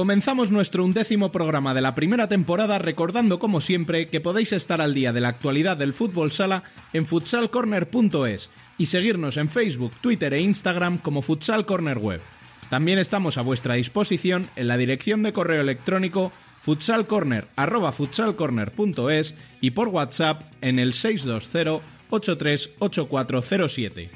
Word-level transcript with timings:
Comenzamos 0.00 0.48
nuestro 0.50 0.82
undécimo 0.82 1.30
programa 1.30 1.74
de 1.74 1.82
la 1.82 1.94
primera 1.94 2.26
temporada 2.26 2.78
recordando 2.78 3.38
como 3.38 3.60
siempre 3.60 4.08
que 4.08 4.22
podéis 4.22 4.54
estar 4.54 4.80
al 4.80 4.94
día 4.94 5.12
de 5.12 5.20
la 5.20 5.28
actualidad 5.28 5.76
del 5.76 5.92
fútbol 5.92 6.32
sala 6.32 6.62
en 6.94 7.04
futsalcorner.es 7.04 8.48
y 8.78 8.86
seguirnos 8.86 9.36
en 9.36 9.50
Facebook, 9.50 9.92
Twitter 10.00 10.32
e 10.32 10.40
Instagram 10.40 10.96
como 10.96 11.20
Futsal 11.20 11.66
Corner 11.66 11.98
Web. 11.98 12.22
También 12.70 12.98
estamos 12.98 13.36
a 13.36 13.42
vuestra 13.42 13.74
disposición 13.74 14.48
en 14.56 14.68
la 14.68 14.78
dirección 14.78 15.22
de 15.22 15.34
correo 15.34 15.60
electrónico 15.60 16.32
futsalcorner@futsalcorner.es 16.60 19.34
y 19.60 19.72
por 19.72 19.88
WhatsApp 19.88 20.44
en 20.62 20.78
el 20.78 20.94
620 20.94 21.82
838407. 22.08 24.10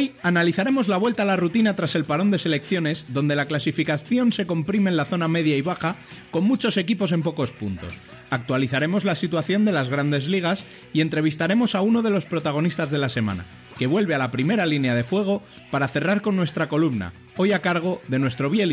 Hoy 0.00 0.12
analizaremos 0.22 0.88
la 0.88 0.96
vuelta 0.96 1.24
a 1.24 1.26
la 1.26 1.36
rutina 1.36 1.76
tras 1.76 1.94
el 1.94 2.06
parón 2.06 2.30
de 2.30 2.38
selecciones, 2.38 3.08
donde 3.10 3.36
la 3.36 3.44
clasificación 3.44 4.32
se 4.32 4.46
comprime 4.46 4.88
en 4.88 4.96
la 4.96 5.04
zona 5.04 5.28
media 5.28 5.58
y 5.58 5.60
baja, 5.60 5.96
con 6.30 6.44
muchos 6.44 6.78
equipos 6.78 7.12
en 7.12 7.22
pocos 7.22 7.50
puntos. 7.50 7.92
Actualizaremos 8.30 9.04
la 9.04 9.14
situación 9.14 9.66
de 9.66 9.72
las 9.72 9.90
grandes 9.90 10.26
ligas 10.26 10.64
y 10.94 11.02
entrevistaremos 11.02 11.74
a 11.74 11.82
uno 11.82 12.00
de 12.00 12.08
los 12.08 12.24
protagonistas 12.24 12.90
de 12.90 12.96
la 12.96 13.10
semana, 13.10 13.44
que 13.78 13.86
vuelve 13.86 14.14
a 14.14 14.18
la 14.18 14.30
primera 14.30 14.64
línea 14.64 14.94
de 14.94 15.04
fuego 15.04 15.42
para 15.70 15.86
cerrar 15.86 16.22
con 16.22 16.34
nuestra 16.34 16.70
columna, 16.70 17.12
hoy 17.36 17.52
a 17.52 17.60
cargo 17.60 18.00
de 18.08 18.20
nuestro 18.20 18.48
Biel 18.48 18.72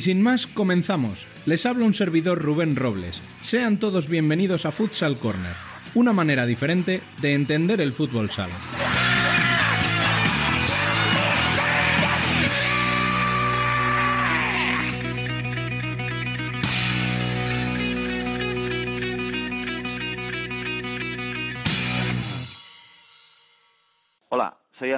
Y 0.00 0.02
sin 0.02 0.22
más, 0.22 0.46
comenzamos. 0.46 1.26
Les 1.44 1.66
habla 1.66 1.84
un 1.84 1.92
servidor 1.92 2.40
Rubén 2.40 2.74
Robles. 2.74 3.20
Sean 3.42 3.76
todos 3.76 4.08
bienvenidos 4.08 4.64
a 4.64 4.72
Futsal 4.72 5.18
Corner, 5.18 5.52
una 5.92 6.14
manera 6.14 6.46
diferente 6.46 7.02
de 7.20 7.34
entender 7.34 7.82
el 7.82 7.92
fútbol 7.92 8.30
sala. 8.30 8.54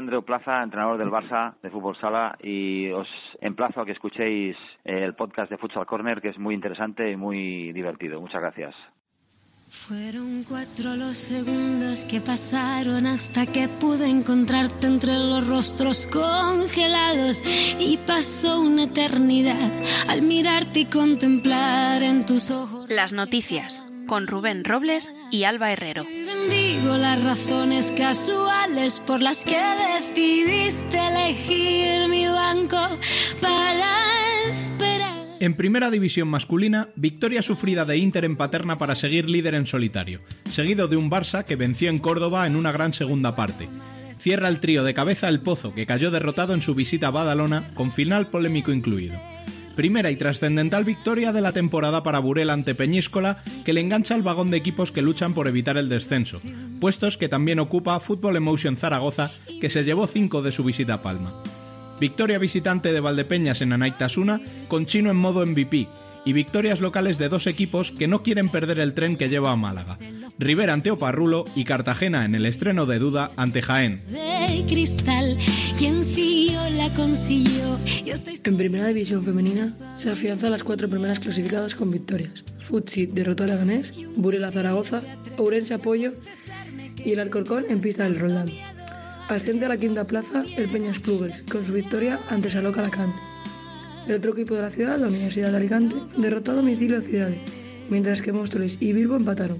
Andreu 0.02 0.22
Plaza, 0.22 0.62
entrenador 0.62 0.98
del 0.98 1.10
Barça 1.10 1.54
de 1.62 1.70
Fútbol 1.70 1.96
Sala 1.96 2.36
y 2.42 2.90
os 2.90 3.08
emplazo 3.40 3.80
a 3.80 3.86
que 3.86 3.92
escuchéis 3.92 4.56
el 4.84 5.14
podcast 5.14 5.50
de 5.50 5.58
Futsal 5.58 5.86
Corner 5.86 6.20
que 6.20 6.30
es 6.30 6.38
muy 6.38 6.54
interesante 6.54 7.10
y 7.10 7.16
muy 7.16 7.72
divertido. 7.72 8.20
Muchas 8.20 8.40
gracias. 8.40 8.74
Fueron 9.68 10.44
cuatro 10.44 10.96
los 10.96 11.16
segundos 11.16 12.04
que 12.04 12.20
pasaron 12.20 13.06
hasta 13.06 13.46
que 13.46 13.68
pude 13.68 14.06
encontrarte 14.06 14.86
entre 14.86 15.14
los 15.14 15.48
rostros 15.48 16.06
congelados 16.06 17.40
y 17.80 17.96
pasó 18.06 18.60
una 18.60 18.84
eternidad 18.84 19.72
al 20.08 20.22
mirarte 20.22 20.80
y 20.80 20.86
contemplar 20.86 22.02
en 22.02 22.26
tus 22.26 22.50
ojos 22.50 22.90
Las 22.90 23.14
noticias 23.14 23.82
con 24.12 24.26
Rubén 24.26 24.62
Robles 24.62 25.10
y 25.30 25.44
Alba 25.44 25.72
Herrero. 25.72 26.04
Bendigo 26.04 26.98
las 26.98 27.24
razones 27.24 27.94
casuales 27.96 29.00
por 29.00 29.22
las 29.22 29.42
que 29.42 29.56
decidiste 29.56 30.98
elegir 30.98 32.10
mi 32.10 32.26
banco 32.26 32.76
para 33.40 34.50
esperar. 34.52 35.16
En 35.40 35.54
primera 35.54 35.90
división 35.90 36.28
masculina, 36.28 36.90
victoria 36.94 37.40
sufrida 37.40 37.86
de 37.86 37.96
Inter 37.96 38.26
en 38.26 38.36
Paterna 38.36 38.76
para 38.76 38.96
seguir 38.96 39.30
líder 39.30 39.54
en 39.54 39.66
solitario, 39.66 40.20
seguido 40.44 40.88
de 40.88 40.96
un 40.96 41.10
Barça 41.10 41.46
que 41.46 41.56
venció 41.56 41.88
en 41.88 41.98
Córdoba 41.98 42.46
en 42.46 42.56
una 42.56 42.70
gran 42.70 42.92
segunda 42.92 43.34
parte. 43.34 43.66
Cierra 44.18 44.48
el 44.48 44.60
trío 44.60 44.84
de 44.84 44.92
cabeza 44.92 45.30
el 45.30 45.40
Pozo, 45.40 45.72
que 45.72 45.86
cayó 45.86 46.10
derrotado 46.10 46.52
en 46.52 46.60
su 46.60 46.74
visita 46.74 47.06
a 47.06 47.12
Badalona, 47.12 47.72
con 47.72 47.92
final 47.92 48.28
polémico 48.28 48.72
incluido. 48.72 49.31
Primera 49.74 50.10
y 50.10 50.16
trascendental 50.16 50.84
victoria 50.84 51.32
de 51.32 51.40
la 51.40 51.52
temporada 51.52 52.02
para 52.02 52.18
Burel 52.18 52.50
ante 52.50 52.74
Peñíscola, 52.74 53.42
que 53.64 53.72
le 53.72 53.80
engancha 53.80 54.14
al 54.14 54.22
vagón 54.22 54.50
de 54.50 54.58
equipos 54.58 54.92
que 54.92 55.00
luchan 55.00 55.32
por 55.32 55.48
evitar 55.48 55.78
el 55.78 55.88
descenso, 55.88 56.40
puestos 56.78 57.16
que 57.16 57.30
también 57.30 57.58
ocupa 57.58 57.98
Fútbol 57.98 58.36
Emotion 58.36 58.76
Zaragoza, 58.76 59.30
que 59.60 59.70
se 59.70 59.84
llevó 59.84 60.06
cinco 60.06 60.42
de 60.42 60.52
su 60.52 60.62
visita 60.62 60.94
a 60.94 61.02
Palma. 61.02 61.32
Victoria 62.00 62.38
visitante 62.38 62.92
de 62.92 63.00
Valdepeñas 63.00 63.62
en 63.62 63.72
Anaitasuna, 63.72 64.40
con 64.68 64.86
Chino 64.86 65.10
en 65.10 65.16
modo 65.16 65.46
MVP, 65.46 65.88
y 66.24 66.32
victorias 66.32 66.80
locales 66.80 67.18
de 67.18 67.28
dos 67.28 67.46
equipos 67.46 67.92
que 67.92 68.08
no 68.08 68.22
quieren 68.22 68.48
perder 68.48 68.78
el 68.78 68.94
tren 68.94 69.16
que 69.16 69.28
lleva 69.28 69.52
a 69.52 69.56
Málaga. 69.56 69.98
Rivera 70.38 70.72
ante 70.72 70.90
Oparrulo 70.90 71.44
y 71.54 71.64
Cartagena 71.64 72.24
en 72.24 72.34
el 72.34 72.46
estreno 72.46 72.86
de 72.86 72.98
Duda 72.98 73.32
ante 73.36 73.62
Jaén. 73.62 73.98
esta 78.06 78.30
En 78.44 78.56
primera 78.56 78.86
división 78.86 79.24
femenina 79.24 79.74
se 79.96 80.10
afianzan 80.10 80.50
las 80.50 80.64
cuatro 80.64 80.88
primeras 80.88 81.20
clasificadas 81.20 81.74
con 81.74 81.90
victorias. 81.90 82.44
Futsi 82.58 83.06
derrotó 83.06 83.44
a 83.44 83.48
Leganés, 83.48 83.94
Burela 84.16 84.52
Zaragoza, 84.52 85.02
Ourense 85.38 85.74
Apoyo 85.74 86.12
y 87.04 87.12
el 87.12 87.20
Alcorcón 87.20 87.66
en 87.68 87.80
pista 87.80 88.04
del 88.04 88.18
Roldán. 88.18 88.50
Asciende 89.28 89.66
a 89.66 89.68
la 89.68 89.76
quinta 89.78 90.04
plaza 90.04 90.44
el 90.56 90.68
Peñas 90.68 90.98
Clubes 90.98 91.42
con 91.50 91.64
su 91.64 91.72
victoria 91.72 92.20
ante 92.28 92.50
Saloca 92.50 92.80
Alacante. 92.80 93.31
El 94.06 94.16
otro 94.16 94.32
equipo 94.32 94.56
de 94.56 94.62
la 94.62 94.70
ciudad, 94.70 94.98
la 94.98 95.06
Universidad 95.06 95.52
de 95.52 95.58
Alicante, 95.58 95.94
derrotó 96.16 96.50
a 96.52 96.56
domicilio 96.56 96.98
a 96.98 97.02
Ciudades, 97.02 97.38
mientras 97.88 98.20
que 98.20 98.32
Móstoles 98.32 98.78
y 98.80 98.92
Bilbo 98.92 99.14
empataron. 99.14 99.58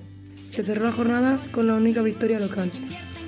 Se 0.49 0.65
cerró 0.65 0.87
la 0.87 0.93
jornada 0.93 1.41
con 1.53 1.69
la 1.69 1.75
única 1.75 2.03
victoria 2.03 2.41
local, 2.41 2.73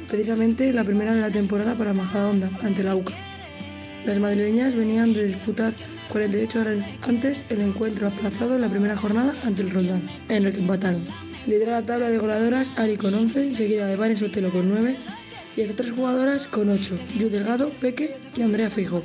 precisamente 0.09 0.73
la 0.73 0.83
primera 0.83 1.15
de 1.15 1.21
la 1.21 1.31
temporada 1.31 1.77
para 1.77 1.93
Majadahonda 1.93 2.51
ante 2.63 2.83
la 2.83 2.97
UCA. 2.97 3.15
Las 4.05 4.19
madrileñas 4.19 4.75
venían 4.75 5.13
de 5.13 5.29
disputar 5.29 5.73
48 6.09 6.61
horas 6.61 6.85
antes 7.03 7.45
el 7.51 7.61
encuentro 7.61 8.09
aplazado 8.09 8.57
en 8.57 8.63
la 8.63 8.69
primera 8.69 8.97
jornada 8.97 9.35
ante 9.45 9.63
el 9.63 9.71
Roldán, 9.71 10.07
en 10.29 10.47
el 10.47 10.53
que 10.53 10.61
empataron. 10.61 11.07
Lidera 11.47 11.73
la 11.73 11.87
tabla 11.87 12.11
de 12.11 12.19
goleadoras 12.19 12.73
Ari 12.77 12.97
con 12.97 13.15
11, 13.15 13.55
seguida 13.55 13.87
de 13.87 13.97
Vanes 13.97 14.19
Sotelo 14.19 14.51
con 14.51 14.69
9 14.69 14.97
y 15.57 15.63
hasta 15.63 15.77
tres 15.77 15.93
jugadoras 15.93 16.47
con 16.47 16.69
8, 16.69 16.99
Yu 17.19 17.29
Delgado, 17.29 17.71
Peque 17.81 18.17
y 18.37 18.43
Andrea 18.43 18.71
Fijo. 18.71 19.03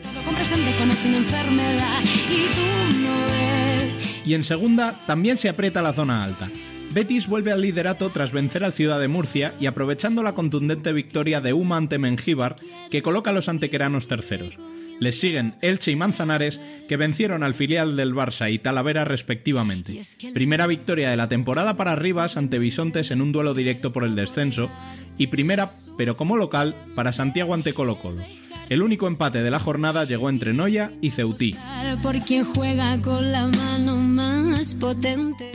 Y 4.26 4.34
en 4.34 4.44
segunda 4.44 5.00
también 5.08 5.38
se 5.38 5.50
aprieta 5.50 5.82
la 5.82 5.94
zona 5.94 6.24
alta. 6.24 6.50
Betis 6.92 7.28
vuelve 7.28 7.52
al 7.52 7.62
liderato 7.62 8.10
tras 8.10 8.32
vencer 8.32 8.64
al 8.64 8.74
Ciudad 8.74 9.00
de 9.00 9.08
Murcia 9.08 9.54
y 9.60 9.68
aprovechando 9.68 10.24
la 10.24 10.34
contundente 10.34 10.92
victoria 10.92 11.40
de 11.40 11.54
Uma 11.54 11.78
ante 11.78 12.00
Mengíbar, 12.00 12.56
que 12.90 13.04
coloca 13.04 13.30
a 13.30 13.34
los 13.34 13.48
antequeranos 13.48 14.08
terceros. 14.08 14.58
Les 15.00 15.20
siguen 15.20 15.56
Elche 15.62 15.92
y 15.92 15.96
Manzanares, 15.96 16.60
que 16.88 16.98
vencieron 16.98 17.44
al 17.44 17.54
filial 17.54 17.96
del 17.96 18.14
Barça 18.14 18.52
y 18.52 18.60
Talavera 18.60 19.06
respectivamente. 19.06 20.00
Primera 20.34 20.68
victoria 20.68 21.10
de 21.10 21.18
la 21.18 21.30
temporada 21.30 21.78
para 21.78 21.96
Rivas 21.96 22.38
ante 22.38 22.60
Bisontes 22.60 23.12
en 23.12 23.22
un 23.22 23.32
duelo 23.32 23.54
directo 23.54 23.94
por 23.94 24.04
el 24.04 24.16
descenso, 24.16 24.70
y 25.18 25.28
primera, 25.28 25.70
pero 25.98 26.18
como 26.18 26.36
local, 26.36 26.76
para 26.96 27.14
Santiago 27.14 27.54
ante 27.54 27.74
Colo 27.74 28.00
Colo. 28.00 28.24
El 28.70 28.84
único 28.84 29.08
empate 29.08 29.42
de 29.42 29.50
la 29.50 29.60
jornada 29.60 30.04
llegó 30.04 30.30
entre 30.30 30.54
Noya 30.54 30.92
y 31.02 31.10
Ceutí. 31.10 31.56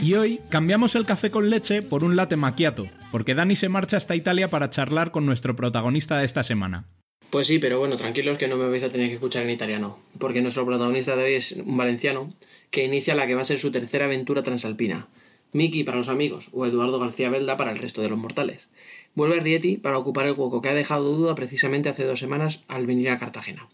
Y 0.01 0.13
hoy 0.15 0.39
cambiamos 0.49 0.95
el 0.95 1.05
café 1.05 1.31
con 1.31 1.49
leche 1.49 1.81
por 1.81 2.03
un 2.03 2.17
latte 2.17 2.35
macchiato, 2.35 2.87
porque 3.11 3.33
Dani 3.33 3.55
se 3.55 3.69
marcha 3.69 3.95
hasta 3.95 4.17
Italia 4.17 4.49
para 4.49 4.69
charlar 4.69 5.11
con 5.11 5.25
nuestro 5.25 5.55
protagonista 5.55 6.17
de 6.17 6.25
esta 6.25 6.43
semana. 6.43 6.87
Pues 7.35 7.47
sí, 7.47 7.59
pero 7.59 7.79
bueno, 7.79 7.97
tranquilos 7.97 8.37
que 8.37 8.47
no 8.47 8.55
me 8.55 8.69
vais 8.69 8.83
a 8.83 8.87
tener 8.87 9.09
que 9.09 9.15
escuchar 9.15 9.43
en 9.43 9.49
italiano, 9.49 9.99
porque 10.19 10.41
nuestro 10.41 10.65
protagonista 10.65 11.17
de 11.17 11.25
hoy 11.25 11.33
es 11.33 11.51
un 11.51 11.75
valenciano 11.75 12.33
que 12.71 12.85
inicia 12.85 13.13
la 13.13 13.27
que 13.27 13.35
va 13.35 13.41
a 13.41 13.43
ser 13.43 13.59
su 13.59 13.71
tercera 13.71 14.05
aventura 14.05 14.41
transalpina. 14.41 15.09
Miki 15.51 15.83
para 15.83 15.97
los 15.97 16.07
amigos 16.07 16.47
o 16.53 16.65
Eduardo 16.65 16.97
García 16.97 17.29
Belda 17.29 17.57
para 17.57 17.73
el 17.73 17.77
resto 17.77 18.01
de 18.01 18.07
los 18.07 18.17
mortales. 18.17 18.69
Vuelve 19.15 19.41
Rieti 19.41 19.75
para 19.75 19.97
ocupar 19.97 20.27
el 20.27 20.31
hueco 20.31 20.61
que 20.61 20.69
ha 20.69 20.73
dejado 20.73 21.11
duda 21.11 21.35
precisamente 21.35 21.89
hace 21.89 22.05
dos 22.05 22.19
semanas 22.19 22.63
al 22.69 22.85
venir 22.85 23.09
a 23.09 23.19
Cartagena. 23.19 23.67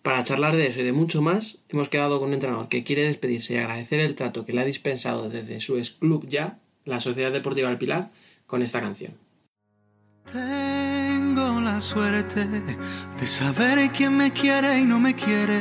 Para 0.00 0.24
charlar 0.24 0.56
de 0.56 0.68
eso 0.68 0.80
y 0.80 0.84
de 0.84 0.92
mucho 0.92 1.20
más, 1.20 1.58
hemos 1.68 1.90
quedado 1.90 2.18
con 2.18 2.28
un 2.28 2.34
entrenador 2.34 2.70
que 2.70 2.82
quiere 2.82 3.02
despedirse 3.02 3.52
y 3.52 3.58
agradecer 3.58 4.00
el 4.00 4.14
trato 4.14 4.46
que 4.46 4.54
le 4.54 4.62
ha 4.62 4.64
dispensado 4.64 5.28
desde 5.28 5.60
su 5.60 5.76
ex 5.76 5.90
club 5.90 6.26
ya, 6.30 6.60
la 6.86 6.98
Sociedad 6.98 7.30
Deportiva 7.30 7.68
del 7.68 7.76
Pilar, 7.76 8.10
con 8.46 8.62
esta 8.62 8.80
canción. 8.80 9.21
Tengo 10.30 11.60
la 11.60 11.80
suerte 11.80 12.46
de 12.46 13.26
saber 13.26 13.90
quién 13.90 14.16
me 14.16 14.30
quiere 14.30 14.78
y 14.78 14.84
no 14.84 15.00
me 15.00 15.14
quiere, 15.14 15.60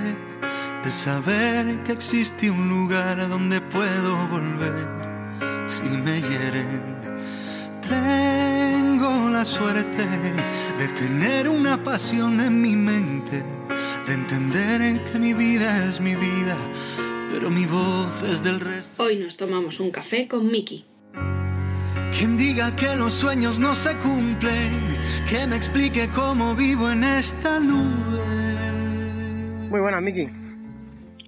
de 0.83 0.91
saber 0.91 1.83
que 1.83 1.91
existe 1.91 2.51
un 2.51 2.69
lugar 2.69 3.27
donde 3.27 3.59
puedo 3.61 4.27
volver 4.27 5.01
si 5.67 5.83
me 5.83 6.21
hieren. 6.21 6.95
Tengo 7.81 9.29
la 9.29 9.43
suerte 9.45 10.05
de 10.77 10.87
tener 10.89 11.49
una 11.49 11.83
pasión 11.83 12.39
en 12.39 12.61
mi 12.61 12.75
mente, 12.75 13.43
de 14.05 14.13
entender 14.13 15.03
que 15.05 15.19
mi 15.19 15.33
vida 15.33 15.85
es 15.85 15.99
mi 15.99 16.15
vida, 16.15 16.57
pero 17.29 17.49
mi 17.49 17.65
voz 17.65 18.23
es 18.29 18.43
del 18.43 18.59
resto. 18.59 19.03
Hoy 19.03 19.17
nos 19.17 19.37
tomamos 19.37 19.79
un 19.79 19.91
café 19.91 20.27
con 20.27 20.51
Miki. 20.51 20.90
Quien 22.11 22.37
diga 22.37 22.75
que 22.75 22.97
los 22.97 23.13
sueños 23.13 23.57
no 23.57 23.73
se 23.73 23.97
cumplen, 23.97 24.99
que 25.29 25.47
me 25.47 25.55
explique 25.55 26.09
cómo 26.13 26.55
vivo 26.55 26.91
en 26.91 27.03
esta 27.03 27.59
nube. 27.59 28.21
Muy 29.69 29.79
buenas, 29.79 30.03
Miki. 30.03 30.27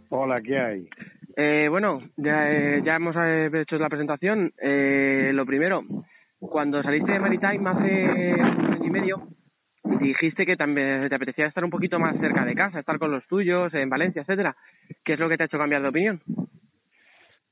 Hola, 0.10 0.42
¿qué 0.42 0.60
hay? 0.60 0.90
Eh, 1.36 1.68
bueno, 1.70 2.00
ya, 2.18 2.52
eh, 2.52 2.82
ya 2.84 2.96
hemos 2.96 3.16
eh, 3.18 3.50
hecho 3.54 3.78
la 3.78 3.90
presentación. 3.90 4.52
Eh, 4.62 5.32
lo 5.34 5.46
primero, 5.46 5.84
cuando 6.40 6.84
saliste 6.84 7.14
de 7.14 7.20
Maritime 7.20 7.70
hace 7.70 8.34
un 8.34 8.74
año 8.74 8.86
y 8.86 8.90
medio, 8.90 9.28
dijiste 10.02 10.46
que 10.46 10.58
también 10.58 11.08
te 11.08 11.16
apetecía 11.16 11.48
estar 11.48 11.64
un 11.64 11.72
poquito 11.72 11.98
más 11.98 12.18
cerca 12.20 12.46
de 12.46 12.56
casa, 12.56 12.80
estar 12.80 13.00
con 13.00 13.10
los 13.10 13.26
tuyos, 13.28 13.74
en 13.74 13.90
Valencia, 13.90 14.22
etcétera. 14.22 14.56
¿Qué 15.04 15.14
es 15.14 15.20
lo 15.20 15.30
que 15.30 15.38
te 15.38 15.44
ha 15.44 15.46
hecho 15.46 15.58
cambiar 15.58 15.82
de 15.82 15.88
opinión? 15.88 16.22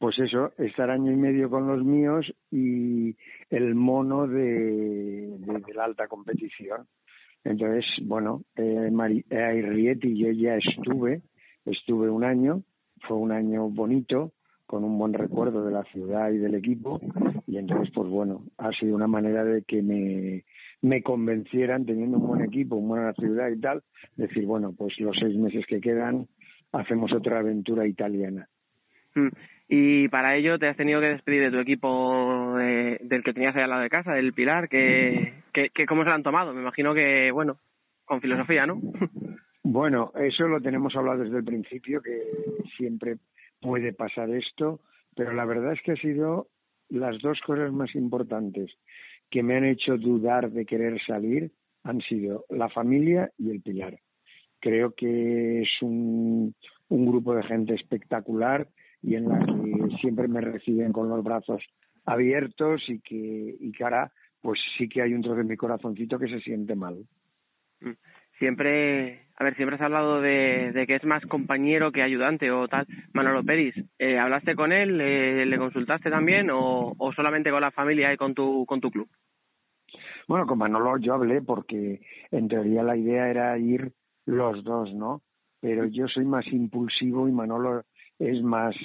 Pues 0.02 0.18
eso, 0.18 0.52
estar 0.58 0.90
año 0.90 1.12
y 1.12 1.16
medio 1.16 1.48
con 1.48 1.68
los 1.68 1.86
míos 1.86 2.26
y 2.50 3.16
el 3.52 3.76
mono 3.76 4.26
de, 4.26 5.38
la 5.76 5.84
alta 5.84 6.08
competición. 6.08 6.88
Entonces, 7.44 7.86
bueno, 8.02 8.42
eh, 8.56 8.90
Mari, 8.92 9.24
eh, 9.30 10.00
yo 10.02 10.32
ya 10.32 10.56
estuve, 10.56 11.22
estuve 11.66 12.10
un 12.10 12.24
año, 12.24 12.64
fue 13.08 13.16
un 13.16 13.32
año 13.32 13.70
bonito, 13.70 14.32
con 14.66 14.84
un 14.84 14.98
buen 14.98 15.14
recuerdo 15.14 15.64
de 15.64 15.72
la 15.72 15.84
ciudad 15.84 16.32
y 16.32 16.40
del 16.40 16.56
equipo, 16.56 17.00
y 17.46 17.58
entonces, 17.58 17.94
pues 17.94 18.10
bueno, 18.10 18.46
ha 18.58 18.72
sido 18.72 18.96
una 18.96 19.08
manera 19.08 19.44
de 19.44 19.62
que 19.62 19.84
me, 19.84 20.46
me 20.82 21.04
convencieran, 21.04 21.86
teniendo 21.86 22.18
un 22.18 22.26
buen 22.26 22.42
equipo, 22.42 22.76
una 22.76 22.88
buena 22.88 23.14
ciudad 23.14 23.52
y 23.52 23.60
tal, 23.62 23.84
decir, 24.16 24.48
bueno, 24.48 24.74
pues 24.76 25.00
los 25.00 25.16
seis 25.20 25.38
meses 25.38 25.64
que 25.68 25.80
quedan 25.80 26.28
hacemos 26.72 27.14
otra 27.14 27.38
aventura 27.38 27.86
italiana. 27.86 28.50
Mm. 29.14 29.28
Y 29.74 30.10
para 30.10 30.36
ello 30.36 30.60
te 30.60 30.68
has 30.68 30.76
tenido 30.76 31.00
que 31.00 31.08
despedir 31.08 31.44
de 31.44 31.52
tu 31.52 31.60
equipo 31.60 32.58
de, 32.58 33.00
del 33.04 33.24
que 33.24 33.32
tenías 33.32 33.56
ahí 33.56 33.62
al 33.64 33.70
lado 33.70 33.82
de 33.82 33.90
casa, 33.90 34.12
del 34.12 34.34
Pilar, 34.34 34.68
que, 34.68 35.44
que, 35.54 35.70
que 35.70 35.86
cómo 35.86 36.04
se 36.04 36.10
lo 36.10 36.16
han 36.16 36.24
tomado. 36.24 36.54
Me 36.54 36.60
imagino 36.60 36.94
que, 36.94 37.32
bueno, 37.32 37.58
con 38.04 38.20
filosofía, 38.20 38.66
¿no? 38.66 38.82
Bueno, 39.64 40.12
eso 40.16 40.48
lo 40.48 40.60
tenemos 40.60 40.96
hablado 40.96 41.24
desde 41.24 41.38
el 41.38 41.44
principio, 41.46 42.02
que 42.02 42.20
siempre 42.76 43.18
puede 43.62 43.94
pasar 43.94 44.30
esto, 44.32 44.82
pero 45.16 45.34
la 45.34 45.46
verdad 45.46 45.74
es 45.74 45.82
que 45.84 45.92
ha 45.92 45.96
sido 45.96 46.48
las 46.90 47.22
dos 47.22 47.40
cosas 47.46 47.72
más 47.72 47.94
importantes 47.96 48.72
que 49.30 49.44
me 49.44 49.56
han 49.56 49.64
hecho 49.64 49.98
dudar 49.98 50.52
de 50.52 50.66
querer 50.66 51.00
salir 51.06 51.52
han 51.84 52.02
sido 52.02 52.44
la 52.50 52.70
familia 52.70 53.32
y 53.38 53.52
el 53.52 53.62
pilar. 53.62 54.00
Creo 54.60 54.94
que 54.96 55.62
es 55.62 55.70
un, 55.82 56.56
un 56.90 57.06
grupo 57.06 57.36
de 57.36 57.44
gente 57.44 57.76
espectacular 57.76 58.68
y 59.02 59.16
en 59.16 59.28
la 59.28 59.40
que 59.40 59.98
siempre 60.00 60.28
me 60.28 60.42
reciben 60.42 60.92
con 60.92 61.10
los 61.10 61.24
brazos 61.24 61.64
abiertos 62.06 62.82
y 62.88 63.00
que, 63.00 63.56
y 63.60 63.72
que 63.72 63.84
ahora 63.84 64.12
pues 64.42 64.60
sí 64.78 64.90
que 64.90 65.02
hay 65.02 65.14
un 65.14 65.22
trozo 65.22 65.38
de 65.38 65.44
mi 65.44 65.56
corazoncito 65.56 66.18
que 66.18 66.28
se 66.28 66.40
siente 66.40 66.76
mal. 66.76 67.06
Siempre, 68.38 69.28
a 69.38 69.44
ver, 69.44 69.56
siempre 69.56 69.76
has 69.76 69.82
hablado 69.82 70.20
de, 70.20 70.72
de 70.72 70.88
que 70.88 70.96
es 70.96 71.04
más 71.04 71.24
compañero 71.28 71.92
que 71.92 72.02
ayudante 72.02 72.50
o 72.50 72.68
tal. 72.68 72.88
Manolo 73.14 73.44
Peris, 73.44 73.76
eh, 74.00 74.18
¿hablaste 74.18 74.56
con 74.56 74.72
él? 74.72 75.00
Eh, 75.00 75.46
¿Le 75.46 75.58
consultaste 75.60 76.10
también 76.10 76.50
o, 76.50 76.94
o 76.98 77.14
solamente 77.14 77.52
con 77.52 77.62
la 77.62 77.72
familia 77.72 78.12
y 78.12 78.18
con 78.18 78.34
tu, 78.34 78.66
con 78.66 78.82
tu 78.82 78.90
club? 78.90 79.08
Bueno, 80.28 80.48
con 80.48 80.58
Manolo 80.58 80.98
yo 80.98 81.14
hablé 81.14 81.42
porque 81.42 82.02
en 82.32 82.48
teoría 82.48 82.82
la 82.82 82.98
idea 82.98 83.30
era 83.30 83.58
ir 83.60 83.92
los 84.26 84.64
dos, 84.64 84.94
¿no? 84.94 85.22
Pero 85.60 85.86
yo 85.86 86.08
soy 86.08 86.26
más 86.26 86.48
impulsivo 86.48 87.28
y 87.28 87.32
Manolo 87.32 87.84
es 88.22 88.42
más 88.44 88.76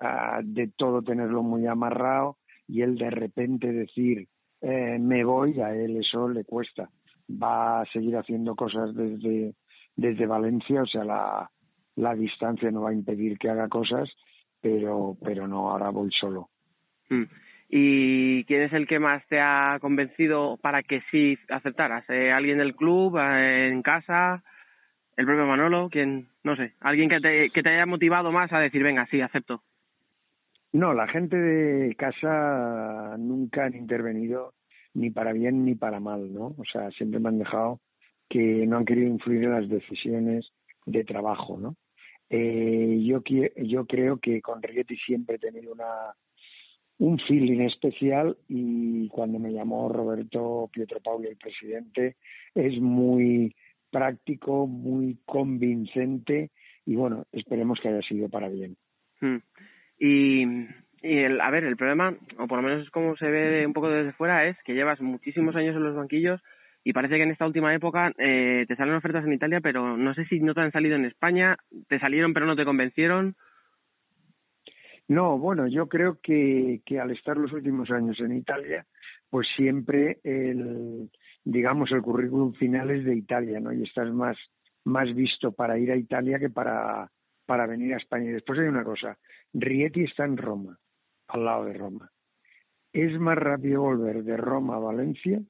uh, 0.00 0.42
de 0.42 0.68
todo 0.76 1.02
tenerlo 1.02 1.42
muy 1.42 1.66
amarrado 1.66 2.36
y 2.68 2.82
él 2.82 2.96
de 2.96 3.10
repente 3.10 3.72
decir 3.72 4.28
eh, 4.60 4.98
me 5.00 5.24
voy, 5.24 5.60
a 5.60 5.74
él 5.74 5.96
eso 5.96 6.28
le 6.28 6.44
cuesta. 6.44 6.88
Va 7.30 7.80
a 7.80 7.86
seguir 7.86 8.16
haciendo 8.16 8.54
cosas 8.54 8.94
desde, 8.94 9.54
desde 9.96 10.26
Valencia, 10.26 10.82
o 10.82 10.86
sea, 10.86 11.04
la, 11.04 11.50
la 11.96 12.14
distancia 12.14 12.70
no 12.70 12.82
va 12.82 12.90
a 12.90 12.94
impedir 12.94 13.38
que 13.38 13.48
haga 13.48 13.68
cosas, 13.68 14.08
pero, 14.60 15.16
pero 15.22 15.48
no, 15.48 15.70
ahora 15.70 15.90
voy 15.90 16.10
solo. 16.12 16.50
Mm. 17.08 17.24
¿Y 17.72 18.44
quién 18.44 18.62
es 18.62 18.72
el 18.72 18.86
que 18.88 18.98
más 18.98 19.24
te 19.28 19.40
ha 19.40 19.78
convencido 19.80 20.58
para 20.60 20.82
que 20.82 21.02
sí 21.10 21.38
aceptaras? 21.48 22.04
¿Eh, 22.10 22.32
¿Alguien 22.32 22.58
del 22.58 22.74
club, 22.74 23.16
eh, 23.18 23.68
en 23.68 23.82
casa, 23.82 24.42
el 25.20 25.26
propio 25.26 25.46
Manolo? 25.46 25.90
¿Quién? 25.90 26.28
No 26.42 26.56
sé, 26.56 26.72
alguien 26.80 27.10
que 27.10 27.20
te, 27.20 27.68
haya 27.68 27.84
motivado 27.84 28.32
más 28.32 28.50
a 28.54 28.58
decir, 28.58 28.82
venga, 28.82 29.06
sí, 29.10 29.20
acepto. 29.20 29.62
No, 30.72 30.94
la 30.94 31.06
gente 31.08 31.36
de 31.36 31.94
casa 31.94 33.16
nunca 33.18 33.66
han 33.66 33.74
intervenido 33.74 34.54
ni 34.94 35.10
para 35.10 35.32
bien 35.32 35.64
ni 35.66 35.74
para 35.74 36.00
mal, 36.00 36.32
¿no? 36.32 36.54
O 36.56 36.64
sea, 36.72 36.90
siempre 36.92 37.20
me 37.20 37.28
han 37.28 37.38
dejado 37.38 37.80
que 38.30 38.66
no 38.66 38.78
han 38.78 38.86
querido 38.86 39.08
influir 39.08 39.44
en 39.44 39.50
las 39.50 39.68
decisiones 39.68 40.52
de 40.86 41.04
trabajo, 41.04 41.58
¿no? 41.58 41.76
Eh, 42.30 42.98
yo, 43.04 43.22
yo 43.56 43.86
creo 43.86 44.16
que 44.18 44.40
con 44.40 44.62
Rieti 44.62 44.96
siempre 44.96 45.36
he 45.36 45.38
tenido 45.38 45.72
una 45.72 46.14
un 46.98 47.18
feeling 47.18 47.60
especial 47.60 48.36
y 48.46 49.08
cuando 49.08 49.38
me 49.38 49.52
llamó 49.52 49.88
Roberto 49.88 50.68
Pietro 50.72 51.00
Pauli, 51.00 51.28
el 51.28 51.36
presidente, 51.36 52.16
es 52.54 52.78
muy 52.78 53.54
práctico, 53.90 54.66
muy 54.66 55.18
convincente 55.24 56.50
y 56.86 56.96
bueno, 56.96 57.26
esperemos 57.32 57.78
que 57.80 57.88
haya 57.88 58.02
sido 58.02 58.28
para 58.28 58.48
bien. 58.48 58.76
Hmm. 59.20 59.38
Y, 59.98 60.44
y 61.02 61.18
el, 61.18 61.40
a 61.40 61.50
ver, 61.50 61.64
el 61.64 61.76
problema, 61.76 62.16
o 62.38 62.46
por 62.46 62.58
lo 62.60 62.62
menos 62.62 62.84
es 62.84 62.90
como 62.90 63.16
se 63.16 63.30
ve 63.30 63.66
un 63.66 63.72
poco 63.72 63.88
desde 63.90 64.12
fuera, 64.12 64.46
es 64.46 64.56
que 64.64 64.74
llevas 64.74 65.00
muchísimos 65.00 65.54
años 65.56 65.76
en 65.76 65.84
los 65.84 65.94
banquillos 65.94 66.40
y 66.82 66.92
parece 66.92 67.16
que 67.16 67.22
en 67.22 67.30
esta 67.30 67.46
última 67.46 67.74
época 67.74 68.12
eh, 68.18 68.64
te 68.66 68.76
salen 68.76 68.94
ofertas 68.94 69.24
en 69.24 69.34
Italia, 69.34 69.60
pero 69.60 69.96
no 69.96 70.14
sé 70.14 70.24
si 70.26 70.40
no 70.40 70.54
te 70.54 70.62
han 70.62 70.72
salido 70.72 70.96
en 70.96 71.04
España, 71.04 71.56
te 71.88 71.98
salieron 71.98 72.32
pero 72.32 72.46
no 72.46 72.56
te 72.56 72.64
convencieron. 72.64 73.36
No, 75.08 75.38
bueno, 75.38 75.66
yo 75.66 75.88
creo 75.88 76.18
que, 76.22 76.80
que 76.86 77.00
al 77.00 77.10
estar 77.10 77.36
los 77.36 77.52
últimos 77.52 77.90
años 77.90 78.18
en 78.20 78.36
Italia, 78.36 78.86
pues 79.30 79.46
siempre 79.56 80.18
el, 80.24 81.10
digamos, 81.44 81.90
el 81.92 82.02
currículum 82.02 82.52
final 82.54 82.90
es 82.90 83.04
de 83.04 83.16
Italia, 83.16 83.60
¿no? 83.60 83.72
Y 83.72 83.82
estás 83.84 84.12
más, 84.12 84.36
más 84.84 85.14
visto 85.14 85.52
para 85.52 85.78
ir 85.78 85.90
a 85.92 85.96
Italia 85.96 86.38
que 86.38 86.50
para, 86.50 87.10
para 87.46 87.66
venir 87.66 87.94
a 87.94 87.98
España. 87.98 88.30
Y 88.30 88.34
después 88.34 88.58
hay 88.58 88.66
una 88.66 88.84
cosa, 88.84 89.16
Rieti 89.52 90.04
está 90.04 90.24
en 90.24 90.36
Roma, 90.36 90.78
al 91.28 91.44
lado 91.44 91.64
de 91.64 91.74
Roma. 91.74 92.10
Es 92.92 93.18
más 93.20 93.38
rápido 93.38 93.82
volver 93.82 94.24
de 94.24 94.36
Roma 94.36 94.76
a 94.76 94.80
Valencia 94.80 95.40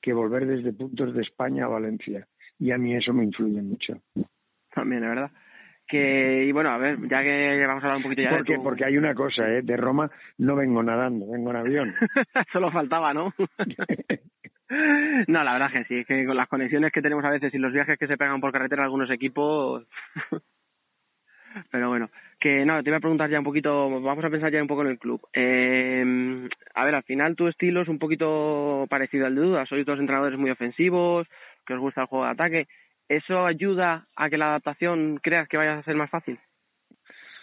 que 0.00 0.12
volver 0.12 0.46
desde 0.46 0.72
puntos 0.72 1.14
de 1.14 1.22
España 1.22 1.64
a 1.64 1.68
Valencia. 1.68 2.26
Y 2.58 2.72
a 2.72 2.78
mí 2.78 2.94
eso 2.94 3.12
me 3.12 3.24
influye 3.24 3.62
mucho. 3.62 3.94
También, 4.74 5.02
la 5.02 5.08
verdad 5.08 5.32
que 5.86 6.44
y 6.44 6.52
bueno 6.52 6.70
a 6.70 6.78
ver 6.78 6.98
ya 7.08 7.22
que 7.22 7.64
vamos 7.66 7.82
a 7.82 7.86
hablar 7.86 7.96
un 7.98 8.02
poquito 8.04 8.22
ya 8.22 8.30
porque 8.30 8.52
de 8.52 8.58
tu... 8.58 8.64
porque 8.64 8.84
hay 8.84 8.96
una 8.96 9.14
cosa 9.14 9.48
eh 9.48 9.62
de 9.62 9.76
Roma 9.76 10.10
no 10.38 10.56
vengo 10.56 10.82
nadando 10.82 11.30
vengo 11.30 11.50
en 11.50 11.56
avión 11.56 11.94
solo 12.52 12.70
faltaba 12.70 13.12
no 13.12 13.32
No, 15.28 15.44
la 15.44 15.52
verdad 15.52 15.70
que 15.70 15.84
sí, 15.84 15.98
es 15.98 16.06
que 16.06 16.26
con 16.26 16.36
las 16.36 16.48
conexiones 16.48 16.90
que 16.90 17.02
tenemos 17.02 17.24
a 17.24 17.30
veces 17.30 17.52
y 17.54 17.58
los 17.58 17.72
viajes 17.72 17.98
que 17.98 18.06
se 18.06 18.16
pegan 18.16 18.40
por 18.40 18.52
carretera 18.52 18.84
algunos 18.84 19.10
equipos... 19.10 19.86
Pero 21.70 21.88
bueno, 21.88 22.10
que 22.40 22.64
no, 22.64 22.82
te 22.82 22.90
iba 22.90 22.96
a 22.96 23.00
preguntar 23.00 23.30
ya 23.30 23.38
un 23.38 23.44
poquito, 23.44 23.88
vamos 24.00 24.24
a 24.24 24.30
pensar 24.30 24.50
ya 24.50 24.60
un 24.60 24.66
poco 24.66 24.82
en 24.82 24.88
el 24.88 24.98
club. 24.98 25.20
Eh, 25.32 26.48
a 26.74 26.84
ver, 26.84 26.96
al 26.96 27.04
final 27.04 27.36
tu 27.36 27.46
estilo 27.46 27.82
es 27.82 27.88
un 27.88 28.00
poquito 28.00 28.86
parecido 28.90 29.26
al 29.26 29.36
de 29.36 29.42
Duda, 29.42 29.66
sois 29.66 29.86
dos 29.86 30.00
entrenadores 30.00 30.36
muy 30.36 30.50
ofensivos, 30.50 31.28
que 31.64 31.74
os 31.74 31.80
gusta 31.80 32.00
el 32.00 32.06
juego 32.08 32.24
de 32.24 32.30
ataque. 32.32 32.66
¿Eso 33.08 33.44
ayuda 33.44 34.06
a 34.16 34.30
que 34.30 34.38
la 34.38 34.48
adaptación 34.48 35.18
creas 35.22 35.48
que 35.48 35.56
vaya 35.56 35.78
a 35.78 35.82
ser 35.82 35.96
más 35.96 36.10
fácil? 36.10 36.38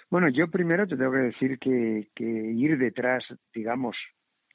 Bueno, 0.10 0.28
yo 0.30 0.50
primero 0.50 0.88
te 0.88 0.98
tengo 0.98 1.12
que 1.12 1.18
decir 1.20 1.60
que, 1.60 2.10
que 2.16 2.26
ir 2.26 2.78
detrás, 2.78 3.24
digamos, 3.54 3.96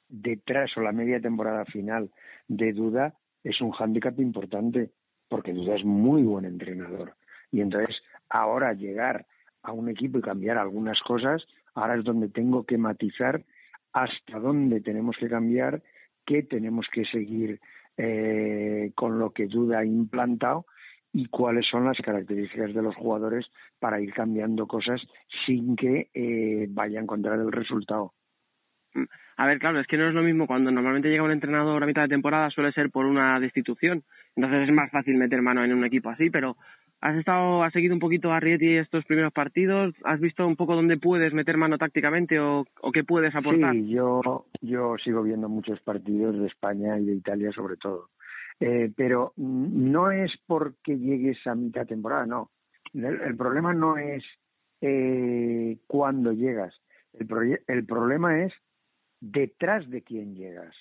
detrás 0.07 0.75
o 0.77 0.81
la 0.81 0.91
media 0.91 1.19
temporada 1.19 1.65
final 1.65 2.11
de 2.47 2.73
Duda 2.73 3.13
es 3.43 3.59
un 3.61 3.71
hándicap 3.71 4.19
importante, 4.19 4.91
porque 5.29 5.53
Duda 5.53 5.75
es 5.75 5.85
muy 5.85 6.23
buen 6.23 6.45
entrenador. 6.45 7.15
Y 7.51 7.61
entonces, 7.61 7.95
ahora 8.29 8.73
llegar 8.73 9.25
a 9.63 9.71
un 9.71 9.89
equipo 9.89 10.19
y 10.19 10.21
cambiar 10.21 10.57
algunas 10.57 10.99
cosas, 11.01 11.45
ahora 11.73 11.95
es 11.95 12.03
donde 12.03 12.29
tengo 12.29 12.65
que 12.65 12.77
matizar 12.77 13.43
hasta 13.93 14.39
dónde 14.39 14.81
tenemos 14.81 15.15
que 15.17 15.29
cambiar, 15.29 15.81
qué 16.25 16.43
tenemos 16.43 16.85
que 16.91 17.05
seguir 17.05 17.59
eh, 17.97 18.91
con 18.95 19.17
lo 19.17 19.31
que 19.31 19.47
Duda 19.47 19.79
ha 19.79 19.85
implantado 19.85 20.65
y 21.13 21.27
cuáles 21.27 21.65
son 21.67 21.85
las 21.85 21.97
características 21.97 22.73
de 22.73 22.81
los 22.81 22.95
jugadores 22.95 23.45
para 23.79 23.99
ir 24.01 24.13
cambiando 24.13 24.67
cosas 24.67 25.01
sin 25.45 25.75
que 25.75 26.09
eh, 26.13 26.67
vaya 26.69 26.99
a 26.99 27.03
encontrar 27.03 27.39
el 27.39 27.51
resultado. 27.51 28.13
A 29.37 29.45
ver, 29.45 29.59
claro, 29.59 29.79
es 29.79 29.87
que 29.87 29.97
no 29.97 30.07
es 30.07 30.13
lo 30.13 30.23
mismo 30.23 30.47
cuando 30.47 30.71
normalmente 30.71 31.09
llega 31.09 31.23
un 31.23 31.31
entrenador 31.31 31.83
a 31.83 31.85
mitad 31.85 32.01
de 32.03 32.07
temporada 32.07 32.49
suele 32.49 32.71
ser 32.71 32.89
por 32.89 33.05
una 33.05 33.39
destitución, 33.39 34.03
entonces 34.35 34.67
es 34.67 34.73
más 34.73 34.89
fácil 34.91 35.15
meter 35.15 35.41
mano 35.41 35.63
en 35.63 35.73
un 35.73 35.85
equipo 35.85 36.09
así, 36.09 36.29
pero 36.31 36.57
has 37.01 37.15
estado, 37.15 37.63
has 37.63 37.71
seguido 37.73 37.93
un 37.93 37.99
poquito 37.99 38.31
a 38.31 38.39
Rieti 38.39 38.77
estos 38.77 39.05
primeros 39.05 39.31
partidos, 39.31 39.93
has 40.03 40.19
visto 40.19 40.47
un 40.47 40.55
poco 40.55 40.75
dónde 40.75 40.97
puedes 40.97 41.33
meter 41.33 41.57
mano 41.57 41.77
tácticamente 41.77 42.39
o, 42.39 42.65
o 42.81 42.91
qué 42.91 43.03
puedes 43.03 43.35
aportar. 43.35 43.73
Sí, 43.73 43.89
yo, 43.89 44.45
yo 44.61 44.95
sigo 45.03 45.21
viendo 45.21 45.47
muchos 45.47 45.79
partidos 45.81 46.39
de 46.39 46.47
España 46.47 46.97
y 46.97 47.05
de 47.05 47.13
Italia 47.13 47.51
sobre 47.51 47.77
todo. 47.77 48.09
Eh, 48.59 48.91
pero 48.95 49.33
no 49.37 50.11
es 50.11 50.31
porque 50.47 50.97
llegues 50.97 51.37
a 51.45 51.55
mitad 51.55 51.85
temporada, 51.85 52.25
no. 52.25 52.51
El, 52.93 53.37
problema 53.37 53.73
no 53.73 53.97
es 53.97 54.23
eh, 54.81 55.77
cuándo 55.85 56.31
llegas. 56.31 56.75
El, 57.13 57.61
el 57.67 57.85
problema 57.85 58.43
es 58.43 58.53
detrás 59.19 59.89
de 59.89 60.01
quién 60.01 60.35
llegas. 60.35 60.75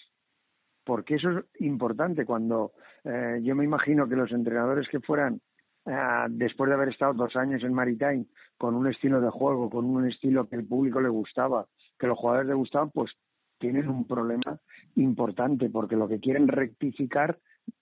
Porque 0.85 1.16
eso 1.16 1.30
es 1.30 1.45
importante. 1.61 2.25
Cuando 2.25 2.73
eh, 3.04 3.40
yo 3.42 3.54
me 3.54 3.64
imagino 3.64 4.09
que 4.09 4.16
los 4.16 4.30
entrenadores 4.33 4.88
que 4.88 5.00
fueran, 5.00 5.40
eh, 5.85 6.26
después 6.30 6.68
de 6.68 6.75
haber 6.75 6.88
estado 6.88 7.14
dos 7.14 7.37
años 7.37 7.62
en 7.62 7.73
Maritime, 7.73 8.26
con 8.56 8.75
un 8.75 8.87
estilo 8.87 9.21
de 9.21 9.30
juego, 9.30 9.71
con 9.71 9.85
un 9.85 10.09
estilo 10.09 10.49
que 10.49 10.56
el 10.56 10.66
público 10.66 11.00
le 11.00 11.09
gustaba, 11.09 11.66
que 11.99 12.06
los 12.06 12.18
jugadores 12.18 12.49
le 12.49 12.54
gustaban, 12.54 12.90
pues 12.90 13.12
tienen 13.59 13.88
un 13.88 14.06
problema 14.06 14.59
importante, 14.97 15.71
porque 15.71 15.97
lo 15.97 16.09
que 16.09 16.21
quieren 16.21 16.49
rectificar 16.49 17.38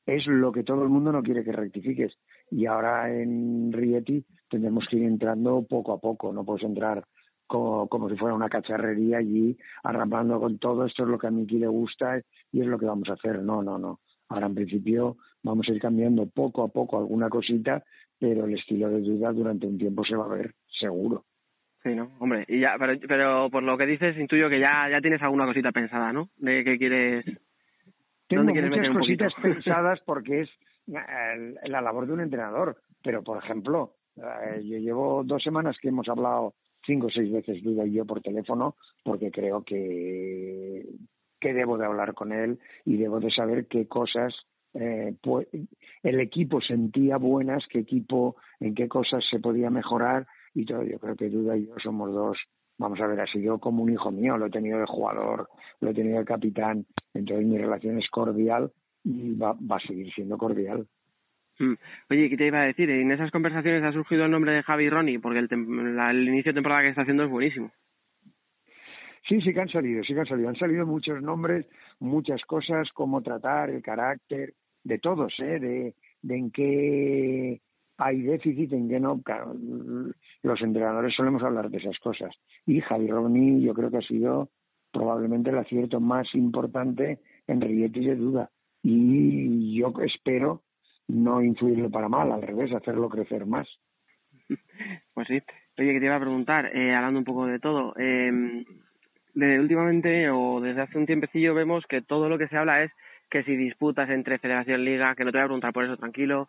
es 0.06 0.26
lo 0.26 0.52
que 0.52 0.64
todo 0.64 0.82
el 0.82 0.88
mundo 0.88 1.12
no 1.12 1.22
quiere 1.22 1.44
que 1.44 1.52
rectifiques. 1.52 2.16
Y 2.50 2.66
ahora 2.66 3.10
en 3.10 3.72
Rieti 3.72 4.24
tendremos 4.48 4.86
que 4.88 4.96
ir 4.96 5.04
entrando 5.04 5.64
poco 5.68 5.92
a 5.92 6.00
poco, 6.00 6.32
no 6.32 6.44
puedes 6.44 6.64
entrar 6.64 7.04
como, 7.46 7.88
como 7.88 8.08
si 8.08 8.16
fuera 8.16 8.34
una 8.34 8.48
cacharrería 8.48 9.18
allí 9.18 9.56
arrampando 9.82 10.40
con 10.40 10.58
todo, 10.58 10.86
esto 10.86 11.04
es 11.04 11.08
lo 11.08 11.18
que 11.18 11.26
a 11.26 11.30
Miki 11.30 11.58
le 11.58 11.66
gusta 11.66 12.20
y 12.52 12.60
es 12.60 12.66
lo 12.66 12.78
que 12.78 12.86
vamos 12.86 13.08
a 13.08 13.14
hacer. 13.14 13.40
No, 13.42 13.62
no, 13.62 13.78
no. 13.78 14.00
Ahora 14.28 14.46
en 14.46 14.54
principio 14.54 15.16
vamos 15.42 15.68
a 15.68 15.72
ir 15.72 15.80
cambiando 15.80 16.26
poco 16.26 16.62
a 16.62 16.68
poco 16.68 16.98
alguna 16.98 17.28
cosita, 17.28 17.84
pero 18.18 18.46
el 18.46 18.54
estilo 18.54 18.88
de 18.88 19.00
duda 19.00 19.32
durante 19.32 19.66
un 19.66 19.78
tiempo 19.78 20.04
se 20.04 20.16
va 20.16 20.24
a 20.24 20.28
ver, 20.28 20.54
seguro. 20.80 21.24
Sí, 21.82 21.94
¿no? 21.94 22.10
Hombre, 22.18 22.46
y 22.48 22.60
ya, 22.60 22.76
pero, 22.78 22.98
pero 23.06 23.50
por 23.50 23.62
lo 23.62 23.76
que 23.76 23.84
dices, 23.84 24.16
intuyo 24.16 24.48
que 24.48 24.58
ya, 24.58 24.88
ya 24.90 25.02
tienes 25.02 25.20
alguna 25.20 25.44
cosita 25.44 25.70
pensada, 25.70 26.12
¿no? 26.12 26.30
De 26.36 26.64
qué 26.64 26.78
quieres... 26.78 27.26
Tengo 28.28 28.44
muchas 28.44 28.96
cositas 28.96 29.32
pensadas 29.42 30.00
porque 30.04 30.42
es 30.42 30.50
eh, 30.88 31.54
la 31.64 31.80
labor 31.80 32.06
de 32.06 32.12
un 32.12 32.20
entrenador. 32.20 32.76
Pero, 33.02 33.22
por 33.22 33.42
ejemplo, 33.42 33.94
eh, 34.16 34.62
yo 34.64 34.78
llevo 34.78 35.22
dos 35.24 35.42
semanas 35.42 35.76
que 35.80 35.88
hemos 35.88 36.08
hablado 36.08 36.54
cinco 36.86 37.06
o 37.06 37.10
seis 37.10 37.32
veces 37.32 37.62
Duda 37.62 37.86
y 37.86 37.92
yo 37.92 38.04
por 38.04 38.20
teléfono 38.20 38.76
porque 39.02 39.30
creo 39.30 39.62
que, 39.62 40.84
que 41.40 41.54
debo 41.54 41.78
de 41.78 41.86
hablar 41.86 42.14
con 42.14 42.32
él 42.32 42.58
y 42.84 42.96
debo 42.96 43.20
de 43.20 43.30
saber 43.30 43.66
qué 43.66 43.88
cosas 43.88 44.34
eh, 44.74 45.14
el 46.02 46.20
equipo 46.20 46.60
sentía 46.60 47.16
buenas, 47.16 47.64
qué 47.70 47.78
equipo, 47.78 48.36
en 48.58 48.74
qué 48.74 48.88
cosas 48.88 49.24
se 49.30 49.38
podía 49.38 49.70
mejorar 49.70 50.26
y 50.52 50.64
todo. 50.64 50.82
Yo 50.82 50.98
creo 50.98 51.16
que 51.16 51.30
Duda 51.30 51.56
y 51.56 51.66
yo 51.66 51.74
somos 51.82 52.12
dos, 52.12 52.38
vamos 52.78 53.00
a 53.00 53.06
ver, 53.06 53.20
ha 53.20 53.26
sido 53.26 53.58
como 53.58 53.82
un 53.82 53.92
hijo 53.92 54.10
mío, 54.10 54.36
lo 54.36 54.46
he 54.46 54.50
tenido 54.50 54.78
de 54.78 54.86
jugador, 54.86 55.48
lo 55.80 55.90
he 55.90 55.94
tenido 55.94 56.18
de 56.18 56.24
capitán, 56.24 56.86
entonces 57.12 57.46
mi 57.46 57.58
relación 57.58 57.98
es 57.98 58.08
cordial 58.10 58.70
y 59.04 59.34
va, 59.34 59.52
va 59.52 59.76
a 59.76 59.86
seguir 59.86 60.12
siendo 60.12 60.36
cordial. 60.38 60.86
Mm. 61.58 61.74
Oye, 62.10 62.28
¿qué 62.30 62.36
te 62.36 62.46
iba 62.46 62.60
a 62.60 62.66
decir? 62.66 62.90
En 62.90 63.12
esas 63.12 63.30
conversaciones 63.30 63.84
ha 63.84 63.92
surgido 63.92 64.24
el 64.24 64.30
nombre 64.30 64.52
de 64.52 64.62
Javi 64.62 64.90
Ronnie, 64.90 65.20
porque 65.20 65.38
el, 65.38 65.48
tem- 65.48 65.94
la- 65.94 66.10
el 66.10 66.26
inicio 66.28 66.50
de 66.50 66.54
temporada 66.54 66.82
que 66.82 66.88
está 66.88 67.02
haciendo 67.02 67.24
es 67.24 67.30
buenísimo. 67.30 67.70
Sí, 69.28 69.40
sí 69.40 69.54
que 69.54 69.60
han 69.60 69.68
salido, 69.68 70.02
sí 70.04 70.12
que 70.14 70.20
han 70.20 70.26
salido. 70.26 70.48
Han 70.48 70.56
salido 70.56 70.84
muchos 70.86 71.22
nombres, 71.22 71.66
muchas 72.00 72.42
cosas, 72.42 72.90
cómo 72.92 73.22
tratar, 73.22 73.70
el 73.70 73.82
carácter, 73.82 74.52
de 74.82 74.98
todos, 74.98 75.32
¿eh? 75.38 75.58
De, 75.60 75.94
de 76.22 76.36
en 76.36 76.50
qué 76.50 77.60
hay 77.98 78.22
déficit, 78.22 78.72
en 78.72 78.88
qué 78.88 79.00
no. 79.00 79.22
Claro, 79.22 79.54
los 80.42 80.62
entrenadores 80.62 81.14
solemos 81.14 81.42
hablar 81.42 81.70
de 81.70 81.78
esas 81.78 81.98
cosas. 81.98 82.34
Y 82.66 82.80
Javi 82.80 83.08
Ronnie 83.08 83.62
yo 83.62 83.74
creo 83.74 83.90
que 83.90 83.98
ha 83.98 84.02
sido 84.02 84.50
probablemente 84.92 85.50
el 85.50 85.58
acierto 85.58 86.00
más 86.00 86.26
importante 86.34 87.20
en 87.46 87.60
Rieti 87.60 88.04
de 88.04 88.16
duda. 88.16 88.50
Y 88.82 89.76
yo 89.78 89.92
espero 90.04 90.62
no 91.08 91.42
influirle 91.42 91.90
para 91.90 92.08
mal, 92.08 92.32
al 92.32 92.42
revés, 92.42 92.72
hacerlo 92.72 93.08
crecer 93.08 93.46
más. 93.46 93.68
Pues 95.14 95.28
sí. 95.28 95.40
Oye, 95.78 95.92
que 95.92 96.00
te 96.00 96.06
iba 96.06 96.16
a 96.16 96.20
preguntar, 96.20 96.66
eh, 96.76 96.94
hablando 96.94 97.18
un 97.18 97.24
poco 97.24 97.46
de 97.46 97.58
todo, 97.58 97.94
eh, 97.96 98.64
últimamente 99.34 100.30
o 100.30 100.60
desde 100.60 100.82
hace 100.82 100.98
un 100.98 101.06
tiempecillo 101.06 101.54
vemos 101.54 101.84
que 101.88 102.02
todo 102.02 102.28
lo 102.28 102.38
que 102.38 102.48
se 102.48 102.56
habla 102.56 102.82
es 102.82 102.92
que 103.30 103.42
si 103.42 103.56
disputas 103.56 104.08
entre 104.10 104.38
Federación 104.38 104.84
Liga, 104.84 105.14
que 105.14 105.24
no 105.24 105.32
te 105.32 105.38
voy 105.38 105.44
a 105.44 105.46
preguntar 105.46 105.72
por 105.72 105.84
eso, 105.84 105.96
tranquilo, 105.96 106.48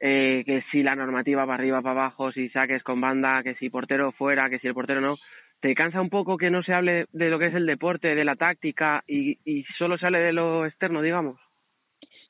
eh, 0.00 0.42
que 0.44 0.62
si 0.70 0.82
la 0.82 0.94
normativa 0.94 1.42
para 1.46 1.54
arriba, 1.54 1.82
para 1.82 2.00
abajo, 2.00 2.32
si 2.32 2.48
saques 2.50 2.82
con 2.82 3.00
banda, 3.00 3.42
que 3.42 3.54
si 3.54 3.70
portero 3.70 4.12
fuera, 4.12 4.50
que 4.50 4.58
si 4.58 4.66
el 4.66 4.74
portero 4.74 5.00
no. 5.00 5.16
¿Te 5.60 5.74
cansa 5.74 6.00
un 6.00 6.10
poco 6.10 6.36
que 6.36 6.50
no 6.50 6.62
se 6.62 6.74
hable 6.74 7.06
de 7.12 7.30
lo 7.30 7.38
que 7.38 7.46
es 7.46 7.54
el 7.54 7.64
deporte, 7.64 8.14
de 8.14 8.24
la 8.24 8.36
táctica 8.36 9.02
y, 9.06 9.38
y 9.44 9.64
solo 9.78 9.96
se 9.96 10.06
hable 10.06 10.18
de 10.20 10.32
lo 10.32 10.66
externo, 10.66 11.00
digamos? 11.00 11.40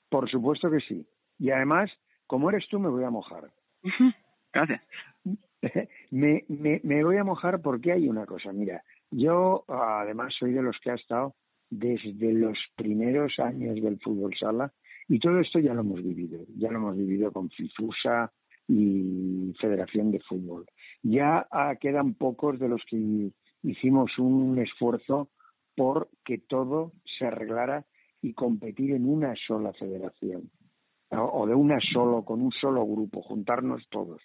Por 0.08 0.30
supuesto 0.30 0.70
que 0.70 0.80
sí. 0.80 1.06
Y 1.38 1.50
además, 1.50 1.90
como 2.26 2.50
eres 2.50 2.68
tú, 2.68 2.78
me 2.78 2.88
voy 2.88 3.04
a 3.04 3.10
mojar. 3.10 3.50
Gracias. 4.52 4.82
me, 6.10 6.44
me, 6.48 6.80
me 6.84 7.04
voy 7.04 7.16
a 7.16 7.24
mojar 7.24 7.60
porque 7.60 7.92
hay 7.92 8.08
una 8.08 8.26
cosa. 8.26 8.52
Mira, 8.52 8.82
yo 9.10 9.64
además 9.68 10.34
soy 10.38 10.52
de 10.52 10.62
los 10.62 10.78
que 10.78 10.92
ha 10.92 10.94
estado 10.94 11.34
desde 11.68 12.32
los 12.32 12.58
primeros 12.76 13.38
años 13.38 13.74
del 13.82 13.98
fútbol 13.98 14.34
sala 14.38 14.72
y 15.08 15.18
todo 15.18 15.40
esto 15.40 15.58
ya 15.58 15.74
lo 15.74 15.80
hemos 15.80 16.02
vivido. 16.02 16.44
Ya 16.56 16.70
lo 16.70 16.78
hemos 16.78 16.96
vivido 16.96 17.32
con 17.32 17.50
FIFUSA 17.50 18.32
y 18.68 19.52
Federación 19.60 20.10
de 20.10 20.20
Fútbol. 20.20 20.66
Ya 21.02 21.46
ah, 21.50 21.76
quedan 21.80 22.14
pocos 22.14 22.58
de 22.58 22.68
los 22.68 22.82
que 22.88 23.30
hicimos 23.62 24.18
un 24.18 24.58
esfuerzo 24.58 25.30
por 25.76 26.08
que 26.24 26.38
todo 26.38 26.92
se 27.18 27.26
arreglara 27.26 27.84
y 28.22 28.32
competir 28.34 28.92
en 28.92 29.08
una 29.08 29.34
sola 29.46 29.72
federación 29.74 30.50
o 31.10 31.46
de 31.46 31.54
una 31.54 31.78
solo, 31.92 32.24
con 32.24 32.42
un 32.42 32.50
solo 32.52 32.84
grupo, 32.84 33.22
juntarnos 33.22 33.86
todos. 33.90 34.20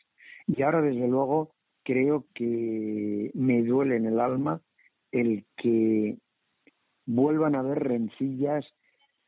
Y 0.47 0.63
ahora, 0.63 0.81
desde 0.81 1.07
luego, 1.07 1.53
creo 1.83 2.25
que 2.33 3.31
me 3.35 3.61
duele 3.63 3.97
en 3.97 4.07
el 4.07 4.19
alma 4.19 4.61
el 5.11 5.45
que 5.57 6.17
vuelvan 7.05 7.55
a 7.55 7.59
haber 7.59 7.79
rencillas, 7.79 8.65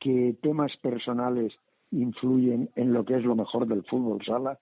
que 0.03 0.36
temas 0.41 0.75
personales 0.81 1.53
influyen 1.91 2.69
en 2.75 2.91
lo 2.91 3.05
que 3.05 3.15
es 3.15 3.24
lo 3.24 3.36
mejor 3.36 3.67
del 3.67 3.83
fútbol 3.83 4.24
sala. 4.25 4.60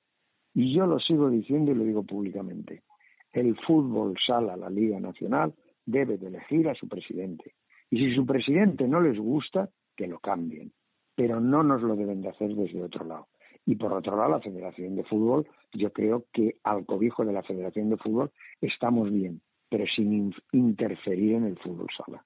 Y 0.54 0.76
yo 0.76 0.86
lo 0.86 1.00
sigo 1.00 1.30
diciendo 1.30 1.72
y 1.72 1.76
lo 1.76 1.84
digo 1.84 2.04
públicamente. 2.04 2.84
El 3.32 3.56
fútbol 3.66 4.16
sala, 4.26 4.56
la 4.58 4.70
Liga 4.70 5.00
Nacional, 5.00 5.54
debe 5.86 6.18
de 6.18 6.28
elegir 6.28 6.68
a 6.70 6.76
su 6.76 6.88
presidente. 6.88 7.54
Y 7.90 7.98
si 7.98 8.16
su 8.16 8.26
presidente 8.26 8.88
no 8.88 9.02
les 9.02 9.18
gusta, 9.18 9.70
que 9.96 10.08
lo 10.08 10.20
cambien. 10.20 10.72
Pero 11.16 11.40
no 11.40 11.64
nos 11.64 11.82
lo 11.82 11.96
deben 11.96 12.22
de 12.22 12.30
hacer 12.30 12.54
desde 12.54 12.84
otro 12.84 13.06
lado. 13.06 13.28
Y 13.66 13.76
por 13.76 13.94
otro 13.94 14.18
lado, 14.18 14.32
la 14.32 14.40
Federación 14.42 14.96
de 14.96 15.04
Fútbol, 15.06 15.48
yo 15.74 15.92
creo 15.94 16.26
que 16.34 16.56
al 16.64 16.86
cobijo 16.86 17.24
de 17.26 17.34
la 17.34 17.44
Federación 17.44 17.90
de 17.90 17.98
Fútbol 17.98 18.32
estamos 18.60 19.12
bien, 19.12 19.42
pero 19.70 19.86
sin 19.96 20.12
in- 20.14 20.34
interferir 20.52 21.36
en 21.36 21.46
el 21.46 21.58
fútbol 21.60 21.88
sala. 21.96 22.24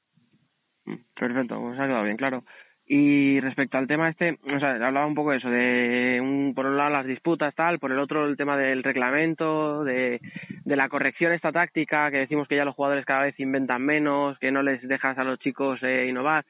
Mm, 0.85 0.95
Perfecto, 1.19 1.59
pues 1.59 1.79
ha 1.79 1.87
quedado 1.87 2.03
bien 2.05 2.17
claro. 2.17 2.43
Y 2.87 3.39
respecto 3.39 3.79
al 3.79 3.87
tema 3.87 4.09
este, 4.09 4.37
o 4.43 4.59
sea, 4.59 4.73
hablaba 4.73 5.07
un 5.07 5.15
poco 5.15 5.31
de 5.31 5.37
eso, 5.37 5.49
de 5.49 6.19
un, 6.21 6.53
por 6.53 6.67
un 6.67 6.77
lado 6.77 6.91
las 6.91 7.07
disputas, 7.07 7.55
tal, 7.55 7.79
por 7.79 7.91
el 7.91 7.97
otro 7.97 8.25
el 8.27 8.37
tema 8.37 8.57
del 8.57 8.83
reglamento, 8.83 9.83
de, 9.83 10.21
de 10.63 10.75
la 10.75 10.87
corrección 10.87 11.31
esta 11.31 11.51
táctica, 11.51 12.11
que 12.11 12.17
decimos 12.17 12.47
que 12.47 12.55
ya 12.55 12.63
los 12.63 12.75
jugadores 12.75 13.05
cada 13.05 13.23
vez 13.23 13.39
inventan 13.39 13.81
menos, 13.81 14.37
que 14.37 14.51
no 14.51 14.61
les 14.61 14.87
dejas 14.87 15.17
a 15.17 15.23
los 15.23 15.39
chicos 15.39 15.81
eh, 15.81 16.05
innovar. 16.07 16.45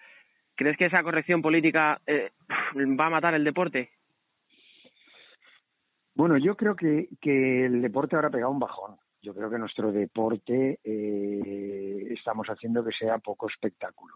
¿Crees 0.55 0.75
que 0.75 0.85
esa 0.85 1.03
corrección 1.03 1.41
política 1.41 2.01
eh, 2.05 2.31
va 2.75 3.05
a 3.05 3.11
matar 3.11 3.33
el 3.33 3.45
deporte? 3.45 3.91
Bueno, 6.15 6.37
yo 6.37 6.55
creo 6.55 6.75
que, 6.75 7.07
que 7.21 7.65
el 7.65 7.81
deporte 7.81 8.15
ahora 8.15 8.27
ha 8.27 8.31
pegado 8.31 8.51
un 8.51 8.59
bajón. 8.59 8.95
Yo 9.21 9.33
creo 9.33 9.49
que 9.49 9.57
nuestro 9.57 9.91
deporte 9.91 10.79
eh, 10.83 12.07
estamos 12.11 12.47
haciendo 12.47 12.83
que 12.83 12.91
sea 12.91 13.17
poco 13.19 13.47
espectáculo. 13.49 14.15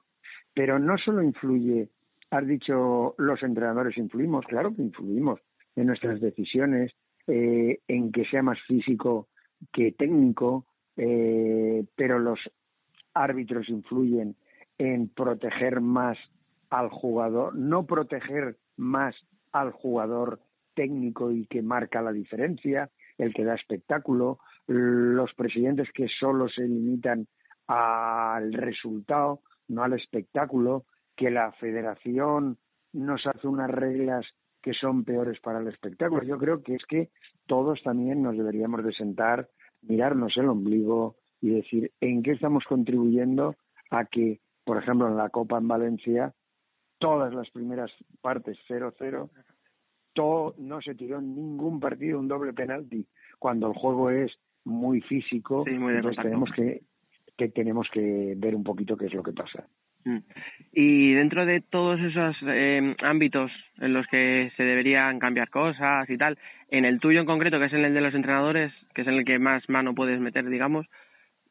Pero 0.53 0.79
no 0.79 0.97
solo 0.97 1.23
influye 1.23 1.89
Has 2.31 2.45
dicho, 2.45 3.15
los 3.17 3.41
entrenadores 3.41 3.97
influimos, 3.97 4.45
claro 4.45 4.75
que 4.75 4.83
influimos 4.83 5.39
en 5.75 5.87
nuestras 5.87 6.21
decisiones, 6.21 6.91
eh, 7.27 7.79
en 7.87 8.11
que 8.11 8.25
sea 8.25 8.43
más 8.43 8.59
físico 8.67 9.27
que 9.73 9.91
técnico, 9.91 10.65
eh, 10.95 11.85
pero 11.95 12.19
los 12.19 12.39
árbitros 13.13 13.69
influyen 13.69 14.35
en 14.77 15.09
proteger 15.09 15.81
más 15.81 16.17
al 16.69 16.89
jugador, 16.89 17.55
no 17.55 17.85
proteger 17.85 18.57
más 18.77 19.15
al 19.51 19.71
jugador 19.71 20.39
técnico 20.75 21.31
y 21.31 21.45
que 21.47 21.61
marca 21.61 22.01
la 22.01 22.11
diferencia, 22.11 22.89
el 23.17 23.33
que 23.33 23.43
da 23.43 23.55
espectáculo, 23.55 24.39
los 24.67 25.33
presidentes 25.33 25.89
que 25.93 26.07
solo 26.07 26.47
se 26.47 26.61
limitan 26.61 27.27
al 27.67 28.53
resultado, 28.53 29.41
no 29.67 29.83
al 29.83 29.93
espectáculo, 29.93 30.85
que 31.19 31.29
la 31.29 31.51
federación 31.51 32.57
nos 32.93 33.27
hace 33.27 33.45
unas 33.45 33.69
reglas 33.69 34.25
que 34.61 34.71
son 34.71 35.03
peores 35.03 35.37
para 35.41 35.59
el 35.59 35.67
espectáculo. 35.67 36.23
Yo 36.23 36.37
creo 36.37 36.63
que 36.63 36.75
es 36.75 36.85
que 36.87 37.09
todos 37.45 37.83
también 37.83 38.23
nos 38.23 38.37
deberíamos 38.37 38.85
de 38.85 38.93
sentar, 38.93 39.49
mirarnos 39.81 40.37
el 40.37 40.47
ombligo 40.47 41.17
y 41.41 41.49
decir 41.49 41.91
en 41.99 42.23
qué 42.23 42.31
estamos 42.31 42.63
contribuyendo 42.63 43.57
a 43.91 44.05
que, 44.05 44.39
por 44.63 44.77
ejemplo, 44.77 45.09
en 45.09 45.17
la 45.17 45.27
Copa 45.27 45.57
en 45.57 45.67
Valencia, 45.67 46.33
todas 46.99 47.33
las 47.33 47.49
primeras 47.49 47.91
partes 48.21 48.57
0-0, 48.69 49.29
todo, 50.13 50.55
no 50.57 50.81
se 50.81 50.95
tiró 50.95 51.19
en 51.19 51.35
ningún 51.35 51.81
partido 51.81 52.17
un 52.17 52.29
doble 52.29 52.53
penalti, 52.53 53.05
cuando 53.39 53.67
el 53.67 53.73
juego 53.73 54.09
es 54.09 54.31
muy 54.63 55.01
físico, 55.01 55.65
entonces 55.67 56.23
tenemos 56.23 56.49
que, 56.55 56.81
que 57.37 57.49
tenemos 57.49 57.89
que 57.91 58.35
ver 58.37 58.55
un 58.55 58.63
poquito 58.63 58.95
qué 58.95 59.07
es 59.07 59.13
lo 59.13 59.23
que 59.23 59.33
pasa. 59.33 59.67
Mm. 60.05 60.19
Y 60.73 61.13
dentro 61.13 61.45
de 61.45 61.61
todos 61.61 61.99
esos 61.99 62.35
eh, 62.47 62.95
ámbitos 63.01 63.51
en 63.79 63.93
los 63.93 64.07
que 64.07 64.51
se 64.55 64.63
deberían 64.63 65.19
cambiar 65.19 65.49
cosas 65.49 66.09
y 66.09 66.17
tal, 66.17 66.37
en 66.69 66.85
el 66.85 66.99
tuyo 66.99 67.19
en 67.19 67.25
concreto, 67.25 67.59
que 67.59 67.65
es 67.65 67.73
en 67.73 67.85
el 67.85 67.93
de 67.93 68.01
los 68.01 68.13
entrenadores, 68.13 68.71
que 68.93 69.01
es 69.01 69.07
en 69.07 69.15
el 69.15 69.25
que 69.25 69.39
más 69.39 69.67
mano 69.69 69.95
puedes 69.95 70.19
meter, 70.19 70.47
digamos, 70.49 70.85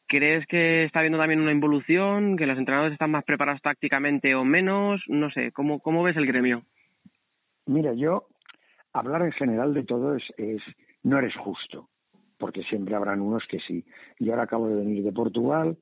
¿crees 0.07 0.47
que 0.47 0.85
está 0.85 1.00
habiendo 1.00 1.19
también 1.19 1.40
una 1.40 1.52
involución, 1.52 2.37
que 2.37 2.47
los 2.47 2.59
entrenadores 2.59 2.93
están 2.93 3.11
más 3.11 3.25
preparados 3.25 3.61
tácticamente 3.62 4.35
o 4.35 4.45
menos? 4.45 5.02
No 5.09 5.31
sé, 5.31 5.52
¿cómo, 5.52 5.81
cómo 5.81 6.02
ves 6.02 6.17
el 6.17 6.26
gremio? 6.26 6.62
Mira, 7.67 7.93
yo 7.93 8.28
hablar 8.93 9.23
en 9.23 9.33
general 9.33 9.75
de 9.75 9.85
todo 9.85 10.17
es, 10.17 10.25
es 10.38 10.62
no 11.02 11.19
eres 11.19 11.37
justo, 11.37 11.88
porque 12.38 12.62
siempre 12.64 12.95
habrán 12.95 13.21
unos 13.21 13.47
que 13.47 13.59
sí. 13.61 13.85
Yo 14.19 14.33
ahora 14.33 14.45
acabo 14.45 14.69
de 14.69 14.76
venir 14.76 15.05
de 15.05 15.12
Portugal, 15.12 15.76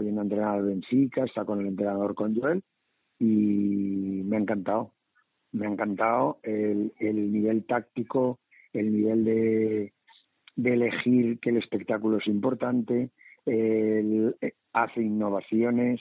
viendo 0.00 0.22
entrenar 0.22 0.56
al 0.56 0.64
Benfica, 0.64 1.24
está 1.24 1.44
con 1.44 1.60
el 1.60 1.66
entrenador 1.66 2.14
con 2.14 2.34
Joel 2.34 2.62
y 3.18 4.22
me 4.24 4.36
ha 4.36 4.40
encantado. 4.40 4.92
Me 5.52 5.66
ha 5.66 5.70
encantado 5.70 6.38
el, 6.42 6.92
el 6.98 7.32
nivel 7.32 7.64
táctico, 7.64 8.38
el 8.72 8.92
nivel 8.92 9.24
de, 9.24 9.92
de 10.56 10.74
elegir 10.74 11.38
que 11.40 11.50
el 11.50 11.56
espectáculo 11.56 12.18
es 12.18 12.26
importante, 12.26 13.10
el, 13.46 14.36
eh, 14.40 14.52
hace 14.72 15.02
innovaciones. 15.02 16.00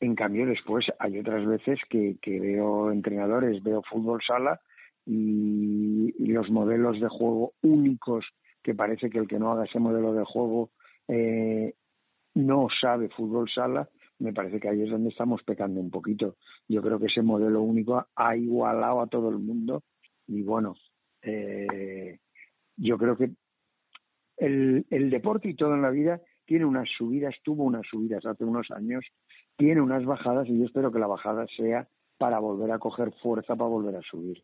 En 0.00 0.14
cambio, 0.14 0.46
después 0.46 0.86
hay 0.98 1.18
otras 1.18 1.46
veces 1.46 1.78
que, 1.88 2.16
veo 2.24 2.90
entrenadores, 2.90 3.62
veo 3.62 3.82
fútbol 3.82 4.20
sala 4.26 4.60
y, 5.06 6.14
y, 6.18 6.26
los 6.26 6.50
modelos 6.50 7.00
de 7.00 7.08
juego 7.08 7.52
únicos 7.62 8.26
que 8.62 8.74
parece 8.74 9.08
que 9.08 9.18
el 9.18 9.28
que 9.28 9.38
no 9.38 9.52
haga 9.52 9.64
ese 9.64 9.78
modelo 9.78 10.12
de 10.12 10.24
juego 10.24 10.70
eh, 11.08 11.74
no 12.34 12.68
sabe 12.80 13.08
fútbol 13.08 13.48
sala, 13.50 13.88
me 14.18 14.32
parece 14.32 14.60
que 14.60 14.68
ahí 14.68 14.82
es 14.82 14.90
donde 14.90 15.10
estamos 15.10 15.42
pecando 15.42 15.80
un 15.80 15.90
poquito. 15.90 16.36
Yo 16.68 16.82
creo 16.82 16.98
que 16.98 17.06
ese 17.06 17.22
modelo 17.22 17.62
único 17.62 18.06
ha 18.14 18.36
igualado 18.36 19.00
a 19.00 19.06
todo 19.06 19.30
el 19.30 19.38
mundo 19.38 19.82
y 20.26 20.42
bueno, 20.42 20.74
eh, 21.22 22.18
yo 22.76 22.98
creo 22.98 23.16
que 23.16 23.30
el, 24.36 24.86
el 24.90 25.10
deporte 25.10 25.48
y 25.48 25.54
todo 25.54 25.74
en 25.74 25.82
la 25.82 25.90
vida 25.90 26.20
tiene 26.44 26.64
unas 26.64 26.88
subidas, 26.96 27.34
tuvo 27.42 27.64
unas 27.64 27.86
subidas 27.86 28.24
hace 28.26 28.44
unos 28.44 28.70
años, 28.70 29.04
tiene 29.56 29.80
unas 29.80 30.04
bajadas 30.04 30.48
y 30.48 30.58
yo 30.58 30.66
espero 30.66 30.92
que 30.92 30.98
la 30.98 31.06
bajada 31.06 31.46
sea 31.56 31.86
para 32.18 32.38
volver 32.38 32.70
a 32.72 32.78
coger 32.78 33.12
fuerza, 33.22 33.56
para 33.56 33.70
volver 33.70 33.96
a 33.96 34.02
subir. 34.02 34.42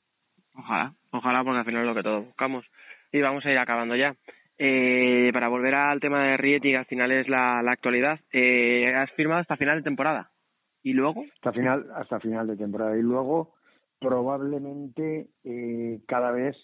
Ojalá, 0.55 0.94
ojalá, 1.11 1.44
porque 1.44 1.59
al 1.59 1.64
final 1.64 1.83
es 1.83 1.88
lo 1.88 1.94
que 1.94 2.03
todos 2.03 2.25
buscamos. 2.25 2.64
Y 3.12 3.20
vamos 3.20 3.44
a 3.44 3.51
ir 3.51 3.59
acabando 3.59 3.94
ya. 3.96 4.16
Eh, 4.59 5.31
para 5.35 5.49
volver 5.49 5.75
al 5.75 6.01
tema 6.01 6.25
de 6.25 6.37
Rieti, 6.38 6.71
que 6.71 6.79
al 6.79 6.87
final 6.87 7.12
es 7.12 7.29
la, 7.29 7.59
actualidad, 7.59 8.21
eh, 8.33 8.95
has 8.95 9.11
firmado 9.12 9.40
hasta 9.40 9.57
final 9.57 9.79
de 9.79 9.85
temporada. 9.85 10.31
¿Y 10.83 10.92
luego? 10.92 11.25
Hasta 11.35 11.53
final, 11.53 11.87
hasta 11.95 12.21
final 12.21 12.47
de 12.47 12.57
temporada. 12.57 12.97
Y 12.97 13.03
luego, 13.03 13.55
probablemente, 13.99 15.29
eh, 15.45 16.01
cada 16.07 16.31
vez 16.31 16.57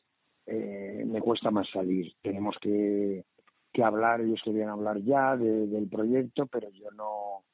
eh, 0.47 1.05
me 1.07 1.21
cuesta 1.21 1.51
más 1.51 1.69
salir. 1.71 2.13
Tenemos 2.23 2.57
que, 2.61 3.25
que 3.73 3.83
hablar, 3.83 4.23
ellos 4.23 4.41
querían 4.43 4.71
hablar 4.71 4.99
ya 5.03 5.37
de, 5.37 5.67
del 5.67 5.89
proyecto, 5.89 6.47
pero 6.47 6.71
yo 6.71 6.91
no, 6.93 7.45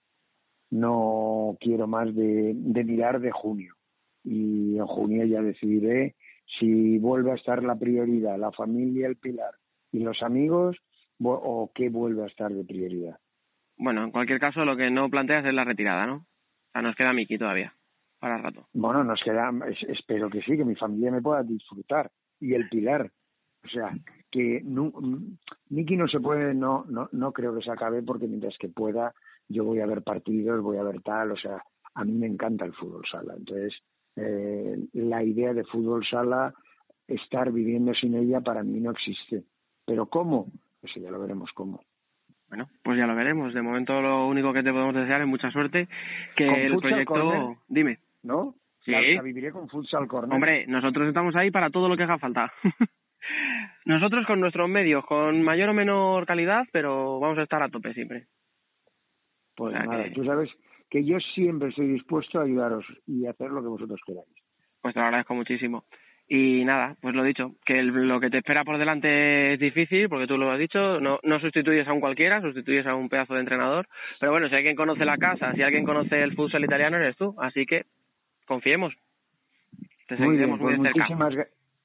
no 0.71 1.57
quiero 1.59 1.89
más 1.89 2.15
de, 2.15 2.53
de 2.55 2.85
mirar 2.85 3.21
de 3.21 3.33
junio. 3.33 3.75
Y 4.23 4.77
en 4.79 4.87
junio 4.87 5.25
ya 5.25 5.43
decidiré 5.43 6.15
si 6.59 6.99
vuelve 6.99 7.33
a 7.33 7.37
estar 7.37 7.65
la 7.65 7.77
prioridad, 7.77 8.39
la 8.39 8.53
familia, 8.53 9.07
el 9.09 9.17
pilar 9.17 9.58
y 9.93 10.01
los 10.01 10.23
amigos 10.23 10.77
o 11.21 11.71
qué 11.75 11.89
vuelve 11.89 12.25
a 12.25 12.27
estar 12.27 12.53
de 12.53 12.65
prioridad? 12.65 13.19
Bueno, 13.77 14.05
en 14.05 14.11
cualquier 14.11 14.41
caso 14.41 14.65
lo 14.65 14.77
que 14.77 14.91
no 14.91 15.09
planteas 15.09 15.45
es 15.45 15.55
la 15.55 15.65
retirada, 15.65 16.07
¿no? 16.07 16.17
O 16.17 16.73
sea, 16.73 16.83
nos 16.83 16.97
queda 16.97 17.13
Miki 17.13 17.39
todavía, 17.39 17.75
para 18.19 18.37
el 18.37 18.43
rato. 18.43 18.67
Bueno, 18.73 19.05
nos 19.05 19.23
queda, 19.23 19.51
espero 19.89 20.29
que 20.29 20.43
sí, 20.43 20.57
que 20.57 20.65
mi 20.65 20.75
familia 20.75 21.13
me 21.13 21.23
pueda 21.23 21.43
disfrutar 21.43 22.11
y 22.41 22.55
el 22.55 22.69
pilar. 22.69 23.11
O 23.65 23.69
sea, 23.69 23.93
que 24.31 24.61
no, 24.65 24.93
Miki 25.69 25.97
no 25.97 26.09
se 26.09 26.21
puede, 26.21 26.55
no, 26.55 26.85
no, 26.89 27.09
no 27.13 27.33
creo 27.33 27.55
que 27.55 27.63
se 27.63 27.71
acabe 27.71 28.03
porque 28.03 28.27
mientras 28.27 28.57
que 28.59 28.69
pueda, 28.69 29.15
yo 29.49 29.65
voy 29.65 29.81
a 29.81 29.87
ver 29.87 30.03
partidos, 30.03 30.63
voy 30.63 30.79
a 30.79 30.83
ver 30.83 31.01
tal, 31.03 31.33
o 31.33 31.37
sea, 31.37 31.63
a 31.95 32.05
mí 32.05 32.13
me 32.13 32.27
encanta 32.27 32.65
el 32.65 32.75
fútbol 32.75 33.05
sala. 33.11 33.35
Entonces, 33.37 33.75
eh, 34.17 34.77
la 34.93 35.23
idea 35.23 35.55
de 35.55 35.65
fútbol 35.65 36.05
sala, 36.09 36.55
estar 37.07 37.51
viviendo 37.53 37.95
sin 37.95 38.15
ella 38.15 38.41
para 38.41 38.63
mí 38.63 38.81
no 38.81 38.91
existe. 38.91 39.45
Pero 39.89 40.05
¿cómo? 40.05 40.47
Pues 40.83 40.93
ya 40.97 41.11
lo 41.11 41.19
veremos 41.19 41.51
cómo. 41.53 41.81
Bueno, 42.49 42.69
pues 42.85 42.99
ya 42.99 43.07
lo 43.07 43.17
veremos. 43.17 43.55
De 43.55 43.63
momento 43.63 44.01
lo 44.03 44.29
único 44.29 44.53
que 44.53 44.63
te 44.63 44.71
podemos 44.71 44.95
desear 44.95 45.23
es 45.23 45.27
mucha 45.27 45.51
suerte. 45.51 45.89
Que 46.37 46.67
el 46.67 46.77
proyecto... 46.77 47.57
Dime. 47.69 47.99
¿No? 48.23 48.55
Sí. 48.85 48.93
La, 48.93 49.23
viviré 49.23 49.51
con 49.51 49.67
Futsal 49.69 50.07
Corner. 50.07 50.35
Hombre, 50.35 50.67
nosotros 50.67 51.09
estamos 51.09 51.35
ahí 51.37 51.51
para 51.51 51.71
todo 51.71 51.89
lo 51.89 51.97
que 51.97 52.03
haga 52.03 52.19
falta. 52.19 52.53
nosotros 53.87 54.27
con 54.27 54.41
nuestros 54.41 54.69
medios, 54.69 55.07
con 55.07 55.43
mayor 55.43 55.71
o 55.71 55.75
menor 55.75 56.27
calidad, 56.27 56.67
pero 56.71 57.19
vamos 57.19 57.39
a 57.39 57.45
estar 57.45 57.63
a 57.63 57.71
tope 57.71 57.95
siempre. 57.95 58.27
Pues 59.57 59.73
nada, 59.73 60.05
que... 60.05 60.11
tú 60.11 60.25
sabes 60.25 60.51
que 60.91 61.03
yo 61.03 61.19
siempre 61.35 61.71
estoy 61.71 61.89
dispuesto 61.89 62.41
a 62.41 62.45
ayudaros 62.45 62.85
y 63.07 63.27
a 63.27 63.31
hacer 63.31 63.51
lo 63.51 63.63
que 63.63 63.69
vosotros 63.69 64.01
queráis. 64.05 64.29
Pues 64.83 64.93
te 64.93 65.01
lo 65.01 65.07
agradezco 65.07 65.35
muchísimo. 65.35 65.85
Y 66.31 66.63
nada, 66.67 66.95
pues 67.01 67.15
lo 67.15 67.23
dicho, 67.23 67.55
que 67.65 67.79
el, 67.79 67.87
lo 67.87 68.21
que 68.21 68.29
te 68.29 68.39
espera 68.39 68.63
por 68.63 68.77
delante 68.77 69.55
es 69.55 69.61
difícil, 69.61 70.11
porque 70.11 70.27
tú 70.27 70.37
lo 70.37 70.51
has 70.51 70.59
dicho, 70.59 71.01
no, 71.01 71.19
no 71.23 71.41
sustituyes 71.41 71.89
a 71.89 71.93
un 71.95 72.01
cualquiera, 72.01 72.43
sustituyes 72.43 72.87
a 72.87 72.95
un 72.95 73.09
pedazo 73.09 73.33
de 73.33 73.41
entrenador. 73.41 73.89
Pero 74.21 74.33
bueno, 74.33 74.49
si 74.51 74.55
alguien 74.55 74.77
conoce 74.77 75.07
la 75.07 75.17
casa, 75.17 75.55
si 75.55 75.63
alguien 75.63 75.85
conoce 75.85 76.23
el 76.23 76.35
fútbol 76.35 76.65
italiano, 76.65 76.99
eres 76.99 77.17
tú. 77.17 77.35
Así 77.39 77.65
que 77.65 77.87
confiemos. 78.47 78.95
Te 80.07 80.17
muy 80.17 80.37
bien, 80.37 80.51
pues 80.59 80.79
muy 80.79 80.89
muchísimas, 80.89 81.35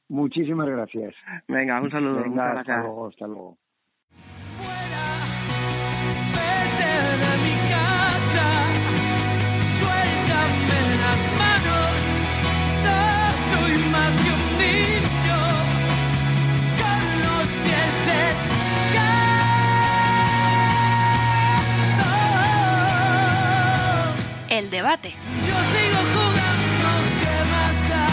muchísimas 0.09 0.67
gracias. 0.67 1.15
Venga, 1.47 1.81
un 1.81 1.91
saludo. 1.91 2.23
Venga, 2.23 2.59
hasta 2.59 2.81
luego, 2.81 3.07
hasta 3.07 3.27
luego. 3.27 3.57
Yo 24.83 24.89
sigo 24.89 26.01
jugando, 26.13 26.91
¿qué 27.21 27.37
más 27.53 27.77
da? 27.87 28.05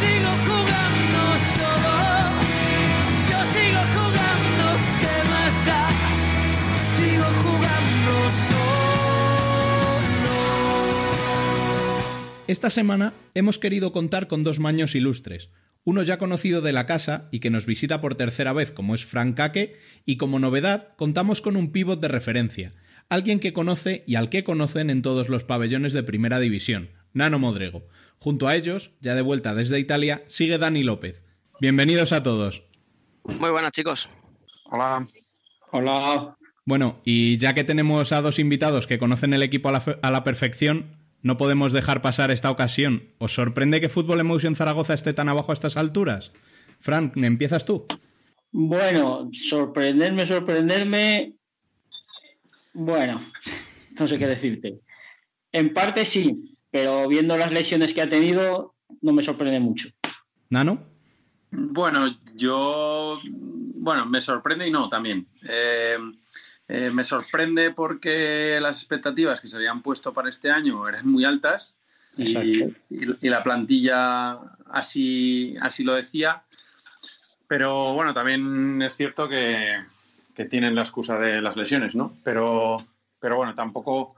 Sigo 0.00 0.32
jugando 0.46 1.20
solo. 1.52 1.94
Yo 3.28 3.38
sigo 3.52 3.82
jugando, 3.92 4.66
¿qué 5.02 5.16
más 5.28 5.54
da? 5.66 5.84
Sigo 6.96 7.28
jugando 7.42 8.14
solo. 8.48 8.72
Esta 12.46 12.70
semana 12.70 13.12
hemos 13.34 13.58
querido 13.58 13.92
contar 13.92 14.26
con 14.26 14.42
dos 14.44 14.60
maños 14.60 14.94
ilustres. 14.94 15.50
Uno 15.84 16.02
ya 16.02 16.16
conocido 16.16 16.62
de 16.62 16.72
la 16.72 16.86
casa 16.86 17.28
y 17.30 17.40
que 17.40 17.50
nos 17.50 17.66
visita 17.66 18.00
por 18.00 18.14
tercera 18.14 18.54
vez 18.54 18.72
como 18.72 18.94
es 18.94 19.04
Frank 19.04 19.36
Kake, 19.36 19.76
y 20.06 20.16
como 20.16 20.38
novedad 20.38 20.94
contamos 20.96 21.42
con 21.42 21.56
un 21.56 21.72
pivot 21.72 22.00
de 22.00 22.08
referencia– 22.08 22.72
alguien 23.08 23.40
que 23.40 23.52
conoce 23.52 24.04
y 24.06 24.16
al 24.16 24.28
que 24.28 24.44
conocen 24.44 24.90
en 24.90 25.02
todos 25.02 25.28
los 25.28 25.44
pabellones 25.44 25.92
de 25.92 26.02
primera 26.02 26.40
división, 26.40 26.90
Nano 27.12 27.38
Modrego. 27.38 27.86
Junto 28.18 28.48
a 28.48 28.56
ellos, 28.56 28.92
ya 29.00 29.14
de 29.14 29.22
vuelta 29.22 29.54
desde 29.54 29.78
Italia, 29.78 30.24
sigue 30.26 30.58
Dani 30.58 30.82
López. 30.82 31.22
Bienvenidos 31.60 32.12
a 32.12 32.22
todos. 32.22 32.64
Muy 33.24 33.50
buenas 33.50 33.72
chicos. 33.72 34.08
Hola. 34.64 35.06
Hola. 35.72 36.36
Bueno, 36.64 37.00
y 37.04 37.38
ya 37.38 37.54
que 37.54 37.64
tenemos 37.64 38.12
a 38.12 38.20
dos 38.20 38.38
invitados 38.38 38.86
que 38.86 38.98
conocen 38.98 39.32
el 39.32 39.42
equipo 39.42 39.70
a 39.70 39.72
la, 39.72 39.82
a 40.02 40.10
la 40.10 40.24
perfección, 40.24 40.96
no 41.22 41.36
podemos 41.36 41.72
dejar 41.72 42.02
pasar 42.02 42.30
esta 42.30 42.50
ocasión. 42.50 43.14
¿Os 43.18 43.32
sorprende 43.32 43.80
que 43.80 43.88
Fútbol 43.88 44.20
Emotion 44.20 44.54
Zaragoza 44.54 44.94
esté 44.94 45.14
tan 45.14 45.28
abajo 45.28 45.52
a 45.52 45.54
estas 45.54 45.76
alturas? 45.76 46.32
Frank, 46.80 47.16
¿empiezas 47.16 47.64
tú? 47.64 47.86
Bueno, 48.50 49.30
sorprenderme, 49.32 50.26
sorprenderme. 50.26 51.37
Bueno, 52.80 53.20
no 53.98 54.06
sé 54.06 54.20
qué 54.20 54.28
decirte. 54.28 54.78
En 55.50 55.74
parte 55.74 56.04
sí, 56.04 56.56
pero 56.70 57.08
viendo 57.08 57.36
las 57.36 57.50
lesiones 57.50 57.92
que 57.92 58.02
ha 58.02 58.08
tenido, 58.08 58.76
no 59.00 59.12
me 59.12 59.24
sorprende 59.24 59.58
mucho. 59.58 59.88
¿Nano? 60.48 60.86
Bueno, 61.50 62.16
yo. 62.36 63.20
Bueno, 63.24 64.06
me 64.06 64.20
sorprende 64.20 64.68
y 64.68 64.70
no 64.70 64.88
también. 64.88 65.26
Eh, 65.42 65.98
eh, 66.68 66.90
me 66.94 67.02
sorprende 67.02 67.72
porque 67.72 68.60
las 68.62 68.76
expectativas 68.76 69.40
que 69.40 69.48
se 69.48 69.56
habían 69.56 69.82
puesto 69.82 70.14
para 70.14 70.28
este 70.28 70.48
año 70.48 70.86
eran 70.86 71.08
muy 71.08 71.24
altas 71.24 71.74
y, 72.16 72.38
y, 72.38 72.76
y, 72.90 73.28
la 73.28 73.42
plantilla 73.42 74.38
así, 74.70 75.56
así 75.60 75.82
lo 75.82 75.94
decía. 75.94 76.44
Pero 77.48 77.94
bueno, 77.94 78.14
también 78.14 78.80
es 78.82 78.94
cierto 78.94 79.28
que, 79.28 79.78
que, 80.38 80.44
tienen 80.44 80.74
la 80.74 80.82
excusa 80.82 81.18
de 81.18 81.42
las 81.42 81.56
lesiones, 81.56 81.94
¿no? 81.94 82.16
Pero, 82.22 82.76
pero 83.18 83.36
bueno, 83.36 83.54
tampoco 83.54 84.14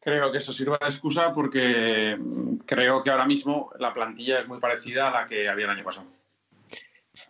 creo 0.00 0.32
que 0.32 0.38
eso 0.38 0.52
sirva 0.52 0.78
de 0.80 0.88
excusa 0.88 1.32
porque 1.32 2.18
creo 2.66 3.02
que 3.02 3.10
ahora 3.10 3.26
mismo 3.26 3.70
la 3.78 3.94
plantilla 3.94 4.40
es 4.40 4.48
muy 4.48 4.58
parecida 4.58 5.08
a 5.08 5.12
la 5.12 5.26
que 5.26 5.48
había 5.48 5.66
el 5.66 5.70
año 5.70 5.84
pasado. 5.84 6.06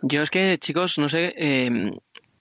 Yo 0.01 0.23
es 0.23 0.31
que, 0.31 0.59
chicos, 0.59 0.99
no 0.99 1.09
sé, 1.09 1.35
eh, 1.37 1.92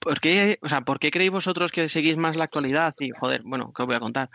¿Por 0.02 0.18
qué, 0.18 0.58
o 0.62 0.68
sea, 0.68 0.80
¿Por 0.80 0.98
qué 0.98 1.12
creéis 1.12 1.30
vosotros 1.30 1.70
que 1.70 1.88
seguís 1.88 2.16
más 2.16 2.34
la 2.34 2.44
actualidad? 2.44 2.94
Y, 2.98 3.10
joder, 3.10 3.42
bueno, 3.44 3.72
¿qué 3.74 3.82
os 3.82 3.86
voy 3.86 3.94
a 3.94 4.00
contar? 4.00 4.30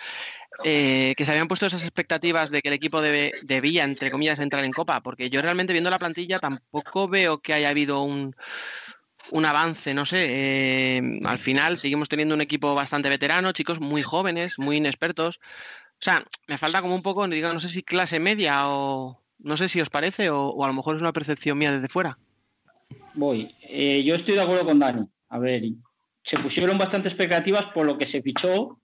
Eh, 0.63 1.13
que 1.17 1.25
se 1.25 1.31
habían 1.31 1.49
puesto 1.49 1.65
esas 1.65 1.83
expectativas 1.83 2.51
de 2.51 2.61
que 2.61 2.69
el 2.69 2.73
equipo 2.73 3.01
debe, 3.01 3.33
debía, 3.43 3.83
entre 3.83 4.09
comillas, 4.09 4.39
entrar 4.39 4.63
en 4.63 4.71
Copa, 4.71 5.01
porque 5.01 5.29
yo 5.29 5.41
realmente 5.41 5.73
viendo 5.73 5.89
la 5.89 5.99
plantilla 5.99 6.39
tampoco 6.39 7.09
veo 7.09 7.39
que 7.39 7.53
haya 7.53 7.69
habido 7.69 8.01
un, 8.01 8.33
un 9.31 9.45
avance, 9.45 9.93
no 9.93 10.05
sé. 10.05 10.97
Eh, 10.97 11.19
al 11.25 11.39
final 11.39 11.77
seguimos 11.77 12.09
teniendo 12.09 12.35
un 12.35 12.41
equipo 12.41 12.75
bastante 12.75 13.09
veterano, 13.09 13.51
chicos 13.51 13.79
muy 13.79 14.01
jóvenes, 14.03 14.57
muy 14.57 14.77
inexpertos. 14.77 15.39
O 15.99 16.03
sea, 16.03 16.23
me 16.47 16.57
falta 16.57 16.81
como 16.81 16.95
un 16.95 17.01
poco, 17.01 17.27
digo, 17.27 17.51
no 17.51 17.59
sé 17.59 17.69
si 17.69 17.83
clase 17.83 18.19
media 18.19 18.67
o 18.67 19.21
no 19.39 19.57
sé 19.57 19.69
si 19.69 19.81
os 19.81 19.89
parece 19.89 20.29
o, 20.29 20.49
o 20.49 20.63
a 20.63 20.67
lo 20.67 20.73
mejor 20.73 20.95
es 20.95 21.01
una 21.01 21.13
percepción 21.13 21.57
mía 21.57 21.71
desde 21.71 21.87
fuera. 21.87 22.17
Voy. 23.15 23.55
Eh, 23.61 24.03
yo 24.03 24.15
estoy 24.15 24.35
de 24.35 24.41
acuerdo 24.41 24.65
con 24.65 24.79
Dani. 24.79 25.07
A 25.29 25.39
ver, 25.39 25.63
se 26.23 26.37
pusieron 26.37 26.77
bastantes 26.77 27.13
expectativas 27.13 27.65
por 27.67 27.85
lo 27.85 27.97
que 27.97 28.05
se 28.05 28.21
fichó, 28.21 28.79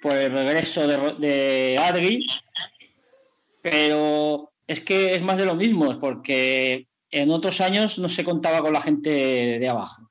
por 0.00 0.16
el 0.16 0.32
regreso 0.32 0.86
de, 0.86 1.14
de 1.18 1.78
Adri, 1.78 2.26
pero 3.62 4.52
es 4.66 4.80
que 4.80 5.14
es 5.14 5.22
más 5.22 5.38
de 5.38 5.46
lo 5.46 5.54
mismo, 5.54 5.98
porque 6.00 6.88
en 7.12 7.30
otros 7.30 7.60
años 7.60 7.98
no 7.98 8.08
se 8.08 8.24
contaba 8.24 8.62
con 8.62 8.72
la 8.72 8.80
gente 8.80 9.10
de 9.10 9.68
abajo. 9.68 10.10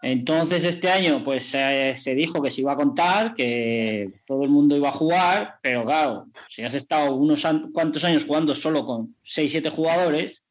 Entonces 0.00 0.64
este 0.64 0.90
año 0.90 1.24
pues 1.24 1.54
eh, 1.54 1.94
se 1.96 2.14
dijo 2.14 2.42
que 2.42 2.50
se 2.50 2.60
iba 2.60 2.72
a 2.72 2.76
contar, 2.76 3.34
que 3.34 4.12
todo 4.26 4.44
el 4.44 4.50
mundo 4.50 4.76
iba 4.76 4.90
a 4.90 4.92
jugar, 4.92 5.58
pero 5.62 5.84
claro, 5.84 6.26
si 6.48 6.62
has 6.62 6.74
estado 6.74 7.14
unos 7.14 7.46
cuantos 7.72 8.04
años 8.04 8.24
jugando 8.24 8.54
solo 8.54 8.84
con 8.84 9.16
6-7 9.24 9.70
jugadores, 9.70 10.42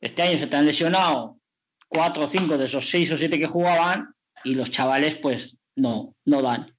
este 0.00 0.22
año 0.22 0.38
se 0.38 0.46
te 0.46 0.56
han 0.56 0.66
lesionado 0.66 1.38
cuatro 1.86 2.24
o 2.24 2.28
cinco 2.28 2.58
de 2.58 2.64
esos 2.64 2.88
seis 2.88 3.12
o 3.12 3.16
siete 3.16 3.38
que 3.38 3.46
jugaban 3.46 4.14
y 4.42 4.54
los 4.54 4.70
chavales 4.70 5.16
pues 5.16 5.56
no, 5.76 6.14
no 6.24 6.42
dan. 6.42 6.74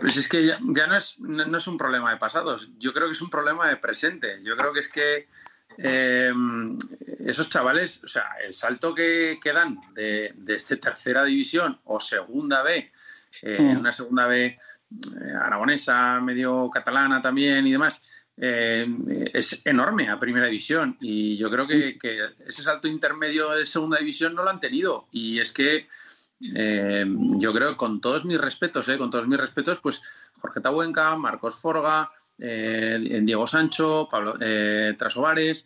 Pues 0.00 0.16
es 0.16 0.28
que 0.28 0.46
ya, 0.46 0.58
no, 0.60 1.56
es 1.56 1.66
un 1.66 1.76
problema 1.76 2.10
de 2.10 2.16
pasados, 2.16 2.70
yo 2.78 2.94
creo 2.94 3.08
que 3.08 3.12
es 3.12 3.20
un 3.20 3.28
problema 3.28 3.68
de 3.68 3.76
presente. 3.76 4.40
Yo 4.42 4.56
creo 4.56 4.72
que 4.72 4.80
es 4.80 4.88
que 4.88 5.28
eh, 5.78 6.32
esos 7.24 7.48
chavales, 7.48 8.02
o 8.04 8.08
sea, 8.08 8.24
el 8.44 8.54
salto 8.54 8.94
que, 8.94 9.38
que 9.42 9.52
dan 9.52 9.80
de, 9.94 10.32
de 10.36 10.54
este 10.54 10.76
tercera 10.76 11.24
división 11.24 11.80
o 11.84 12.00
segunda 12.00 12.62
B, 12.62 12.92
eh, 13.42 13.60
mm. 13.60 13.78
una 13.78 13.92
segunda 13.92 14.26
B 14.26 14.46
eh, 14.46 14.58
aragonesa, 15.40 16.20
medio 16.20 16.70
catalana 16.70 17.22
también 17.22 17.66
y 17.66 17.72
demás, 17.72 18.02
eh, 18.36 18.86
es 19.34 19.60
enorme 19.64 20.08
a 20.08 20.18
primera 20.18 20.46
división 20.46 20.96
y 21.00 21.36
yo 21.36 21.50
creo 21.50 21.66
que, 21.66 21.98
que, 21.98 22.20
ese 22.46 22.62
salto 22.62 22.88
intermedio 22.88 23.50
de 23.50 23.66
segunda 23.66 23.98
división 23.98 24.34
no 24.34 24.42
lo 24.42 24.50
han 24.50 24.60
tenido 24.60 25.08
y 25.12 25.40
es 25.40 25.52
que 25.52 25.86
eh, 26.54 27.04
yo 27.36 27.52
creo 27.52 27.76
con 27.76 28.00
todos 28.00 28.24
mis 28.24 28.40
respetos, 28.40 28.88
eh, 28.88 28.96
con 28.96 29.10
todos 29.10 29.28
mis 29.28 29.38
respetos, 29.38 29.78
pues 29.80 30.00
Jorge 30.40 30.60
Tabuenca, 30.60 31.14
Marcos 31.16 31.60
Forga, 31.60 32.08
eh, 32.40 33.20
Diego 33.22 33.46
Sancho, 33.46 34.08
Pablo 34.10 34.34
Trasovares, 34.96 35.64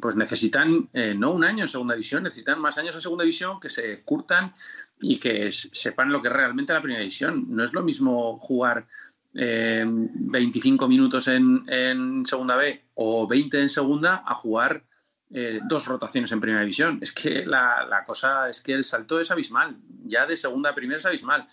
pues 0.00 0.16
necesitan 0.16 0.88
no 1.16 1.32
un 1.32 1.44
año 1.44 1.64
en 1.64 1.68
segunda 1.68 1.94
división, 1.94 2.22
necesitan 2.22 2.60
más 2.60 2.78
años 2.78 2.94
en 2.94 3.00
segunda 3.02 3.24
división 3.24 3.60
que 3.60 3.68
se 3.68 4.02
curtan 4.02 4.54
y 5.00 5.18
que 5.18 5.52
sepan 5.52 6.10
lo 6.10 6.22
que 6.22 6.28
es 6.28 6.34
realmente 6.34 6.72
la 6.72 6.80
primera 6.80 7.00
división. 7.00 7.46
No 7.48 7.64
es 7.64 7.72
lo 7.72 7.82
mismo 7.82 8.38
jugar 8.38 8.86
eh, 9.34 9.84
25 9.86 10.88
minutos 10.88 11.28
en, 11.28 12.24
segunda 12.24 12.56
B 12.56 12.82
o 12.94 13.26
20 13.26 13.60
en 13.60 13.70
segunda 13.70 14.24
a 14.26 14.34
jugar 14.34 14.84
eh, 15.30 15.60
dos 15.68 15.86
rotaciones 15.86 16.32
en 16.32 16.40
primera 16.40 16.62
división. 16.62 16.98
Es 17.02 17.12
que 17.12 17.44
la, 17.46 18.04
cosa 18.06 18.48
es 18.50 18.62
que 18.62 18.72
el 18.72 18.84
salto 18.84 19.20
es 19.20 19.30
abismal, 19.30 19.76
ya 20.04 20.26
de 20.26 20.36
segunda 20.36 20.70
a 20.70 20.74
primera 20.74 20.98
es 20.98 21.06
abismal. 21.06 21.46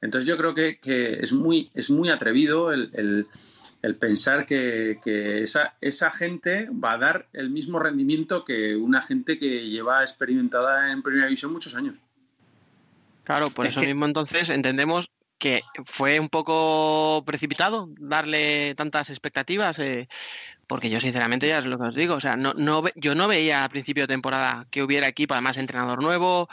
Entonces 0.00 0.26
yo 0.26 0.36
creo 0.38 0.54
que, 0.54 0.78
es, 1.20 1.32
muy, 1.32 1.70
atrevido 2.10 2.72
el, 2.72 3.28
el 3.82 3.96
pensar 3.96 4.46
que, 4.46 4.98
que, 5.02 5.42
esa, 5.42 5.74
esa 5.80 6.10
gente 6.10 6.68
va 6.70 6.92
a 6.92 6.98
dar 6.98 7.28
el 7.32 7.50
mismo 7.50 7.78
rendimiento 7.78 8.44
que 8.44 8.76
una 8.76 9.02
gente 9.02 9.38
que 9.38 9.68
lleva 9.68 10.02
experimentada 10.02 10.92
en 10.92 11.02
primera 11.02 11.26
división 11.26 11.52
muchos 11.52 11.74
años. 11.74 11.96
Claro, 13.24 13.46
por 13.50 13.66
eso 13.66 13.80
mismo 13.80 14.06
entonces 14.06 14.50
entendemos 14.50 15.10
que 15.38 15.62
fue 15.86 16.20
un 16.20 16.28
poco 16.28 17.22
precipitado 17.24 17.88
darle 17.98 18.74
tantas 18.74 19.08
expectativas, 19.08 19.78
eh, 19.78 20.08
porque 20.66 20.90
yo 20.90 21.00
sinceramente 21.00 21.48
ya 21.48 21.60
es 21.60 21.66
lo 21.66 21.78
que 21.78 21.84
os 21.84 21.94
digo, 21.94 22.14
o 22.14 22.20
sea, 22.20 22.36
no, 22.36 22.52
no, 22.54 22.84
yo 22.94 23.14
no 23.14 23.26
veía 23.26 23.64
a 23.64 23.68
principio 23.70 24.04
de 24.04 24.14
temporada 24.14 24.66
que 24.70 24.82
hubiera 24.82 25.08
equipo, 25.08 25.32
además 25.32 25.56
entrenador 25.56 26.02
nuevo, 26.02 26.48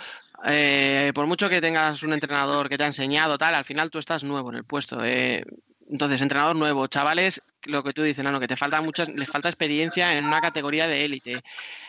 eh, 0.48 1.12
por 1.13 1.28
mucho 1.28 1.50
que 1.50 1.60
tengas 1.60 2.02
un 2.04 2.13
entrenador 2.13 2.70
que 2.70 2.78
te 2.78 2.84
ha 2.84 2.88
enseñado 2.88 3.38
tal, 3.38 3.56
al 3.56 3.66
final 3.66 3.90
tú 3.90 4.00
estás 4.00 4.24
nuevo 4.24 4.50
en 4.52 4.58
el 4.58 4.63
puesto. 4.63 5.04
Eh, 5.04 5.44
entonces, 5.89 6.21
entrenador 6.21 6.56
nuevo, 6.56 6.88
chavales, 6.88 7.41
lo 7.63 7.84
que 7.84 7.93
tú 7.93 8.04
dices, 8.04 8.23
no, 8.23 8.32
no, 8.32 8.39
que 8.39 8.47
te 8.47 8.58
falta 8.58 8.82
mucho, 8.82 9.06
les 9.06 9.30
falta 9.30 9.50
experiencia 9.50 10.17
en 10.17 10.26
una 10.26 10.41
categoría 10.41 10.88
de 10.88 11.06
élite. 11.06 11.43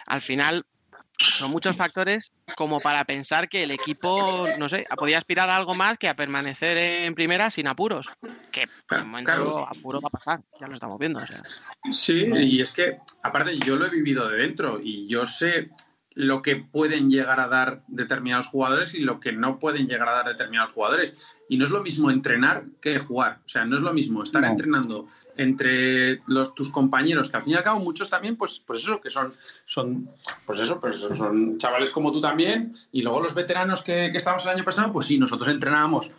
Al 0.06 0.22
final, 0.22 0.64
son 1.18 1.50
muchos 1.50 1.76
factores 1.76 2.30
como 2.56 2.80
para 2.80 3.04
pensar 3.04 3.48
que 3.48 3.64
el 3.64 3.70
equipo, 3.72 4.46
no 4.58 4.68
sé, 4.68 4.87
podía 4.96 5.18
aspirar 5.18 5.50
a 5.50 5.56
algo 5.56 5.74
más 5.74 5.98
que 5.98 6.08
a 6.08 6.14
permanecer 6.14 6.78
en 6.78 7.14
primera 7.14 7.50
sin 7.50 7.66
apuros. 7.66 8.06
Que 8.52 8.66
por 8.88 8.98
el 8.98 9.04
momento 9.04 9.32
claro. 9.32 9.68
apuro 9.68 10.00
va 10.00 10.08
a 10.08 10.11
pasar, 10.11 10.40
ya 10.61 10.68
lo 10.68 10.74
estamos 10.74 10.98
viendo. 10.98 11.18
O 11.18 11.26
sea. 11.26 11.42
Sí, 11.92 12.30
y 12.34 12.61
es 12.61 12.70
que, 12.70 12.98
aparte, 13.22 13.56
yo 13.56 13.76
lo 13.76 13.87
he 13.87 13.90
vivido 13.90 14.28
de 14.28 14.38
dentro 14.38 14.80
y 14.82 15.08
yo 15.08 15.26
sé 15.26 15.70
lo 16.18 16.42
que 16.42 16.57
pueden 16.57 17.09
llegar 17.09 17.38
a 17.38 17.46
dar 17.46 17.85
determinados 17.87 18.48
jugadores 18.48 18.92
y 18.92 18.98
lo 18.98 19.20
que 19.20 19.31
no 19.31 19.61
pueden 19.61 19.87
llegar 19.87 20.09
a 20.09 20.14
dar 20.14 20.26
determinados 20.26 20.70
jugadores. 20.70 21.14
Y 21.48 21.57
no 21.59 21.64
es 21.64 21.70
lo 21.70 21.81
mismo 21.81 22.11
entrenar 22.11 22.64
que 22.81 22.98
jugar. 22.98 23.38
O 23.46 23.48
sea, 23.48 23.64
no 23.64 23.76
es 23.76 23.83
lo 23.83 23.92
mismo 23.92 24.24
estar 24.24 24.42
no. 24.42 24.48
entrenando 24.48 25.07
entre 25.37 26.20
los, 26.26 26.57
tus 26.57 26.70
compañeros, 26.70 27.31
que 27.31 27.37
al 27.37 27.44
fin 27.44 27.52
y 27.52 27.57
al 27.57 27.62
cabo 27.62 27.78
muchos 27.78 28.11
también, 28.11 28.35
pues, 28.35 28.61
pues 28.66 28.81
eso, 28.81 29.00
que 29.00 29.11
son, 29.11 29.33
son, 29.64 30.11
pues 30.44 30.59
eso, 30.59 30.81
pues 30.81 30.96
son 30.96 31.57
chavales 31.57 31.90
como 31.90 32.11
tú 32.11 32.20
también. 32.20 32.74
Y 32.90 33.02
luego 33.02 33.20
los 33.20 33.35
veteranos 33.35 33.83
que, 33.83 34.11
que 34.11 34.18
estábamos 34.18 34.44
el 34.44 34.50
año 34.50 34.64
pasado, 34.64 34.92
pues 34.92 35.07
sí, 35.07 35.20
nosotros 35.20 35.46
entrenábamos 35.46 36.11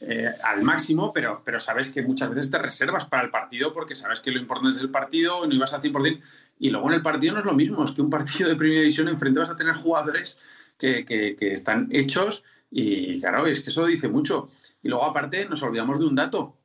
eh, 0.00 0.30
al 0.42 0.62
máximo, 0.62 1.10
pero, 1.12 1.40
pero 1.42 1.58
sabes 1.58 1.90
que 1.90 2.02
muchas 2.02 2.28
veces 2.28 2.50
te 2.50 2.58
reservas 2.58 3.06
para 3.06 3.22
el 3.22 3.30
partido 3.30 3.72
porque 3.72 3.94
sabes 3.94 4.20
que 4.20 4.30
lo 4.30 4.38
importante 4.38 4.76
es 4.76 4.82
el 4.82 4.90
partido, 4.90 5.46
no 5.46 5.54
ibas 5.54 5.72
al 5.72 5.80
100%. 5.80 6.20
Y 6.58 6.70
luego 6.70 6.88
en 6.88 6.94
el 6.94 7.02
partido 7.02 7.34
no 7.34 7.40
es 7.40 7.46
lo 7.46 7.54
mismo, 7.54 7.82
es 7.84 7.92
que 7.92 8.02
un 8.02 8.10
partido 8.10 8.48
de 8.48 8.56
primera 8.56 8.82
división 8.82 9.08
enfrente 9.08 9.40
vas 9.40 9.50
a 9.50 9.56
tener 9.56 9.74
jugadores 9.74 10.38
que, 10.76 11.06
que, 11.06 11.36
están 11.54 11.88
hechos 11.90 12.44
y 12.70 13.18
claro, 13.20 13.46
es 13.46 13.60
que 13.60 13.70
eso 13.70 13.86
dice 13.86 14.08
mucho. 14.08 14.48
Y 14.82 14.88
luego 14.88 15.04
aparte 15.04 15.48
nos 15.48 15.62
olvidamos 15.62 15.98
de 15.98 16.06
un 16.06 16.14
dato. 16.14 16.58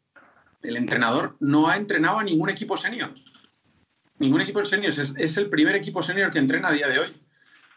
el 0.62 0.76
entrenador 0.76 1.38
no 1.40 1.70
ha 1.70 1.78
entrenado 1.78 2.20
a 2.20 2.24
ningún 2.24 2.50
equipo 2.50 2.76
senior. 2.76 3.14
Ningún 4.20 4.42
equipo 4.42 4.64
senior. 4.66 4.92
Es, 4.92 5.14
es 5.16 5.38
el 5.38 5.50
primer 5.50 5.76
equipo 5.76 6.04
senior 6.04 6.32
que 6.32 6.40
entrena 6.40 6.68
a 6.68 6.74
día 6.74 6.90
de 6.90 7.00
hoy. 7.00 7.21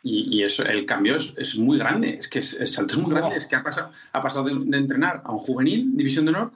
Y, 0.06 0.42
eso, 0.42 0.62
el 0.64 0.84
cambio 0.84 1.16
es, 1.16 1.56
muy 1.56 1.78
grande. 1.78 2.18
Es 2.18 2.28
que 2.28 2.40
el 2.40 2.68
salto 2.68 2.94
es 2.94 3.02
muy 3.02 3.10
grande. 3.10 3.38
Es 3.38 3.46
que 3.46 3.56
ha 3.56 3.62
pasado, 3.62 3.90
ha 4.12 4.22
pasado 4.22 4.44
de, 4.44 4.76
entrenar 4.76 5.22
a 5.24 5.32
un 5.32 5.38
juvenil, 5.38 5.96
división 5.96 6.26
de 6.26 6.32
honor, 6.32 6.52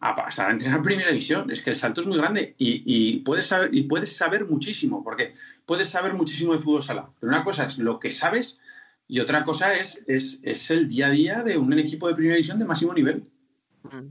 a 0.00 0.14
pasar 0.14 0.50
a 0.50 0.52
entrenar 0.52 0.82
primera 0.82 1.08
división. 1.08 1.50
Es 1.50 1.62
que 1.62 1.70
el 1.70 1.76
salto 1.76 2.02
es 2.02 2.06
muy 2.06 2.18
grande 2.18 2.54
y, 2.58 3.20
puedes 3.20 3.46
saber, 3.46 3.70
y 3.72 3.84
puedes 3.84 4.14
saber 4.14 4.44
muchísimo, 4.44 5.02
porque 5.02 5.32
puedes 5.64 5.88
saber 5.88 6.12
muchísimo 6.12 6.52
de 6.52 6.58
fútbol 6.58 6.82
sala. 6.82 7.08
Pero 7.18 7.32
una 7.32 7.42
cosa 7.42 7.64
es 7.64 7.78
lo 7.78 7.98
que 7.98 8.10
sabes 8.10 8.60
y 9.08 9.20
otra 9.20 9.44
cosa 9.44 9.72
es, 9.72 10.02
es, 10.06 10.38
es 10.42 10.70
el 10.70 10.90
día 10.90 11.06
a 11.06 11.10
día 11.10 11.42
de 11.42 11.56
un 11.56 11.72
equipo 11.72 12.06
de 12.06 12.14
primera 12.14 12.34
división 12.34 12.58
de 12.58 12.66
máximo 12.66 12.92
nivel. 12.92 13.24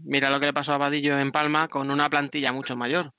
Mira 0.03 0.31
lo 0.31 0.39
que 0.39 0.47
le 0.47 0.53
pasó 0.53 0.73
a 0.73 0.77
Vadillo 0.79 1.19
en 1.19 1.31
Palma 1.31 1.67
con 1.67 1.91
una 1.91 2.09
plantilla 2.09 2.51
mucho 2.51 2.75
mayor. 2.75 3.11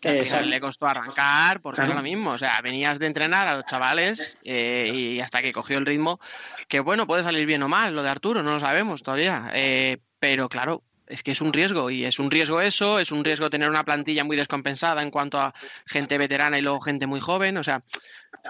Que 0.00 0.24
le 0.44 0.60
costó 0.60 0.86
arrancar 0.86 1.60
porque 1.60 1.80
era 1.80 1.94
lo 1.94 2.02
mismo. 2.02 2.30
O 2.30 2.38
sea, 2.38 2.60
venías 2.62 2.98
de 2.98 3.06
entrenar 3.06 3.48
a 3.48 3.56
los 3.56 3.66
chavales 3.66 4.36
eh, 4.44 4.90
y 4.94 5.20
hasta 5.20 5.42
que 5.42 5.52
cogió 5.52 5.78
el 5.78 5.86
ritmo, 5.86 6.20
que 6.68 6.80
bueno, 6.80 7.06
puede 7.06 7.24
salir 7.24 7.46
bien 7.46 7.62
o 7.62 7.68
mal 7.68 7.94
lo 7.94 8.02
de 8.02 8.10
Arturo, 8.10 8.42
no 8.42 8.54
lo 8.54 8.60
sabemos 8.60 9.02
todavía. 9.02 9.50
Eh, 9.54 9.98
pero 10.20 10.48
claro, 10.48 10.82
es 11.08 11.22
que 11.22 11.32
es 11.32 11.40
un 11.40 11.52
riesgo 11.52 11.90
y 11.90 12.04
es 12.04 12.18
un 12.18 12.30
riesgo 12.30 12.60
eso, 12.60 12.98
es 12.98 13.10
un 13.10 13.24
riesgo 13.24 13.50
tener 13.50 13.68
una 13.68 13.84
plantilla 13.84 14.24
muy 14.24 14.36
descompensada 14.36 15.02
en 15.02 15.10
cuanto 15.10 15.40
a 15.40 15.54
gente 15.86 16.18
veterana 16.18 16.58
y 16.58 16.62
luego 16.62 16.80
gente 16.80 17.06
muy 17.06 17.20
joven. 17.20 17.56
O 17.56 17.64
sea, 17.64 17.82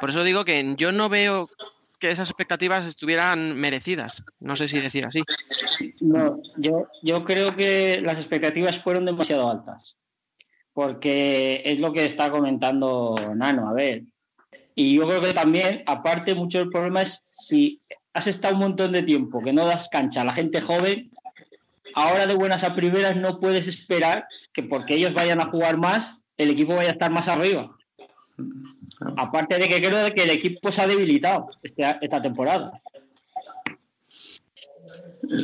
por 0.00 0.10
eso 0.10 0.24
digo 0.24 0.44
que 0.44 0.74
yo 0.76 0.92
no 0.92 1.08
veo 1.08 1.48
que 1.98 2.08
esas 2.08 2.28
expectativas 2.28 2.84
estuvieran 2.84 3.56
merecidas. 3.56 4.22
No 4.40 4.56
sé 4.56 4.68
si 4.68 4.78
decir 4.80 5.04
así. 5.04 5.22
No, 6.00 6.40
yo, 6.56 6.88
yo 7.02 7.24
creo 7.24 7.56
que 7.56 8.00
las 8.00 8.18
expectativas 8.18 8.78
fueron 8.78 9.04
demasiado 9.04 9.50
altas. 9.50 9.96
Porque 10.78 11.60
es 11.64 11.80
lo 11.80 11.92
que 11.92 12.04
está 12.04 12.30
comentando 12.30 13.16
Nano. 13.34 13.68
A 13.68 13.72
ver. 13.72 14.04
Y 14.76 14.94
yo 14.94 15.08
creo 15.08 15.20
que 15.20 15.34
también, 15.34 15.82
aparte, 15.86 16.36
mucho 16.36 16.60
el 16.60 16.70
problema 16.70 17.02
es 17.02 17.24
si 17.32 17.80
has 18.14 18.28
estado 18.28 18.54
un 18.54 18.60
montón 18.60 18.92
de 18.92 19.02
tiempo 19.02 19.40
que 19.40 19.52
no 19.52 19.66
das 19.66 19.88
cancha 19.88 20.20
a 20.20 20.24
la 20.24 20.32
gente 20.32 20.60
joven, 20.60 21.10
ahora 21.96 22.28
de 22.28 22.34
buenas 22.36 22.62
a 22.62 22.76
primeras 22.76 23.16
no 23.16 23.40
puedes 23.40 23.66
esperar 23.66 24.28
que 24.52 24.62
porque 24.62 24.94
ellos 24.94 25.14
vayan 25.14 25.40
a 25.40 25.50
jugar 25.50 25.78
más, 25.78 26.20
el 26.36 26.50
equipo 26.50 26.76
vaya 26.76 26.90
a 26.90 26.92
estar 26.92 27.10
más 27.10 27.26
arriba. 27.26 27.76
Aparte 29.16 29.58
de 29.58 29.68
que 29.68 29.82
creo 29.82 30.14
que 30.14 30.22
el 30.22 30.30
equipo 30.30 30.70
se 30.70 30.80
ha 30.80 30.86
debilitado 30.86 31.48
este, 31.64 31.82
esta 32.00 32.22
temporada. 32.22 32.80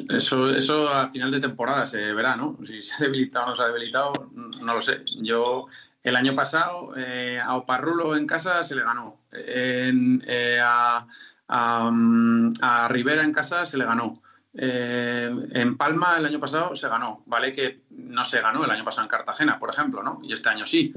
Eso, 0.09 0.49
eso 0.49 0.89
a 0.89 1.09
final 1.09 1.31
de 1.31 1.41
temporada 1.41 1.87
se 1.87 2.13
verá, 2.13 2.37
¿no? 2.37 2.59
Si 2.67 2.83
se 2.83 2.95
ha 2.95 3.07
debilitado 3.07 3.47
o 3.47 3.49
no 3.51 3.57
se 3.57 3.63
ha 3.63 3.67
debilitado, 3.67 4.31
no 4.35 4.75
lo 4.75 4.81
sé. 4.81 5.05
Yo 5.21 5.67
el 6.03 6.17
año 6.17 6.35
pasado 6.35 6.95
eh, 6.97 7.41
a 7.43 7.57
Oparrulo 7.57 8.17
en 8.17 8.27
casa 8.27 8.65
se 8.65 8.75
le 8.75 8.83
ganó. 8.83 9.21
Eh, 9.33 10.59
a, 10.63 11.07
a, 11.49 12.89
Rivera 12.89 13.23
en 13.23 13.33
casa 13.33 13.67
se 13.67 13.77
le 13.77 13.85
ganó. 13.85 14.23
Eh, 14.57 15.31
en 15.51 15.77
Palma 15.77 16.17
el 16.19 16.27
año 16.27 16.41
pasado 16.41 16.77
se 16.77 16.89
ganó. 16.89 17.23
Vale 17.27 17.53
que 17.53 17.83
no 17.91 18.25
se 18.25 18.41
ganó 18.41 18.65
el 18.65 18.71
año 18.71 18.85
pasado 18.85 19.03
en 19.05 19.11
Cartagena, 19.11 19.59
por 19.59 19.71
ejemplo, 19.71 20.03
¿no? 20.03 20.21
Y 20.23 20.33
este 20.33 20.49
año 20.49 20.67
sí 20.67 20.95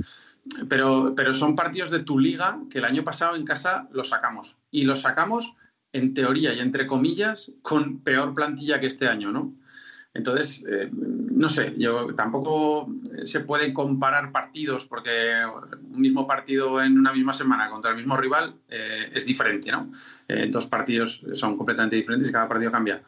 pero, 0.67 1.13
pero 1.15 1.33
son 1.33 1.55
partidos 1.55 1.89
de 1.89 1.99
tu 1.99 2.19
liga 2.19 2.59
que 2.69 2.79
el 2.79 2.85
año 2.85 3.03
pasado 3.03 3.35
en 3.35 3.45
casa 3.45 3.87
los 3.91 4.09
sacamos. 4.09 4.57
Y 4.71 4.83
los 4.83 5.01
sacamos, 5.01 5.53
en 5.97 6.13
teoría 6.13 6.53
y 6.53 6.59
entre 6.59 6.87
comillas, 6.87 7.51
con 7.61 7.99
peor 7.99 8.33
plantilla 8.33 8.79
que 8.79 8.87
este 8.87 9.07
año, 9.07 9.31
¿no? 9.31 9.53
Entonces, 10.13 10.63
eh, 10.67 10.89
no 10.91 11.47
sé, 11.47 11.75
yo 11.77 12.15
tampoco 12.15 12.91
se 13.23 13.41
pueden 13.41 13.71
comparar 13.71 14.31
partidos 14.31 14.85
porque 14.85 15.43
un 15.91 16.01
mismo 16.01 16.25
partido 16.25 16.81
en 16.81 16.97
una 16.97 17.13
misma 17.13 17.33
semana 17.33 17.69
contra 17.69 17.91
el 17.91 17.97
mismo 17.97 18.17
rival 18.17 18.55
eh, 18.67 19.11
es 19.13 19.27
diferente, 19.27 19.71
¿no? 19.71 19.91
Eh, 20.27 20.47
dos 20.49 20.65
partidos 20.65 21.21
son 21.33 21.55
completamente 21.55 21.97
diferentes 21.97 22.29
y 22.29 22.31
cada 22.31 22.47
partido 22.47 22.71
cambia. 22.71 23.03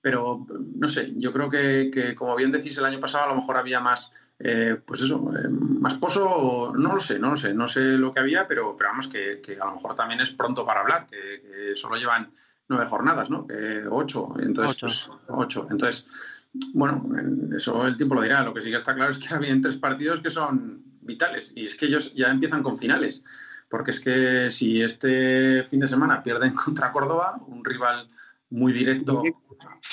Pero, 0.00 0.44
no 0.74 0.88
sé, 0.88 1.12
yo 1.14 1.32
creo 1.32 1.48
que, 1.48 2.14
como 2.16 2.34
bien 2.34 2.50
decís, 2.50 2.76
el 2.76 2.86
año 2.86 2.98
pasado 2.98 3.26
a 3.26 3.28
lo 3.28 3.36
mejor 3.36 3.56
había 3.56 3.78
más 3.78 4.10
eh, 4.44 4.76
pues 4.84 5.02
eso, 5.02 5.32
eh, 5.36 5.48
más 5.48 5.94
pozo, 5.94 6.72
no 6.76 6.94
lo 6.94 7.00
sé, 7.00 7.18
no 7.18 7.30
lo 7.30 7.36
sé, 7.36 7.54
no 7.54 7.68
sé 7.68 7.80
lo 7.80 8.12
que 8.12 8.20
había, 8.20 8.46
pero, 8.46 8.76
pero 8.76 8.90
vamos, 8.90 9.08
que, 9.08 9.40
a 9.60 9.64
lo 9.66 9.74
mejor 9.74 9.94
también 9.94 10.20
es 10.20 10.30
pronto 10.32 10.66
para 10.66 10.80
hablar, 10.80 11.06
que, 11.06 11.74
solo 11.76 11.96
llevan 11.96 12.32
nueve 12.68 12.86
jornadas, 12.86 13.30
¿no? 13.30 13.46
ocho, 13.90 14.34
entonces, 14.38 14.76
pues, 14.80 15.10
ocho. 15.28 15.66
Entonces, 15.70 16.06
bueno, 16.74 17.08
eso 17.56 17.86
el 17.86 17.96
tiempo 17.96 18.14
lo 18.14 18.22
dirá. 18.22 18.42
Lo 18.42 18.52
que 18.52 18.62
sí 18.62 18.70
que 18.70 18.76
está 18.76 18.94
claro 18.94 19.10
es 19.10 19.18
que 19.18 19.28
había 19.34 19.54
tres 19.60 19.76
partidos 19.76 20.20
que 20.20 20.30
son 20.30 20.82
vitales 21.00 21.52
y 21.54 21.62
es 21.62 21.74
que 21.74 21.86
ellos 21.86 22.12
ya 22.14 22.30
empiezan 22.30 22.62
con 22.62 22.78
finales, 22.78 23.22
porque 23.68 23.90
es 23.90 24.00
que 24.00 24.50
si 24.50 24.82
este 24.82 25.64
fin 25.64 25.80
de 25.80 25.88
semana 25.88 26.22
pierden 26.22 26.54
contra 26.64 26.92
Córdoba, 26.92 27.40
un 27.46 27.64
rival 27.64 28.08
muy 28.50 28.72
directo 28.72 29.22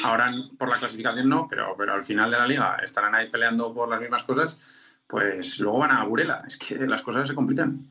Ahora 0.04 0.34
por 0.58 0.69
la 0.69 0.80
clasificación 0.80 1.30
no, 1.30 1.48
pero, 1.48 1.76
pero 1.78 1.93
al 1.93 2.04
final 2.04 2.32
de 2.32 2.38
la 2.38 2.48
liga 2.48 2.78
estarán 2.84 3.15
ahí 3.15 3.30
peleando 3.30 3.74
por 3.74 3.89
las 3.89 4.00
mismas 4.00 4.24
cosas, 4.24 5.00
pues 5.08 5.60
luego 5.60 5.80
van 5.80 5.91
a 5.91 6.04
Burela. 6.04 6.43
Es 6.48 6.58
que 6.58 6.76
las 6.76 7.02
cosas 7.02 7.28
se 7.28 7.36
complican. 7.36 7.86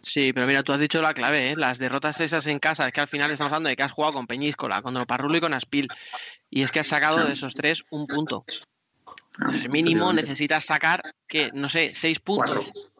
Sí, 0.00 0.32
pero 0.32 0.46
mira, 0.46 0.64
tú 0.64 0.72
has 0.72 0.80
dicho 0.80 1.00
la 1.00 1.14
clave, 1.14 1.52
¿eh? 1.52 1.56
las 1.56 1.78
derrotas 1.78 2.20
esas 2.20 2.46
en 2.48 2.58
casa, 2.58 2.88
es 2.88 2.92
que 2.92 3.00
al 3.00 3.08
final 3.08 3.30
estamos 3.30 3.52
hablando 3.52 3.68
de 3.68 3.76
que 3.76 3.84
has 3.84 3.92
jugado 3.92 4.14
con 4.14 4.26
Peñíscola, 4.26 4.82
con 4.82 4.94
Parrulo 5.06 5.36
y 5.36 5.40
con 5.40 5.54
Aspil, 5.54 5.86
y 6.50 6.62
es 6.62 6.72
que 6.72 6.80
has 6.80 6.88
sacado 6.88 7.24
de 7.24 7.34
esos 7.34 7.54
tres 7.54 7.82
un 7.90 8.08
punto. 8.08 8.44
Ah, 9.38 9.52
el 9.54 9.70
mínimo 9.70 10.12
necesitas 10.12 10.66
sacar, 10.66 11.00
que 11.28 11.52
no 11.54 11.70
sé, 11.70 11.92
seis 11.92 12.18
puntos. 12.18 12.70
Cuatro 12.72 12.91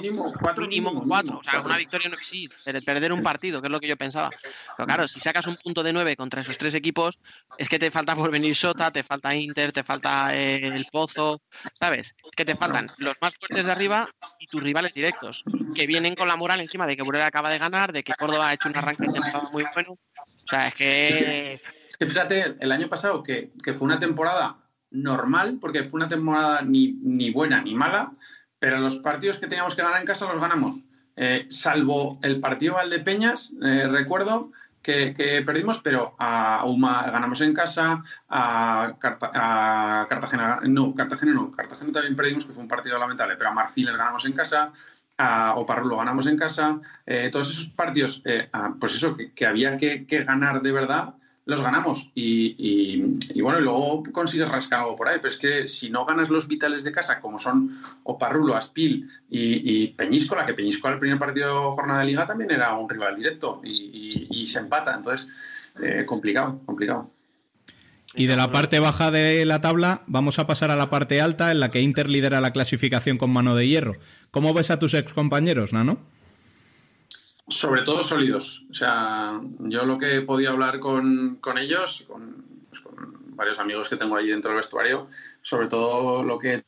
mínimo, 0.00 0.32
cuatro 0.40 0.66
mínimo, 0.66 1.02
cuatro. 1.06 1.38
O 1.38 1.50
sea, 1.50 1.60
una 1.60 1.76
victoria 1.76 2.08
no 2.08 2.16
existe. 2.16 2.54
Perder 2.82 3.12
un 3.12 3.22
partido, 3.22 3.60
que 3.60 3.68
es 3.68 3.72
lo 3.72 3.80
que 3.80 3.88
yo 3.88 3.96
pensaba. 3.96 4.30
Pero 4.76 4.86
claro, 4.86 5.08
si 5.08 5.20
sacas 5.20 5.46
un 5.46 5.56
punto 5.56 5.82
de 5.82 5.92
nueve 5.92 6.16
contra 6.16 6.40
esos 6.40 6.58
tres 6.58 6.74
equipos, 6.74 7.18
es 7.58 7.68
que 7.68 7.78
te 7.78 7.90
falta 7.90 8.14
por 8.14 8.30
venir 8.30 8.54
Sota, 8.56 8.90
te 8.90 9.02
falta 9.02 9.34
Inter, 9.34 9.72
te 9.72 9.82
falta 9.82 10.34
eh, 10.34 10.66
el 10.66 10.86
Pozo, 10.90 11.40
¿sabes? 11.74 12.06
Es 12.24 12.36
que 12.36 12.44
te 12.44 12.56
faltan 12.56 12.90
los 12.98 13.14
más 13.20 13.36
fuertes 13.36 13.64
de 13.64 13.72
arriba 13.72 14.08
y 14.38 14.46
tus 14.46 14.62
rivales 14.62 14.94
directos, 14.94 15.42
que 15.74 15.86
vienen 15.86 16.14
con 16.14 16.28
la 16.28 16.36
moral 16.36 16.60
encima 16.60 16.86
de 16.86 16.96
que 16.96 17.02
Burela 17.02 17.26
acaba 17.26 17.50
de 17.50 17.58
ganar, 17.58 17.92
de 17.92 18.02
que 18.02 18.14
Córdoba 18.14 18.48
ha 18.48 18.54
hecho 18.54 18.68
un 18.68 18.76
arranque 18.76 19.06
muy 19.06 19.64
bueno. 19.74 19.92
O 19.92 20.46
sea, 20.46 20.68
es 20.68 20.74
que... 20.74 21.60
Es 21.88 21.96
que, 21.96 22.06
fíjate, 22.06 22.56
el 22.58 22.72
año 22.72 22.88
pasado, 22.88 23.22
que, 23.22 23.52
que, 23.62 23.72
fue 23.72 23.86
una 23.86 23.98
temporada 23.98 24.58
normal, 24.90 25.58
porque 25.60 25.84
fue 25.84 25.98
una 25.98 26.08
temporada 26.08 26.62
ni, 26.62 26.92
ni 27.02 27.30
buena 27.30 27.62
ni 27.62 27.74
mala, 27.74 28.12
pero 28.64 28.78
los 28.78 28.96
partidos 28.96 29.36
que 29.36 29.46
teníamos 29.46 29.74
que 29.74 29.82
ganar 29.82 30.00
en 30.00 30.06
casa 30.06 30.24
los 30.24 30.40
ganamos. 30.40 30.80
Eh, 31.16 31.44
salvo 31.50 32.18
el 32.22 32.40
partido 32.40 32.72
Valdepeñas, 32.72 33.52
eh, 33.62 33.86
recuerdo 33.86 34.52
que, 34.80 35.42
perdimos, 35.44 35.80
pero 35.80 36.16
a 36.18 36.64
UMA 36.64 37.10
ganamos 37.10 37.42
en 37.42 37.52
casa, 37.52 38.02
a, 38.26 38.96
Cartagena, 38.98 40.60
no, 40.62 40.94
Cartagena 40.94 41.34
no, 41.34 41.52
Cartagena 41.52 41.92
también 41.92 42.16
perdimos, 42.16 42.46
que 42.46 42.54
fue 42.54 42.62
un 42.62 42.68
partido 42.68 42.98
lamentable, 42.98 43.36
pero 43.36 43.50
a 43.50 43.52
Marfiles 43.52 43.98
ganamos 43.98 44.24
en 44.24 44.32
casa, 44.32 44.72
a 45.18 45.56
Oparrulo 45.56 45.98
ganamos 45.98 46.26
en 46.26 46.38
casa, 46.38 46.80
eh, 47.04 47.28
todos 47.30 47.50
esos 47.50 47.66
partidos, 47.66 48.22
pues 48.80 48.94
eso, 48.94 49.14
que, 49.34 49.46
había 49.46 49.76
que, 49.76 50.06
ganar 50.26 50.62
de 50.62 50.72
verdad, 50.72 51.16
los 51.46 51.60
ganamos. 51.60 52.10
Y, 52.14 53.00
bueno, 53.40 53.58
y 53.58 53.62
luego 53.62 54.02
consigues 54.12 54.48
rascar 54.48 54.80
algo 54.80 54.96
por 54.96 55.08
ahí. 55.08 55.16
Pero 55.18 55.28
es 55.28 55.36
que 55.36 55.68
si 55.68 55.90
no 55.90 56.04
ganas 56.04 56.28
los 56.28 56.48
vitales 56.48 56.84
de 56.84 56.92
casa, 56.92 57.20
como 57.20 57.38
son 57.38 57.80
Oparrulo, 58.04 58.56
Aspil 58.56 59.08
y, 59.28 59.82
y 59.84 59.88
Peñíscola, 59.88 60.46
que 60.46 60.54
Peñíscola 60.54 60.94
el 60.94 61.00
primer 61.00 61.18
partido 61.18 61.70
de 61.70 61.76
jornada 61.76 62.00
de 62.00 62.06
liga 62.06 62.26
también 62.26 62.50
era 62.50 62.74
un 62.74 62.88
rival 62.88 63.16
directo 63.16 63.60
y, 63.64 64.46
se 64.46 64.58
empata. 64.58 64.94
Entonces, 64.94 65.28
eh, 65.82 66.04
complicado, 66.06 66.60
complicado. 66.64 67.10
Y 68.16 68.26
de 68.26 68.36
la 68.36 68.52
parte 68.52 68.78
baja 68.78 69.10
de 69.10 69.44
la 69.44 69.60
tabla 69.60 70.02
vamos 70.06 70.38
a 70.38 70.46
pasar 70.46 70.70
a 70.70 70.76
la 70.76 70.88
parte 70.88 71.20
alta 71.20 71.50
en 71.50 71.58
la 71.58 71.72
que 71.72 71.80
Inter 71.80 72.08
lidera 72.08 72.40
la 72.40 72.52
clasificación 72.52 73.18
con 73.18 73.30
mano 73.30 73.56
de 73.56 73.66
hierro. 73.66 73.96
¿Cómo 74.30 74.54
ves 74.54 74.70
a 74.70 74.78
tus 74.78 74.94
ex 74.94 75.12
compañeros, 75.12 75.72
Nano? 75.72 75.98
Sobre 77.48 77.82
todo 77.82 78.02
sólidos. 78.02 78.64
O 78.70 78.74
sea, 78.74 79.40
yo 79.58 79.84
lo 79.84 79.98
que 79.98 80.16
he 80.16 80.20
podido 80.22 80.52
hablar 80.52 80.80
con, 80.80 81.38
ellos, 81.58 82.06
pues, 82.08 82.80
con, 82.80 83.36
varios 83.36 83.58
amigos 83.58 83.88
que 83.88 83.96
tengo 83.96 84.16
ahí 84.16 84.28
dentro 84.28 84.50
del 84.50 84.58
vestuario, 84.58 85.08
sobre 85.42 85.66
todo 85.66 86.22
lo 86.22 86.38
que 86.38 86.64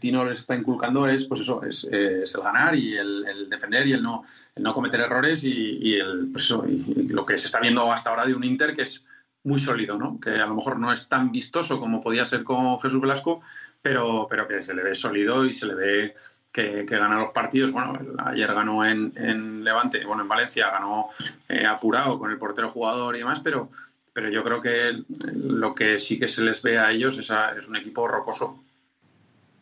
Tino 0.00 0.24
les 0.24 0.40
está 0.40 0.56
inculcando 0.56 1.06
es, 1.06 1.26
pues 1.26 1.40
eso, 1.40 1.62
es, 1.62 1.84
el 1.84 2.40
ganar 2.42 2.74
y 2.74 2.96
el, 2.96 3.48
defender 3.48 3.86
y 3.86 3.92
el 3.92 4.02
no, 4.02 4.24
no 4.56 4.74
cometer 4.74 5.00
errores 5.00 5.44
y, 5.44 5.94
el, 5.94 6.30
pues 6.32 6.50
lo 6.50 7.26
que 7.26 7.38
se 7.38 7.46
está 7.46 7.60
viendo 7.60 7.92
hasta 7.92 8.10
ahora 8.10 8.26
de 8.26 8.34
un 8.34 8.42
Inter 8.42 8.74
que 8.74 8.82
es 8.82 9.04
muy 9.44 9.58
sólido, 9.58 9.98
¿no? 9.98 10.18
Que 10.20 10.30
a 10.30 10.46
lo 10.46 10.54
mejor 10.54 10.78
no 10.78 10.92
es 10.92 11.08
tan 11.08 11.30
vistoso 11.30 11.78
como 11.78 12.00
podía 12.00 12.24
ser 12.24 12.44
con 12.44 12.80
Jesús 12.80 13.00
Velasco, 13.00 13.40
pero, 13.82 14.26
pero 14.28 14.46
que 14.48 14.60
se 14.62 14.74
le 14.74 14.82
ve 14.82 14.94
sólido 14.94 15.44
y 15.44 15.54
se 15.54 15.66
le 15.66 15.74
ve 15.74 16.14
que, 16.52 16.84
gana 16.84 17.18
los 17.18 17.30
partidos. 17.30 17.72
Bueno, 17.72 17.98
ayer 18.24 18.52
ganó 18.52 18.84
en, 18.84 19.64
Levante, 19.64 20.04
bueno, 20.04 20.22
en 20.22 20.28
Valencia 20.28 20.70
ganó 20.70 21.10
eh, 21.48 21.66
apurado 21.66 22.18
con 22.18 22.30
el 22.30 22.38
portero 22.38 22.70
jugador 22.70 23.16
y 23.16 23.20
demás, 23.20 23.40
pero, 23.40 23.70
pero 24.12 24.28
yo 24.28 24.42
creo 24.42 24.60
que 24.60 25.02
lo 25.32 25.74
que 25.74 25.98
sí 25.98 26.18
que 26.18 26.28
se 26.28 26.42
les 26.42 26.62
ve 26.62 26.78
a 26.78 26.90
ellos 26.90 27.18
es, 27.18 27.30
es 27.58 27.68
un 27.68 27.76
equipo 27.76 28.06
rocoso. 28.08 28.62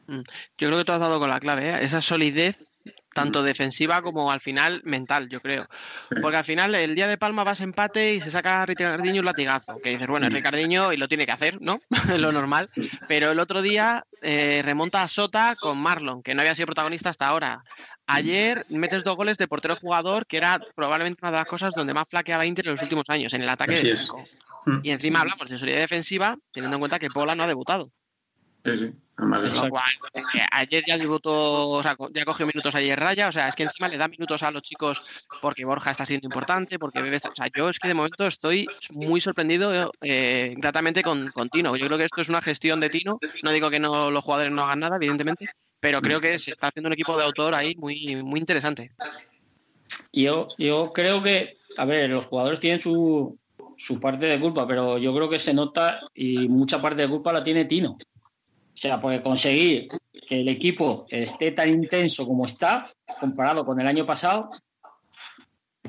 Mm. 0.07 0.21
Yo 0.57 0.69
creo 0.69 0.79
que 0.79 0.85
tú 0.85 0.93
has 0.93 1.01
dado 1.01 1.19
con 1.19 1.31
la 1.31 1.41
clave, 1.41 1.71
¿eh? 1.71 1.79
esa 1.83 2.01
solidez 2.01 2.68
tanto 3.19 3.43
defensiva 3.43 4.01
como 4.01 4.31
al 4.31 4.41
final 4.41 4.81
mental, 4.85 5.29
yo 5.29 5.41
creo. 5.41 5.67
Porque 6.23 6.37
al 6.37 6.45
final 6.45 6.73
el 6.77 6.95
día 6.95 7.09
de 7.09 7.19
Palma 7.19 7.43
vas 7.43 7.61
empate 7.61 8.15
y 8.15 8.21
se 8.21 8.31
saca 8.31 8.63
a 8.63 8.67
Ricardiño 8.67 9.21
un 9.21 9.27
latigazo, 9.27 9.79
que 9.83 9.91
dices, 9.91 10.07
bueno, 10.07 10.29
es 10.29 10.33
Ricardiño 10.33 10.93
y 10.93 10.97
lo 10.97 11.09
tiene 11.09 11.27
que 11.27 11.33
hacer, 11.33 11.61
¿no? 11.61 11.81
lo 12.17 12.31
normal. 12.31 12.69
Pero 13.09 13.33
el 13.33 13.41
otro 13.41 13.61
día 13.61 14.05
eh, 14.23 14.63
remonta 14.65 15.03
a 15.03 15.09
Sota 15.09 15.57
con 15.61 15.81
Marlon, 15.81 16.23
que 16.23 16.35
no 16.35 16.43
había 16.43 16.55
sido 16.55 16.67
protagonista 16.67 17.11
hasta 17.11 17.27
ahora. 17.27 17.65
Ayer 18.07 18.65
metes 18.69 19.03
dos 19.03 19.17
goles 19.17 19.37
de 19.37 19.49
portero 19.49 19.75
jugador, 19.75 20.27
que 20.27 20.37
era 20.37 20.61
probablemente 20.77 21.19
una 21.21 21.33
de 21.33 21.39
las 21.39 21.47
cosas 21.47 21.75
donde 21.75 21.95
más 21.95 22.09
flaqueaba 22.09 22.47
Inter 22.47 22.67
en 22.67 22.73
los 22.73 22.83
últimos 22.83 23.05
años, 23.09 23.33
en 23.35 23.43
el 23.43 23.49
ataque 23.49 23.83
de 23.83 23.95
mm. 24.67 24.81
Y 24.85 24.93
encima 24.93 25.21
hablamos 25.21 25.49
de 25.49 25.59
solidez 25.59 25.81
defensiva, 25.81 26.37
teniendo 26.53 26.77
en 26.77 26.81
cuenta 26.81 27.01
que 27.01 27.11
Pola 27.11 27.35
no 27.35 27.43
ha 27.43 27.49
debutado. 27.49 27.91
Sí, 28.65 28.77
sí. 28.77 28.93
ayer 30.53 30.85
ya 30.87 30.99
debutó, 30.99 31.71
o 31.71 31.83
sea, 31.83 31.97
ya 32.13 32.25
cogió 32.25 32.47
minutos 32.47 32.75
ayer 32.75 32.99
Raya, 32.99 33.29
o 33.29 33.33
sea, 33.33 33.49
es 33.49 33.55
que 33.55 33.65
encima 33.65 33.89
le 33.89 33.97
da 33.97 34.09
minutos 34.09 34.43
a 34.43 34.51
los 34.51 34.63
chicos 34.63 35.03
porque 35.41 35.65
Borja 35.65 35.91
está 35.91 36.07
siendo 36.07 36.27
importante, 36.27 36.79
porque 36.79 37.01
o 37.01 37.35
sea, 37.35 37.47
yo 37.57 37.69
es 37.69 37.79
que 37.79 37.89
de 37.89 37.95
momento 37.95 38.27
estoy 38.27 38.67
muy 38.91 39.21
sorprendido 39.21 39.93
eh, 40.03 40.55
gratamente 40.57 41.03
con, 41.03 41.31
con, 41.31 41.49
Tino. 41.49 41.77
Yo 41.77 41.87
creo 41.87 41.99
que 41.99 42.05
esto 42.05 42.21
es 42.21 42.29
una 42.29 42.43
gestión 42.43 42.81
de 42.81 42.91
Tino, 42.91 43.19
no 43.43 43.51
digo 43.51 43.71
que 43.71 43.81
no 43.81 44.11
los 44.11 44.25
jugadores 44.25 44.53
no 44.53 44.63
hagan 44.63 44.81
nada, 44.81 44.97
evidentemente, 44.97 45.47
pero 45.81 46.01
creo 46.01 46.21
que 46.21 46.39
se 46.39 46.53
está 46.53 46.69
haciendo 46.69 46.89
un 46.89 46.95
equipo 46.95 47.17
de 47.17 47.25
autor 47.25 47.55
ahí 47.55 47.75
muy, 47.77 48.17
muy 48.23 48.41
interesante. 48.41 48.93
Yo, 50.13 50.49
yo 50.59 50.93
creo 50.93 51.23
que, 51.23 51.59
a 51.77 51.85
ver, 51.85 52.11
los 52.11 52.27
jugadores 52.27 52.61
tienen 52.61 52.81
su, 52.81 53.39
su 53.77 54.01
parte 54.01 54.27
de 54.27 54.41
culpa, 54.41 54.67
pero 54.67 54.99
yo 54.99 55.15
creo 55.15 55.29
que 55.29 55.39
se 55.39 55.55
nota 55.55 56.01
y 56.15 56.49
mucha 56.49 56.83
parte 56.83 57.03
de 57.03 57.09
culpa 57.09 57.33
la 57.33 57.45
tiene 57.45 57.65
Tino. 57.65 57.97
O 58.79 58.81
sea, 58.81 59.01
porque 59.01 59.21
conseguir 59.21 59.89
que 60.29 60.41
el 60.41 60.49
equipo 60.49 61.05
esté 61.11 61.51
tan 61.51 61.69
intenso 61.69 62.25
como 62.25 62.45
está, 62.45 62.89
comparado 63.19 63.67
con 63.67 63.81
el 63.81 63.89
año 63.89 64.07
pasado, 64.07 64.51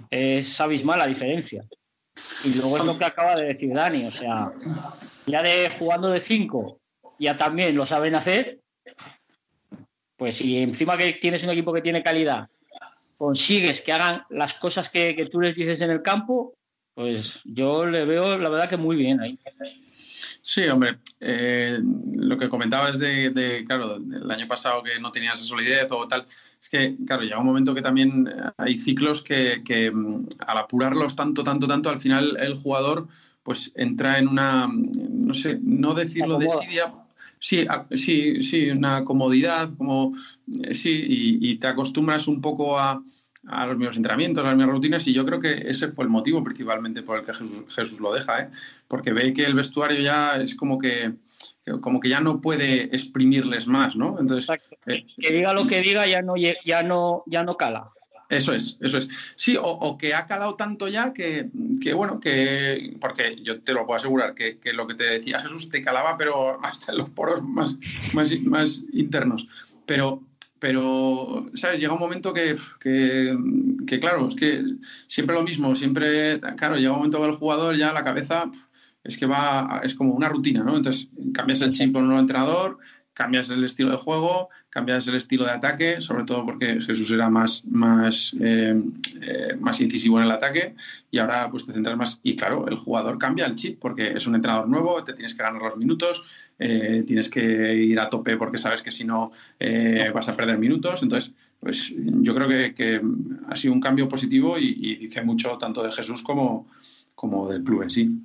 es 0.09 0.59
abismal 0.59 0.97
la 0.97 1.05
diferencia. 1.05 1.63
Y 2.43 2.55
luego 2.55 2.77
es 2.77 2.85
lo 2.85 2.97
que 2.97 3.05
acaba 3.05 3.35
de 3.35 3.45
decir 3.45 3.71
Dani, 3.75 4.07
o 4.07 4.09
sea, 4.09 4.51
ya 5.27 5.43
de 5.43 5.69
jugando 5.69 6.09
de 6.09 6.19
5, 6.19 6.79
ya 7.19 7.37
también 7.37 7.75
lo 7.75 7.85
saben 7.85 8.15
hacer, 8.15 8.59
pues 10.17 10.37
si 10.37 10.57
encima 10.57 10.97
que 10.97 11.13
tienes 11.13 11.43
un 11.43 11.51
equipo 11.51 11.71
que 11.71 11.83
tiene 11.83 12.01
calidad, 12.01 12.47
consigues 13.17 13.81
que 13.81 13.91
hagan 13.93 14.23
las 14.31 14.55
cosas 14.55 14.89
que, 14.89 15.15
que 15.15 15.27
tú 15.27 15.41
les 15.41 15.53
dices 15.53 15.81
en 15.81 15.91
el 15.91 16.01
campo, 16.01 16.55
pues 16.95 17.41
yo 17.45 17.85
le 17.85 18.03
veo 18.05 18.35
la 18.39 18.49
verdad 18.49 18.67
que 18.67 18.77
muy 18.77 18.95
bien 18.95 19.19
ahí. 19.19 19.37
Sí, 20.51 20.63
hombre, 20.63 20.97
eh, 21.19 21.79
lo 22.15 22.35
que 22.35 22.49
comentabas 22.49 22.97
de, 22.97 23.63
claro, 23.67 23.97
el 23.97 24.31
año 24.31 24.47
pasado 24.47 24.81
que 24.81 24.99
no 24.99 25.11
tenías 25.11 25.35
esa 25.35 25.45
solidez 25.45 25.85
o 25.91 26.07
tal, 26.07 26.25
es 26.59 26.69
que, 26.69 26.95
claro, 27.05 27.21
llega 27.21 27.37
un 27.37 27.45
momento 27.45 27.75
que 27.75 27.83
también 27.83 28.27
hay 28.57 28.79
ciclos 28.79 29.21
que, 29.21 29.91
mm, 29.93 30.25
al 30.47 30.57
apurarlos 30.57 31.15
tanto, 31.15 31.43
tanto, 31.43 31.67
tanto, 31.67 31.91
al 31.91 31.99
final 31.99 32.35
el 32.39 32.55
jugador 32.55 33.07
pues 33.43 33.71
entra 33.75 34.17
en 34.17 34.27
una, 34.27 34.67
no 34.67 35.35
sé, 35.35 35.59
no 35.61 35.93
decirlo 35.93 36.39
de 36.39 36.47
desidia, 36.47 36.95
sí, 37.37 37.67
sí, 37.91 38.41
sí, 38.41 38.71
una 38.71 39.05
comodidad, 39.05 39.69
como, 39.77 40.15
eh, 40.63 40.73
sí, 40.73 41.05
y 41.39 41.55
te 41.57 41.67
acostumbras 41.67 42.27
un 42.27 42.41
poco 42.41 42.79
a 42.79 43.03
a 43.47 43.65
los 43.65 43.77
mismos 43.77 43.97
entrenamientos, 43.97 44.43
a 44.43 44.47
las 44.47 44.57
mismas 44.57 44.73
rutinas, 44.73 45.07
y 45.07 45.13
yo 45.13 45.25
creo 45.25 45.39
que 45.39 45.63
ese 45.65 45.87
fue 45.89 46.05
el 46.05 46.09
motivo 46.09 46.43
principalmente 46.43 47.03
por 47.03 47.19
el 47.19 47.25
que 47.25 47.33
Jesús, 47.33 47.99
lo 47.99 48.13
deja, 48.13 48.39
¿eh? 48.41 48.49
porque 48.87 49.13
ve 49.13 49.33
que 49.33 49.45
el 49.45 49.55
vestuario 49.55 50.01
ya 50.01 50.35
es 50.37 50.55
como 50.55 50.77
que, 50.77 51.13
como 51.81 51.99
que 51.99 52.09
ya 52.09 52.19
no 52.19 52.41
puede 52.41 52.83
exprimirles 52.95 53.67
más, 53.67 53.95
¿no? 53.95 54.19
Entonces, 54.19 54.49
eh, 54.85 55.05
que 55.17 55.33
diga 55.33 55.53
lo 55.53 55.67
que 55.67 55.81
diga 55.81 56.05
ya 56.07 56.21
no, 56.21 56.35
ya 56.37 56.83
no, 56.83 57.23
ya 57.27 57.43
no 57.43 57.57
cala. 57.57 57.91
Eso 58.29 58.53
es, 58.53 58.77
eso 58.79 58.99
es. 58.99 59.09
Sí, 59.35 59.57
o, 59.59 59.97
que 59.97 60.13
ha 60.13 60.27
calado 60.27 60.55
tanto 60.55 60.87
ya 60.87 61.13
que, 61.13 61.49
que, 61.81 61.93
bueno, 61.93 62.19
que. 62.19 62.95
Porque 63.01 63.35
yo 63.41 63.59
te 63.59 63.73
lo 63.73 63.87
puedo 63.87 63.97
asegurar, 63.97 64.35
que, 64.35 64.59
que, 64.59 64.71
lo 64.71 64.85
que 64.85 64.93
te 64.93 65.03
decía 65.03 65.39
Jesús 65.39 65.69
te 65.69 65.81
calaba, 65.81 66.15
pero 66.15 66.63
hasta 66.63 66.91
en 66.91 66.99
los 66.99 67.09
poros 67.09 67.41
más, 67.41 67.75
más, 68.13 68.31
más 68.41 68.83
internos. 68.93 69.47
Pero, 69.87 70.21
pero, 70.59 71.45
¿sabes? 71.53 71.79
Llega 71.79 71.93
un 71.93 71.99
momento 71.99 72.33
que, 72.33 72.55
claro, 73.99 74.27
es 74.27 74.35
que 74.35 74.63
siempre 75.07 75.35
lo 75.35 75.43
mismo, 75.43 75.73
siempre, 75.75 76.39
claro, 76.57 76.75
llega 76.75 76.91
un 76.91 76.97
momento 76.97 77.23
del 77.23 77.31
jugador 77.31 77.75
ya 77.75 77.93
la 77.93 78.03
cabeza 78.03 78.51
es 79.03 79.17
que 79.17 79.25
va, 79.25 79.81
es 79.83 79.95
como 79.95 80.13
una 80.13 80.27
rutina, 80.27 80.61
¿no? 80.63 80.75
Entonces 80.75 81.07
cambias 81.33 81.61
el 81.61 81.71
chip 81.71 81.93
con 81.93 82.03
un 82.03 82.09
nuevo 82.09 82.21
entrenador, 82.21 82.77
cambias 83.13 83.49
el 83.49 83.63
estilo 83.63 83.91
de 83.91 83.97
juego, 83.97 84.49
cambias 84.69 85.07
el 85.07 85.15
estilo 85.15 85.43
de 85.43 85.51
ataque, 85.51 85.99
sobre 85.99 86.23
todo 86.23 86.45
porque 86.45 86.79
Jesús 86.81 87.11
era 87.11 87.29
más, 87.29 87.65
más, 87.65 88.35
eh, 88.39 88.81
eh, 89.21 89.57
más 89.59 89.81
incisivo 89.81 90.19
en 90.19 90.25
el 90.25 90.31
ataque 90.31 90.75
y 91.11 91.17
ahora 91.17 91.49
pues 91.49 91.65
te 91.65 91.73
centras 91.73 91.97
más. 91.97 92.19
Y 92.23 92.35
claro, 92.35 92.67
el 92.67 92.77
jugador 92.77 93.17
cambia 93.17 93.45
el 93.45 93.55
chip 93.55 93.79
porque 93.79 94.13
es 94.13 94.25
un 94.25 94.35
entrenador 94.35 94.69
nuevo, 94.69 95.03
te 95.03 95.13
tienes 95.13 95.33
que 95.33 95.43
ganar 95.43 95.61
los 95.61 95.77
minutos, 95.77 96.23
eh, 96.59 97.03
tienes 97.05 97.29
que 97.29 97.75
ir 97.75 97.99
a 97.99 98.09
tope 98.09 98.37
porque 98.37 98.57
sabes 98.57 98.81
que 98.81 98.91
si 98.91 99.03
no 99.03 99.31
vas 100.13 100.29
a 100.29 100.35
perder 100.35 100.57
minutos. 100.57 101.03
Entonces, 101.03 101.33
pues 101.59 101.91
yo 101.95 102.33
creo 102.33 102.47
que, 102.47 103.01
ha 103.47 103.55
sido 103.55 103.73
un 103.73 103.81
cambio 103.81 104.07
positivo 104.07 104.57
y, 104.57 104.77
y, 104.79 104.95
dice 104.95 105.21
mucho 105.23 105.57
tanto 105.57 105.83
de 105.83 105.91
Jesús 105.91 106.23
como, 106.23 106.67
como 107.15 107.49
del 107.49 107.63
club 107.63 107.83
en 107.83 107.89
sí. 107.89 108.21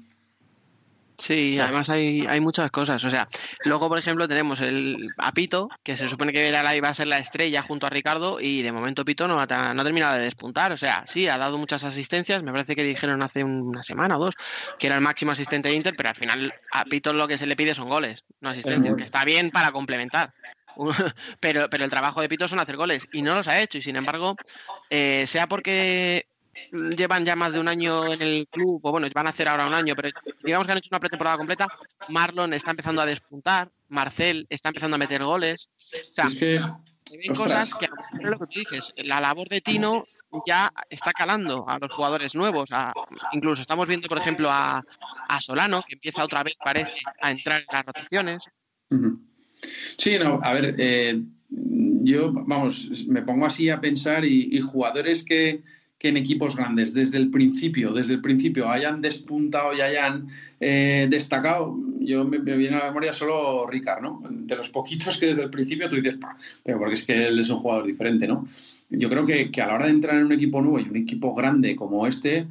Sí, 1.19 1.59
además 1.61 1.89
hay, 1.89 2.27
hay, 2.27 2.41
muchas 2.41 2.71
cosas. 2.71 3.03
O 3.05 3.11
sea, 3.11 3.29
luego, 3.65 3.89
por 3.89 3.99
ejemplo, 3.99 4.27
tenemos 4.27 4.61
el 4.61 5.11
a 5.19 5.33
Pito, 5.33 5.69
que 5.83 5.97
se 5.97 6.09
supone 6.09 6.33
que 6.33 6.49
iba 6.49 6.89
a 6.89 6.95
ser 6.95 7.07
la 7.07 7.19
estrella 7.19 7.63
junto 7.63 7.87
a 7.87 7.91
Ricardo, 7.91 8.41
y 8.41 8.63
de 8.63 8.73
momento 8.73 9.05
Pito 9.05 9.29
no 9.29 9.41
ha, 9.41 9.47
no 9.47 9.81
ha 9.81 9.85
terminado 9.85 10.15
de 10.15 10.23
despuntar. 10.23 10.73
O 10.73 10.77
sea, 10.77 11.05
sí, 11.07 11.29
ha 11.29 11.39
dado 11.39 11.57
muchas 11.59 11.85
asistencias. 11.85 12.43
Me 12.43 12.53
parece 12.53 12.75
que 12.75 12.83
dijeron 12.83 13.23
hace 13.23 13.45
una 13.45 13.85
semana 13.85 14.19
o 14.19 14.25
dos 14.25 14.35
que 14.79 14.89
era 14.89 14.97
el 14.97 15.03
máximo 15.03 15.33
asistente 15.33 15.69
de 15.69 15.77
Inter, 15.77 15.95
pero 15.97 16.09
al 16.09 16.17
final 16.17 16.53
a 16.73 16.85
Pito 16.85 17.13
lo 17.13 17.29
que 17.29 17.39
se 17.39 17.47
le 17.47 17.57
pide 17.57 17.75
son 17.75 17.89
goles, 17.89 18.25
no 18.41 18.51
asistencias. 18.51 18.95
está 18.99 19.25
bien 19.25 19.51
para 19.51 19.73
complementar. 19.73 20.33
pero, 21.41 21.71
pero 21.71 21.85
el 21.85 21.91
trabajo 21.91 22.21
de 22.21 22.29
Pito 22.29 22.49
son 22.49 22.59
hacer 22.59 22.77
goles 22.77 23.09
y 23.13 23.23
no 23.23 23.35
los 23.35 23.49
ha 23.49 23.61
hecho. 23.61 23.79
Y 23.79 23.83
sin 23.83 23.97
embargo, 23.97 24.37
eh, 24.91 25.25
sea 25.27 25.47
porque 25.47 26.27
llevan 26.73 27.25
ya 27.25 27.37
más 27.37 27.53
de 27.53 27.61
un 27.61 27.69
año 27.69 28.13
en 28.13 28.23
el 28.23 28.49
club, 28.49 28.81
o 28.83 28.91
bueno, 28.91 29.09
van 29.15 29.27
a 29.27 29.31
hacer 29.31 29.49
ahora 29.49 29.67
un 29.67 29.75
año, 29.75 29.95
pero 29.95 30.11
digamos 30.43 30.67
que 30.67 30.73
han 30.73 30.79
hecho 30.79 30.89
una 30.91 31.01
pretemporada 31.01 31.37
completa. 31.37 31.69
Marlon 32.09 32.53
está 32.53 32.71
empezando 32.71 33.03
a 33.03 33.07
despuntar, 33.07 33.71
Marcel 33.89 34.47
está 34.51 34.69
empezando 34.69 34.97
a 34.97 34.99
meter 34.99 35.25
goles. 35.25 35.69
O 36.11 36.15
sea, 36.15 36.27
hay 36.27 37.29
cosas 37.29 37.75
que, 37.75 37.89
lo 38.21 38.39
que 38.39 38.47
tú 38.47 38.59
dices, 38.61 38.93
la 38.97 39.21
labor 39.21 39.49
de 39.49 39.61
Tino 39.61 40.07
ya 40.47 40.73
está 40.91 41.13
calando 41.13 41.65
a 41.69 41.79
los 41.79 41.93
jugadores 41.93 42.35
nuevos. 42.35 42.71
incluso 43.33 43.63
estamos 43.63 43.87
viendo, 43.87 44.09
por 44.09 44.19
ejemplo, 44.19 44.49
a, 44.51 44.83
Solano, 45.41 45.83
que 45.87 45.95
empieza 45.95 46.25
otra 46.25 46.43
vez, 46.43 46.55
parece, 46.63 47.03
a 47.21 47.31
entrar 47.31 47.61
en 47.61 47.67
las 47.73 47.87
rotaciones. 47.87 48.43
Sí, 49.99 50.19
no, 50.19 50.41
a 50.43 50.53
ver, 50.53 50.75
eh, 50.79 51.21
yo, 51.49 52.33
vamos, 52.33 53.07
me 53.07 53.23
pongo 53.23 53.47
así 53.47 53.71
a 53.71 53.81
pensar 53.81 54.25
y 54.25 54.61
jugadores 54.61 55.25
que, 55.25 55.63
que 55.99 56.09
en 56.09 56.17
equipos 56.17 56.57
grandes 56.57 56.93
desde 56.93 57.19
el 57.19 57.31
principio, 57.31 57.93
desde 57.93 58.15
el 58.15 58.21
principio 58.21 58.69
hayan 58.69 59.01
despuntado 59.01 59.75
y 59.75 59.81
hayan 59.81 60.29
eh, 60.61 61.07
destacado, 61.09 61.79
yo 62.01 62.25
me, 62.25 62.39
viene 62.39 62.77
a 62.77 62.81
la 62.81 62.85
memoria 62.87 63.15
solo 63.15 63.67
Ricard, 63.67 64.03
¿no? 64.03 64.23
De 64.29 64.57
los 64.57 64.69
poquitos 64.71 65.19
que 65.19 65.27
desde 65.27 65.43
el 65.43 65.51
principio 65.51 65.89
tú 65.89 65.97
dices, 65.97 66.17
pero 66.63 66.79
porque 66.79 66.95
es 66.95 67.05
que 67.05 67.29
él 67.29 67.39
es 67.39 67.49
un 67.49 67.59
jugador 67.59 67.87
diferente, 67.87 68.27
¿no? 68.27 68.47
Yo 68.91 69.09
creo 69.09 69.25
que, 69.25 69.51
a 69.63 69.67
la 69.67 69.75
hora 69.75 69.87
de 69.87 69.93
entrar 69.93 70.17
en 70.17 70.27
un 70.27 70.33
equipo 70.33 70.61
nuevo 70.61 70.79
y 70.79 70.89
un 70.89 70.97
equipo 70.97 71.35
grande 71.35 71.75
como 71.77 72.07
este, 72.07 72.49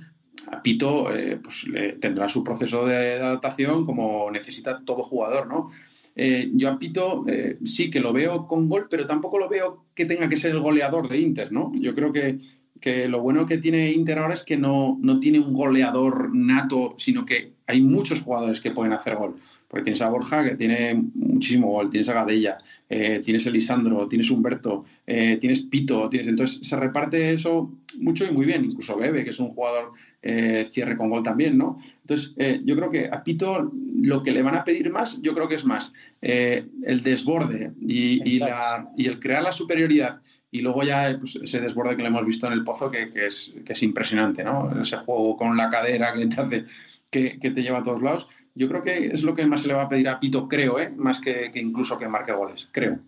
Pito 0.63 1.13
eh, 1.13 1.39
pues, 1.41 1.65
tendrá 1.99 2.27
su 2.29 2.43
proceso 2.43 2.85
de 2.85 3.13
adaptación 3.13 3.85
como 3.85 4.29
necesita 4.31 4.81
todo 4.83 5.03
jugador, 5.03 5.47
¿no? 5.47 5.69
Eh, 6.15 6.51
yo 6.53 6.69
a 6.69 6.77
Pito 6.77 7.25
sí 7.63 7.89
que 7.89 7.99
lo 7.99 8.13
veo 8.13 8.47
con 8.47 8.69
gol, 8.69 8.87
pero 8.89 9.05
tampoco 9.05 9.37
lo 9.37 9.49
veo 9.49 9.85
que 9.95 10.05
tenga 10.05 10.29
que 10.29 10.37
ser 10.37 10.51
el 10.51 10.59
goleador 10.59 11.07
de 11.07 11.19
Inter, 11.19 11.51
¿no? 11.51 11.71
Yo 11.75 11.95
creo 11.95 12.11
que, 12.11 12.37
que 12.83 13.07
lo 13.07 13.21
bueno 13.21 13.45
que 13.45 13.59
tiene 13.59 13.93
Inter 13.93 14.19
ahora 14.19 14.33
es 14.33 14.43
que 14.43 14.57
no, 14.57 14.97
no 15.01 15.21
tiene 15.21 15.39
un 15.39 15.53
goleador 15.53 16.35
nato, 16.35 16.95
sino 16.97 17.25
que 17.25 17.53
hay 17.65 17.79
muchos 17.79 18.19
jugadores 18.19 18.59
que 18.59 18.71
pueden 18.71 18.91
hacer 18.91 19.15
gol. 19.15 19.37
Porque 19.69 19.85
tienes 19.85 20.01
a 20.01 20.09
Borja, 20.09 20.43
que 20.43 20.57
tiene 20.57 21.01
muchísimo 21.15 21.69
gol, 21.69 21.89
tienes 21.89 22.09
a 22.09 22.13
Gadella, 22.13 22.57
eh, 22.89 23.21
tienes 23.23 23.47
a 23.47 23.51
Lisandro, 23.51 24.09
tienes 24.09 24.29
a 24.29 24.33
Humberto, 24.33 24.83
eh, 25.07 25.37
tienes 25.39 25.61
Pito, 25.61 26.09
tienes... 26.09 26.27
entonces 26.27 26.59
se 26.61 26.75
reparte 26.75 27.31
eso 27.33 27.71
mucho 27.99 28.25
y 28.25 28.31
muy 28.31 28.45
bien. 28.45 28.65
Incluso 28.65 28.97
Bebe, 28.97 29.23
que 29.23 29.29
es 29.29 29.39
un 29.39 29.51
jugador 29.51 29.93
eh, 30.21 30.67
cierre 30.69 30.97
con 30.97 31.09
gol 31.09 31.23
también, 31.23 31.57
¿no? 31.57 31.79
Entonces 32.01 32.33
yo 32.65 32.75
creo 32.75 32.89
que 32.89 33.05
a 33.09 33.23
Pito 33.23 33.71
lo 33.95 34.21
que 34.23 34.33
le 34.33 34.41
van 34.41 34.55
a 34.55 34.65
pedir 34.65 34.91
más, 34.91 35.21
yo 35.21 35.33
creo 35.33 35.47
que 35.47 35.55
es 35.55 35.63
más 35.63 35.93
el 36.19 37.01
desborde 37.01 37.71
y, 37.79 38.39
la, 38.39 38.91
y 38.97 39.07
el 39.07 39.21
crear 39.21 39.41
la 39.41 39.53
superioridad 39.53 40.21
y 40.53 40.61
luego 40.61 40.83
ya 40.83 41.17
pues, 41.19 41.35
ese 41.37 41.59
desborde 41.59 41.95
que 41.95 42.03
le 42.03 42.09
hemos 42.09 42.23
visto 42.23 42.45
en 42.45 42.53
el 42.53 42.63
pozo 42.63 42.91
que, 42.91 43.09
es, 43.15 43.55
que 43.65 43.73
es 43.73 43.81
impresionante, 43.81 44.43
¿no? 44.43 44.79
Ese 44.79 44.97
juego 44.97 45.35
con 45.35 45.57
la 45.57 45.67
cadera 45.67 46.13
que 46.13 46.27
te 46.27 46.39
hace, 46.39 46.65
que, 47.09 47.39
te 47.39 47.63
lleva 47.63 47.79
a 47.79 47.83
todos 47.83 48.03
lados. 48.03 48.27
Yo 48.53 48.69
creo 48.69 48.83
que 48.83 49.07
es 49.07 49.23
lo 49.23 49.33
que 49.33 49.47
más 49.47 49.61
se 49.61 49.69
le 49.69 49.73
va 49.73 49.83
a 49.83 49.89
pedir 49.89 50.07
a 50.07 50.19
Pito, 50.19 50.47
creo, 50.47 50.79
¿eh? 50.79 50.91
más 50.95 51.19
que, 51.19 51.51
incluso 51.55 51.97
que 51.97 52.07
marque 52.07 52.33
goles, 52.33 52.69
creo. 52.71 52.99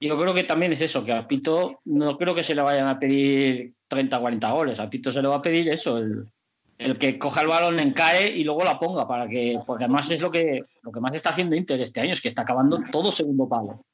yo 0.00 0.18
creo 0.18 0.32
que 0.32 0.44
también 0.44 0.72
es 0.72 0.80
eso, 0.80 1.04
que 1.04 1.12
a 1.12 1.28
Pito 1.28 1.80
no 1.84 2.16
creo 2.16 2.34
que 2.34 2.42
se 2.42 2.54
le 2.54 2.62
vayan 2.62 2.88
a 2.88 2.98
pedir 2.98 3.74
30 3.88 4.18
40 4.18 4.50
goles. 4.52 4.80
A 4.80 4.88
Pito 4.88 5.12
se 5.12 5.20
le 5.20 5.28
va 5.28 5.36
a 5.36 5.42
pedir 5.42 5.68
eso, 5.68 5.98
el, 5.98 6.96
que 6.98 7.18
coja 7.18 7.42
el 7.42 7.48
balón, 7.48 7.80
encae 7.80 8.34
y 8.34 8.44
luego 8.44 8.64
la 8.64 8.78
ponga, 8.78 9.06
para 9.06 9.28
que, 9.28 9.58
porque 9.66 9.84
además 9.84 10.10
es 10.10 10.22
lo 10.22 10.30
que, 10.30 10.62
lo 10.80 10.90
que 10.90 11.00
más 11.00 11.14
está 11.14 11.30
haciendo 11.30 11.54
Inter 11.54 11.82
este 11.82 12.00
año, 12.00 12.14
es 12.14 12.22
que 12.22 12.28
está 12.28 12.42
acabando 12.42 12.78
todo 12.90 13.12
segundo 13.12 13.46
palo. 13.46 13.84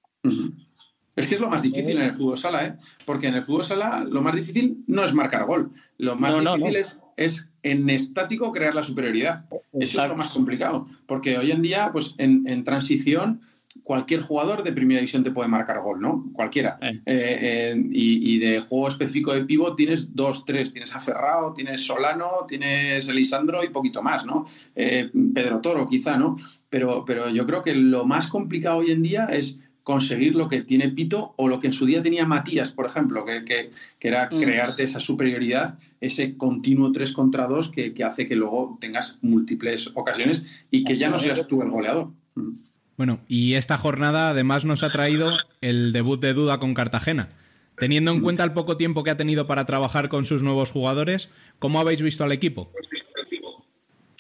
Es 1.21 1.29
que 1.29 1.35
es 1.35 1.41
lo 1.41 1.51
más 1.51 1.63
difícil 1.63 1.99
en 1.99 2.05
el 2.05 2.15
fútbol 2.15 2.39
sala, 2.39 2.65
¿eh? 2.65 2.75
porque 3.05 3.29
en 3.29 3.35
el 3.35 3.43
fútbol 3.43 3.65
sala 3.65 4.05
lo 4.09 4.23
más 4.23 4.35
difícil 4.35 4.79
no 4.87 5.05
es 5.05 5.13
marcar 5.13 5.45
gol, 5.45 5.71
lo 5.99 6.17
más 6.17 6.35
difícil 6.35 6.77
Es, 7.17 7.47
en 7.63 7.91
estático 7.91 8.53
crear 8.53 8.75
la 8.75 8.83
superioridad. 8.83 9.45
Eso 9.79 10.03
es 10.03 10.09
lo 10.09 10.17
más 10.17 10.31
complicado, 10.31 10.87
porque 11.07 11.37
hoy 11.37 11.51
en 11.51 11.61
día, 11.61 11.91
pues 11.93 12.15
en, 12.17 12.65
transición, 12.65 13.43
cualquier 13.85 14.23
jugador 14.23 14.63
de 14.63 14.73
primera 14.73 15.01
división 15.01 15.23
te 15.23 15.31
puede 15.31 15.49
marcar 15.49 15.81
gol, 15.83 16.01
¿no? 16.01 16.31
Cualquiera. 16.33 16.79
Eh. 16.81 17.03
Eh, 17.05 17.85
y, 17.91 18.39
de 18.39 18.61
juego 18.61 18.89
específico 18.89 19.35
de 19.35 19.45
pivot 19.45 19.77
tienes 19.77 20.15
dos, 20.17 20.47
tres. 20.47 20.73
Tienes 20.73 20.95
a 20.95 21.01
Ferrao, 21.01 21.53
tienes 21.53 21.85
Solano, 21.85 22.47
tienes 22.49 23.07
Elisandro 23.09 23.63
y 23.63 23.69
poquito 23.69 24.03
más, 24.03 24.25
¿no? 24.25 24.47
Eh, 24.75 25.11
Pedro 25.35 25.61
Toro, 25.61 25.87
quizá, 25.87 26.17
¿no? 26.17 26.37
Pero, 26.71 27.05
pero 27.05 27.29
yo 27.29 27.47
creo 27.47 27.63
que 27.63 27.75
lo 27.75 28.07
más 28.07 28.27
complicado 28.29 28.79
hoy 28.79 28.91
en 28.93 29.03
día 29.03 29.27
es 29.27 29.59
conseguir 29.91 30.37
lo 30.37 30.49
que 30.49 30.61
tiene 30.61 30.89
Pito 30.89 31.35
o 31.37 31.49
lo 31.49 31.59
que 31.59 31.67
en 31.67 31.73
su 31.73 31.85
día 31.85 32.01
tenía 32.01 32.25
Matías, 32.25 32.71
por 32.71 32.87
ejemplo, 32.87 33.25
que, 33.25 33.71
era 34.01 34.29
mm. 34.31 34.39
crearte 34.39 34.85
esa 34.85 35.01
superioridad, 35.01 35.81
ese 36.01 36.37
continuo 36.37 36.93
3 36.93 37.11
contra 37.11 37.49
2 37.49 37.71
que, 37.71 37.93
hace 38.05 38.25
que 38.25 38.37
luego 38.37 38.79
tengas 38.81 39.19
múltiples 39.21 39.91
ocasiones 39.95 40.65
y 40.71 40.85
que 40.85 40.95
ya 40.95 41.11
no 41.11 41.19
seas 41.19 41.45
tú 41.49 41.61
el 41.61 41.71
goleador. 41.71 42.13
Mm. 42.37 42.51
Bueno, 42.97 43.19
y 43.27 43.55
esta 43.55 43.79
jornada 43.79 44.31
además 44.31 44.65
nos 44.65 44.85
ha 44.85 44.91
traído 44.91 45.33
el 45.61 45.93
debut 45.93 46.21
de 46.21 46.35
Duda 46.35 46.61
con 46.61 46.73
Cartagena. 46.73 47.31
Teniendo 47.77 48.13
en 48.13 48.21
cuenta 48.21 48.45
el 48.45 48.53
poco 48.53 48.77
tiempo 48.77 49.03
que 49.03 49.11
ha 49.11 49.17
tenido 49.17 49.49
para 49.49 49.67
trabajar 49.67 50.09
con 50.09 50.25
sus 50.25 50.45
nuevos 50.45 50.71
jugadores, 50.71 51.31
¿cómo 51.59 51.81
habéis 51.81 52.01
visto 52.01 52.23
al 52.23 52.31
equipo? 52.31 52.71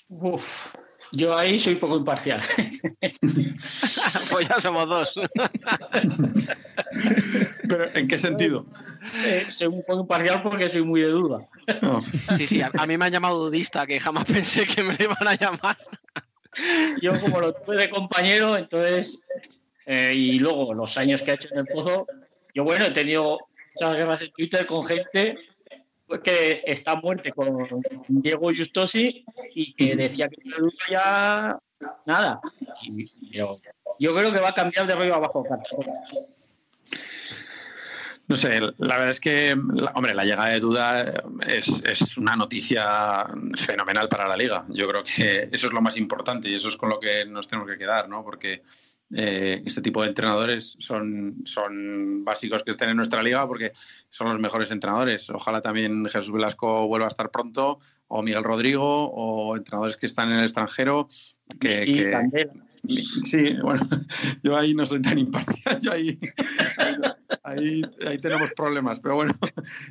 Uf, 0.08 0.72
yo 1.12 1.36
ahí 1.36 1.58
soy 1.58 1.74
poco 1.74 1.96
imparcial. 1.96 2.40
pues 4.30 4.48
ya 4.48 4.56
somos 4.62 4.88
dos. 4.88 5.08
¿Pero 7.68 7.94
en 7.94 8.08
qué 8.08 8.18
sentido? 8.18 8.66
Eh, 9.24 9.46
soy 9.48 9.68
un 9.68 9.82
poco 9.84 10.00
imparcial 10.00 10.42
porque 10.42 10.68
soy 10.68 10.82
muy 10.82 11.00
de 11.00 11.08
duda. 11.08 11.48
Sí, 12.36 12.46
sí, 12.46 12.62
a, 12.62 12.86
mí 12.86 12.96
me 12.96 13.06
han 13.06 13.12
llamado 13.12 13.46
dudista, 13.46 13.86
que 13.86 13.98
jamás 13.98 14.24
pensé 14.24 14.66
que 14.66 14.82
me 14.82 14.96
iban 14.98 15.26
a 15.26 15.34
llamar. 15.34 15.76
Yo 17.00 17.12
como 17.20 17.40
lo 17.40 17.52
tuve 17.52 17.76
de 17.76 17.90
compañero, 17.90 18.56
entonces, 18.56 19.24
eh, 19.86 20.12
y 20.14 20.38
luego 20.38 20.74
los 20.74 20.96
años 20.98 21.22
que 21.22 21.32
ha 21.32 21.34
hecho 21.34 21.48
en 21.52 21.61
el 21.61 21.66
pozo, 21.66 22.06
yo 22.54 22.64
bueno, 22.64 22.86
he 22.86 22.90
tenido 22.90 23.38
muchas 23.74 23.96
guerras 23.96 24.22
en 24.22 24.32
Twitter 24.32 24.66
con 24.66 24.84
gente 24.84 25.38
que 26.22 26.62
está 26.66 26.96
muerte 26.96 27.32
con 27.32 27.82
Diego 28.08 28.50
Justosi 28.56 29.24
y 29.54 29.74
que 29.74 29.96
decía 29.96 30.28
que 30.28 30.38
ya 30.88 31.58
nada. 32.06 32.40
yo, 33.30 34.14
creo 34.14 34.32
que 34.32 34.40
va 34.40 34.48
a 34.48 34.54
cambiar 34.54 34.86
de 34.86 34.92
arriba 34.92 35.16
abajo. 35.16 35.44
No 38.26 38.36
sé, 38.36 38.61
la 38.61 38.96
verdad 38.96 39.11
es 39.11 39.18
que, 39.18 39.56
hombre, 39.94 40.14
la 40.14 40.24
llegada 40.24 40.50
de 40.50 40.61
Duda 40.61 41.12
es, 41.48 41.82
es, 41.84 42.16
una 42.16 42.36
noticia 42.36 43.26
fenomenal 43.56 44.08
para 44.08 44.28
la 44.28 44.36
liga. 44.36 44.64
Yo 44.68 44.88
creo 44.88 45.02
que 45.02 45.48
eso 45.50 45.66
es 45.66 45.72
lo 45.72 45.80
más 45.80 45.96
importante 45.96 46.48
y 46.48 46.54
eso 46.54 46.68
es 46.68 46.76
con 46.76 46.90
lo 46.90 47.00
que 47.00 47.24
nos 47.24 47.48
tenemos 47.48 47.68
que 47.68 47.76
quedar, 47.76 48.08
¿no? 48.08 48.22
Porque 48.22 48.62
eh, 49.12 49.62
este 49.66 49.82
tipo 49.82 50.02
de 50.02 50.08
entrenadores 50.08 50.76
son, 50.78 51.42
son 51.44 52.24
básicos 52.24 52.62
que 52.62 52.70
estén 52.70 52.90
en 52.90 52.96
nuestra 52.96 53.22
liga 53.22 53.46
porque 53.46 53.72
son 54.08 54.28
los 54.28 54.38
mejores 54.38 54.70
entrenadores. 54.70 55.30
Ojalá 55.30 55.61
también 55.61 56.04
Jesús 56.06 56.32
Velasco 56.32 56.86
vuelva 56.86 57.06
a 57.06 57.08
estar 57.08 57.30
pronto, 57.30 57.80
o 58.08 58.22
Miguel 58.22 58.44
Rodrigo, 58.44 59.11
o 59.12 59.56
entrenadores 59.56 59.96
que 59.96 60.06
están 60.06 60.30
en 60.30 60.38
el 60.38 60.44
extranjero. 60.44 61.08
Que, 61.58 62.48
Sí, 62.86 63.56
bueno, 63.62 63.80
yo 64.42 64.56
ahí 64.56 64.74
no 64.74 64.86
soy 64.86 65.02
tan 65.02 65.18
imparcial, 65.18 65.78
yo 65.80 65.92
ahí, 65.92 66.18
ahí, 67.42 67.82
ahí, 68.06 68.18
tenemos 68.18 68.50
problemas, 68.52 69.00
pero 69.00 69.16
bueno, 69.16 69.34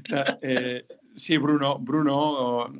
eh, 0.42 0.86
sí, 1.20 1.38
Bruno, 1.38 1.78
Bruno, 1.80 2.72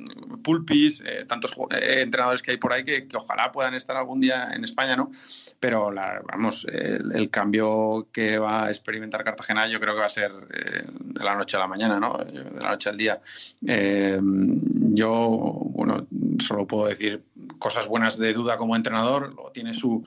Pulpis, 0.42 1.02
eh, 1.04 1.24
tantos 1.28 1.52
entrenadores 1.70 2.42
que 2.42 2.52
hay 2.52 2.56
por 2.56 2.72
ahí 2.72 2.84
que, 2.84 3.06
ojalá 3.14 3.52
puedan 3.52 3.74
estar 3.74 3.96
algún 3.96 4.20
día 4.20 4.50
en 4.52 4.64
España, 4.64 4.96
¿no? 4.96 5.10
pero 5.60 5.92
vamos, 6.26 6.66
el, 6.72 7.28
cambio 7.30 8.08
que 8.12 8.38
va 8.38 8.64
a 8.64 8.70
experimentar 8.70 9.22
Cartagena 9.22 9.68
yo 9.68 9.78
creo 9.78 9.94
que 9.94 10.00
va 10.00 10.06
a 10.06 10.10
ser 10.10 10.32
eh, 10.52 10.84
de 10.88 11.22
la 11.22 11.36
noche 11.36 11.58
a 11.58 11.60
la 11.60 11.66
mañana, 11.66 12.00
¿no? 12.00 12.16
De 12.16 12.60
la 12.60 12.70
noche 12.70 12.88
al 12.88 12.96
día. 12.96 13.20
Eh, 13.66 14.18
yo, 14.22 15.18
bueno, 15.18 16.06
solo 16.38 16.66
puedo 16.66 16.86
decir 16.86 17.22
cosas 17.58 17.88
buenas 17.88 18.16
de 18.16 18.32
duda 18.32 18.56
como 18.56 18.74
entrenador, 18.74 19.36
tiene 19.52 19.74
su 19.74 20.02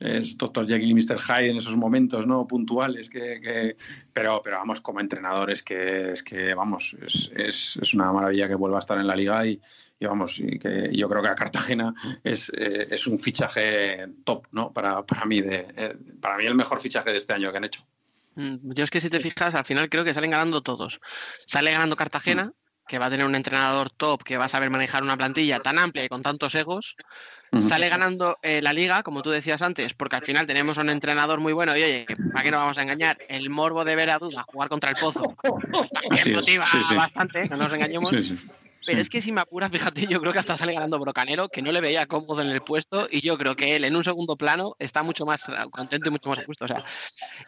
es 0.00 0.36
Dr. 0.36 0.66
Jekyll 0.66 0.90
y 0.90 0.94
Mr. 0.94 1.20
Hyde 1.20 1.50
en 1.50 1.56
esos 1.56 1.76
momentos 1.76 2.26
no 2.26 2.46
puntuales 2.46 3.08
que, 3.08 3.76
pero 4.12 4.40
pero 4.42 4.56
vamos 4.56 4.80
como 4.80 5.00
entrenador 5.00 5.50
es 5.50 5.62
que 5.62 6.12
es 6.12 6.22
que 6.22 6.54
vamos 6.54 6.96
es, 7.04 7.30
es, 7.34 7.78
es, 7.80 7.94
una 7.94 8.12
maravilla 8.12 8.48
que 8.48 8.54
vuelva 8.54 8.78
a 8.78 8.80
estar 8.80 8.98
en 8.98 9.06
la 9.06 9.16
liga 9.16 9.46
y, 9.46 9.60
y 9.98 10.06
vamos, 10.06 10.38
y 10.38 10.58
que 10.58 10.90
yo 10.92 11.08
creo 11.08 11.22
que 11.22 11.28
a 11.28 11.34
Cartagena 11.34 11.94
es, 12.22 12.50
eh, 12.56 12.88
es 12.90 13.06
un 13.06 13.18
fichaje 13.18 14.06
top, 14.24 14.46
¿no? 14.52 14.72
Para, 14.72 15.04
para 15.04 15.24
mí, 15.24 15.40
de, 15.40 15.66
eh, 15.76 15.96
para 16.20 16.36
mí 16.36 16.46
el 16.46 16.54
mejor 16.54 16.80
fichaje 16.80 17.12
de 17.12 17.18
este 17.18 17.32
año 17.32 17.50
que 17.50 17.56
han 17.56 17.64
hecho. 17.64 17.86
Mm, 18.34 18.72
yo 18.72 18.84
es 18.84 18.90
que 18.90 19.00
si 19.00 19.10
te 19.10 19.20
fijas, 19.20 19.54
al 19.54 19.64
final 19.64 19.88
creo 19.88 20.04
que 20.04 20.14
salen 20.14 20.32
ganando 20.32 20.62
todos. 20.62 21.00
Sale 21.46 21.70
ganando 21.70 21.96
Cartagena, 21.96 22.52
que 22.86 22.98
va 22.98 23.06
a 23.06 23.10
tener 23.10 23.26
un 23.26 23.34
entrenador 23.34 23.90
top, 23.90 24.22
que 24.24 24.36
va 24.36 24.44
a 24.44 24.48
saber 24.48 24.70
manejar 24.70 25.02
una 25.02 25.16
plantilla 25.16 25.60
tan 25.60 25.78
amplia 25.78 26.04
y 26.04 26.08
con 26.08 26.22
tantos 26.22 26.54
egos. 26.54 26.96
Sale 27.60 27.88
ganando 27.88 28.38
eh, 28.42 28.62
la 28.62 28.72
liga, 28.72 29.02
como 29.02 29.22
tú 29.22 29.30
decías 29.30 29.62
antes, 29.62 29.94
porque 29.94 30.16
al 30.16 30.24
final 30.24 30.46
tenemos 30.46 30.78
un 30.78 30.90
entrenador 30.90 31.40
muy 31.40 31.52
bueno. 31.52 31.76
Y 31.76 31.82
oye, 31.82 32.06
¿para 32.32 32.44
qué 32.44 32.50
nos 32.50 32.60
vamos 32.60 32.78
a 32.78 32.82
engañar? 32.82 33.18
El 33.28 33.50
morbo 33.50 33.84
de 33.84 33.96
ver 33.96 34.10
a 34.10 34.18
Duda 34.18 34.44
jugar 34.46 34.68
contra 34.68 34.90
el 34.90 34.96
Pozo 34.96 35.36
motiva 36.32 36.66
bastante, 36.96 37.48
no 37.48 37.56
nos 37.56 37.72
engañemos. 37.72 38.12
Pero 38.86 39.00
es 39.00 39.08
que 39.08 39.22
si 39.22 39.32
me 39.32 39.42
fíjate, 39.70 40.06
yo 40.06 40.20
creo 40.20 40.32
que 40.32 40.38
hasta 40.38 40.58
sale 40.58 40.74
ganando 40.74 40.98
Brocanero, 40.98 41.48
que 41.48 41.62
no 41.62 41.72
le 41.72 41.80
veía 41.80 42.06
cómodo 42.06 42.42
en 42.42 42.48
el 42.48 42.60
puesto, 42.60 43.08
y 43.10 43.22
yo 43.22 43.38
creo 43.38 43.56
que 43.56 43.76
él 43.76 43.84
en 43.84 43.96
un 43.96 44.04
segundo 44.04 44.36
plano 44.36 44.76
está 44.78 45.02
mucho 45.02 45.24
más 45.24 45.50
contento 45.70 46.08
y 46.08 46.12
mucho 46.12 46.28
más 46.28 46.44
justo. 46.44 46.66
O 46.66 46.68
sea, 46.68 46.84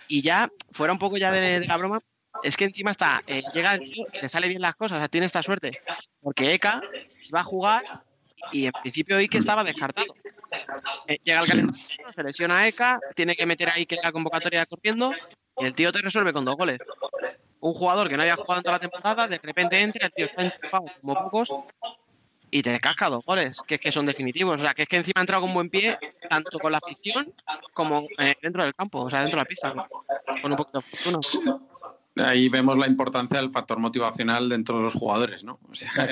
y 0.09 0.23
ya, 0.23 0.51
fuera 0.71 0.93
un 0.93 0.99
poco 0.99 1.19
ya 1.19 1.31
de, 1.31 1.67
la 1.67 1.77
broma, 1.77 2.01
es 2.43 2.57
que 2.57 2.65
encima 2.65 2.91
está, 2.91 3.23
eh, 3.27 3.43
llega 3.53 3.79
te 4.19 4.29
sale 4.29 4.49
bien 4.49 4.63
las 4.63 4.77
cosas, 4.77 4.97
o 4.97 5.01
sea, 5.01 5.09
tiene 5.09 5.27
esta 5.27 5.43
suerte, 5.43 5.79
porque 6.21 6.55
Eka 6.55 6.81
va 7.35 7.41
a 7.41 7.45
jugar 7.45 7.85
y 8.53 8.67
en 8.67 8.73
principio 8.83 9.17
Ike 9.17 9.39
estaba 9.39 9.65
descartado. 9.65 10.15
Eh, 11.07 11.19
llega 11.25 11.41
el 11.41 11.47
calentamiento, 11.47 12.13
se 12.15 12.23
lesiona 12.23 12.69
Eka, 12.69 13.01
tiene 13.15 13.35
que 13.35 13.47
meter 13.47 13.69
ahí 13.71 13.87
que 13.87 13.99
la 14.03 14.13
convocatoria 14.13 14.65
corriendo, 14.67 15.13
y 15.59 15.65
el 15.65 15.73
tío 15.75 15.93
te 15.93 16.01
resuelve 16.01 16.33
con 16.33 16.45
dos 16.45 16.57
goles 16.57 16.79
un 17.61 17.75
jugador 17.75 18.09
que 18.09 18.17
no 18.17 18.23
había 18.23 18.37
jugado 18.37 18.59
en 18.59 18.63
toda 18.63 18.77
la 18.77 18.81
temporada, 18.81 19.29
de 19.29 19.39
repente 19.39 19.81
entra, 19.81 20.07
el 20.07 20.13
tío 20.13 20.27
está 20.27 20.43
enchufado 20.43 20.87
como 21.01 21.15
pocos 21.15 21.51
y 22.51 22.63
te 22.63 22.79
casca 22.79 23.09
dos 23.09 23.25
goles, 23.25 23.59
que 23.67 23.75
es 23.75 23.81
que 23.81 23.93
son 23.93 24.07
definitivos. 24.07 24.61
O 24.61 24.63
sea, 24.63 24.75
que 24.75 24.83
es 24.83 24.89
que 24.89 24.97
encima 24.97 25.21
ha 25.21 25.23
entrado 25.23 25.43
con 25.43 25.53
buen 25.53 25.69
pie, 25.69 25.99
tanto 26.31 26.59
con 26.59 26.73
la 26.73 26.79
afición 26.79 27.27
como 27.75 28.07
eh, 28.19 28.37
dentro 28.41 28.63
del 28.63 28.75
campo, 28.75 29.01
o 29.01 29.11
sea, 29.11 29.23
dentro 29.23 29.39
de 29.39 29.45
la 29.45 29.49
pista, 29.49 29.75
con 30.41 30.53
un 30.53 30.57
poquito 30.57 30.83
de 32.15 32.25
Ahí 32.25 32.49
vemos 32.49 32.79
la 32.79 32.87
importancia 32.87 33.39
del 33.39 33.51
factor 33.51 33.79
motivacional 33.79 34.49
dentro 34.49 34.77
de 34.77 34.85
los 34.85 34.95
jugadores, 34.95 35.45
¿no? 35.45 35.59
O 35.69 35.75
sea, 35.75 36.09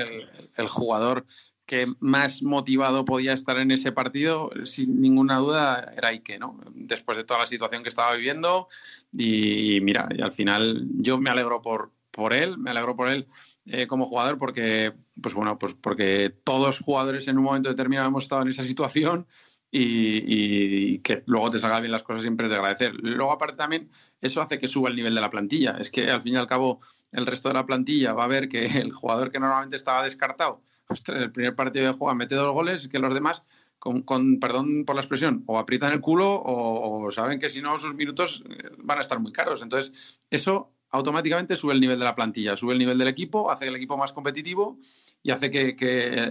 el 0.57 0.69
jugador 0.69 1.25
que 1.67 1.87
más 2.01 2.43
motivado 2.43 3.05
podía 3.05 3.33
estar 3.33 3.59
en 3.59 3.71
ese 3.71 3.93
partido, 3.93 4.51
sin 4.65 5.01
ninguna 5.01 5.39
duda, 5.39 5.93
era 5.97 6.09
Ike, 6.09 6.39
¿no? 6.39 6.61
Después 6.75 7.17
de 7.17 7.25
toda 7.25 7.41
la 7.41 7.47
situación 7.47 7.83
que 7.83 7.89
estaba 7.89 8.15
viviendo. 8.15 8.69
Y 9.13 9.81
mira, 9.81 10.09
y 10.15 10.21
al 10.21 10.33
final 10.33 10.87
yo 10.97 11.19
me 11.19 11.31
alegro 11.31 11.63
por, 11.63 11.93
por 12.11 12.33
él, 12.33 12.59
me 12.59 12.71
alegro 12.71 12.97
por 12.97 13.09
él 13.09 13.27
eh, 13.67 13.87
como 13.87 14.05
jugador 14.05 14.37
porque, 14.37 14.93
pues 15.23 15.35
bueno, 15.35 15.59
pues 15.59 15.75
porque 15.75 16.35
todos 16.45 16.81
jugadores 16.81 17.29
en 17.29 17.39
un 17.39 17.45
momento 17.45 17.71
determinado 17.71 18.09
hemos 18.09 18.25
estado 18.25 18.43
en 18.43 18.49
esa 18.49 18.65
situación 18.65 19.27
y, 19.71 20.99
que 21.01 21.25
luego 21.27 21.51
te 21.51 21.59
salgan 21.59 21.83
bien 21.83 21.91
las 21.91 22.05
cosas 22.05 22.23
siempre 22.23 22.47
es 22.47 22.51
de 22.51 22.57
agradecer. 22.57 22.95
Luego, 22.95 23.33
aparte 23.33 23.57
también, 23.57 23.91
eso 24.21 24.41
hace 24.41 24.61
que 24.61 24.69
suba 24.69 24.89
el 24.89 24.95
nivel 24.97 25.15
de 25.15 25.21
la 25.21 25.31
plantilla. 25.31 25.77
Es 25.81 25.91
que 25.91 26.11
al 26.11 26.23
fin 26.23 26.35
y 26.35 26.37
al 26.37 26.47
cabo 26.47 26.81
el 27.11 27.27
resto 27.27 27.49
de 27.49 27.55
la 27.55 27.67
plantilla 27.67 28.13
va 28.13 28.25
a 28.25 28.29
ver 28.29 28.49
que 28.49 28.67
el 28.67 28.93
jugador 28.93 29.33
que 29.33 29.41
normalmente 29.41 29.77
estaba 29.77 30.05
descartado 30.05 30.63
el 31.09 31.33
primer 31.33 31.55
partido 31.55 31.87
de 31.87 31.93
juego 31.93 32.15
mete 32.15 32.35
dos 32.35 32.53
goles 32.53 32.89
que 32.89 32.99
los 32.99 33.15
demás, 33.15 33.45
con, 33.79 34.41
perdón 34.41 34.85
por 34.85 34.97
la 34.97 35.03
expresión, 35.03 35.45
o 35.47 35.59
aprietan 35.59 35.93
el 35.93 36.01
culo 36.01 36.43
o, 36.45 37.11
saben 37.11 37.39
que 37.39 37.51
si 37.51 37.61
no 37.61 37.79
sus 37.79 37.95
minutos 37.95 38.43
eh, 38.49 38.71
van 38.79 38.99
a 38.99 39.01
estar 39.03 39.19
muy 39.19 39.33
caros. 39.33 39.63
Entonces, 39.63 40.19
eso 40.31 40.71
automáticamente 40.95 41.57
sube 41.57 41.73
el 41.75 41.81
nivel 41.81 41.99
de 41.99 42.05
la 42.05 42.15
plantilla, 42.15 42.57
sube 42.57 42.73
el 42.73 42.79
nivel 42.79 42.97
del 42.97 43.09
equipo, 43.09 43.51
hace 43.51 43.67
el 43.67 43.75
equipo 43.75 43.97
más 43.97 44.13
competitivo 44.13 44.79
y 45.25 45.33
hace 45.33 45.51
que, 45.51 45.75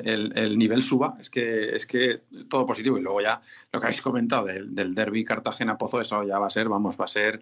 el, 0.06 0.58
nivel 0.58 0.84
suba. 0.84 1.18
Es 1.20 1.30
que, 1.30 1.76
es 1.76 1.86
que 1.86 2.22
todo 2.48 2.66
positivo. 2.66 2.98
Y 2.98 3.02
luego 3.02 3.20
ya 3.22 3.42
lo 3.72 3.80
que 3.80 3.88
habéis 3.88 4.02
comentado 4.02 4.46
del, 4.46 4.74
del 4.74 4.96
derby 4.96 5.26
Cartagena-Pozo, 5.26 6.00
eso 6.00 6.24
ya 6.24 6.40
va 6.40 6.48
a 6.48 6.50
ser, 6.50 6.70
vamos, 6.70 6.96
va 6.98 7.06
a 7.06 7.10
ser, 7.10 7.42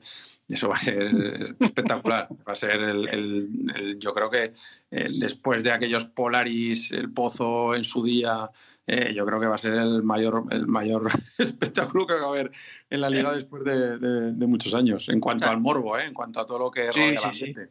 eso 0.50 0.68
va 0.68 0.78
a 0.78 0.80
ser 0.80 1.56
espectacular. 1.60 2.28
Va 2.48 2.54
a 2.54 2.56
ser 2.56 2.80
el, 2.82 3.98
yo 4.00 4.14
creo 4.16 4.30
que 4.32 4.54
después 4.92 5.64
de 5.64 5.72
aquellos 5.72 6.06
Polaris, 6.06 6.92
el 6.92 7.12
Pozo 7.12 7.76
en 7.76 7.86
su 7.86 8.04
día, 8.04 8.52
eh, 8.88 9.14
yo 9.14 9.26
creo 9.26 9.40
que 9.40 9.46
va 9.46 9.56
a 9.56 9.58
ser 9.58 9.74
el 9.74 10.04
mayor, 10.04 10.46
el 10.52 10.68
mayor 10.68 11.10
espectáculo 11.38 12.08
que 12.08 12.16
va 12.16 12.26
a 12.26 12.30
haber 12.30 12.52
en 12.90 13.02
la 13.02 13.10
liga 13.10 13.34
después 13.34 13.64
de, 13.64 14.48
muchos 14.48 14.74
años, 14.74 15.08
en 15.08 15.20
cuanto 15.20 15.50
al 15.50 15.62
morbo, 15.62 15.98
¿eh? 15.98 16.06
en 16.06 16.14
cuanto 16.14 16.42
a 16.42 16.46
todo 16.46 16.60
lo 16.60 16.72
que 16.72 16.92
rodea 16.92 17.22
la 17.22 17.34
gente. 17.34 17.70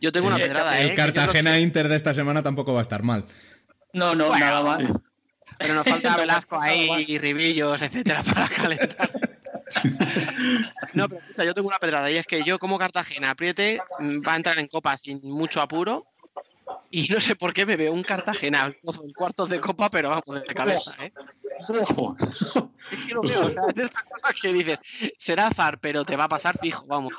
Yo 0.00 0.10
tengo 0.10 0.26
una 0.28 0.38
pedrada. 0.38 0.80
El 0.80 0.94
Cartagena 0.94 1.58
Inter 1.60 1.88
de 1.88 1.96
esta 1.96 2.14
semana 2.14 2.42
tampoco 2.42 2.72
va 2.72 2.80
a 2.80 2.82
estar 2.82 3.02
mal. 3.02 3.26
No, 3.92 4.14
no, 4.14 4.36
nada 4.36 4.62
más. 4.62 4.82
Pero 5.58 5.74
nos 5.74 5.84
falta 5.84 6.16
Velasco 6.16 6.60
ahí, 6.60 7.04
y 7.06 7.18
Ribillos, 7.18 7.80
etcétera, 7.80 8.22
para 8.34 8.48
calentar. 8.48 9.10
no, 10.94 11.08
pero 11.08 11.20
escucha, 11.20 11.44
yo 11.44 11.54
tengo 11.54 11.68
una 11.68 11.78
pedrada 11.78 12.10
y 12.10 12.16
es 12.16 12.26
que 12.26 12.42
yo 12.42 12.58
como 12.58 12.78
Cartagena 12.78 13.30
apriete 13.30 13.80
va 14.26 14.32
a 14.32 14.36
entrar 14.36 14.58
en 14.58 14.68
copa 14.68 14.96
sin 14.96 15.20
mucho 15.22 15.60
apuro 15.60 16.06
y 16.90 17.08
no 17.08 17.20
sé 17.20 17.36
por 17.36 17.52
qué 17.52 17.66
me 17.66 17.76
veo 17.76 17.92
un 17.92 18.02
Cartagena 18.02 18.74
en 18.82 19.12
cuartos 19.12 19.48
de 19.48 19.60
copa, 19.60 19.90
pero 19.90 20.10
vamos, 20.10 20.24
de 20.26 20.54
cabeza, 20.54 20.94
¿eh? 21.00 21.12
es 21.58 23.06
que 23.08 23.14
lo 23.14 23.22
veo, 23.22 23.48
estas 23.48 24.04
cosas 24.04 24.40
que 24.40 24.52
dices, 24.52 24.78
será 25.18 25.48
azar, 25.48 25.78
pero 25.80 26.04
te 26.04 26.16
va 26.16 26.24
a 26.24 26.28
pasar 26.28 26.58
fijo, 26.58 26.86
vamos. 26.86 27.14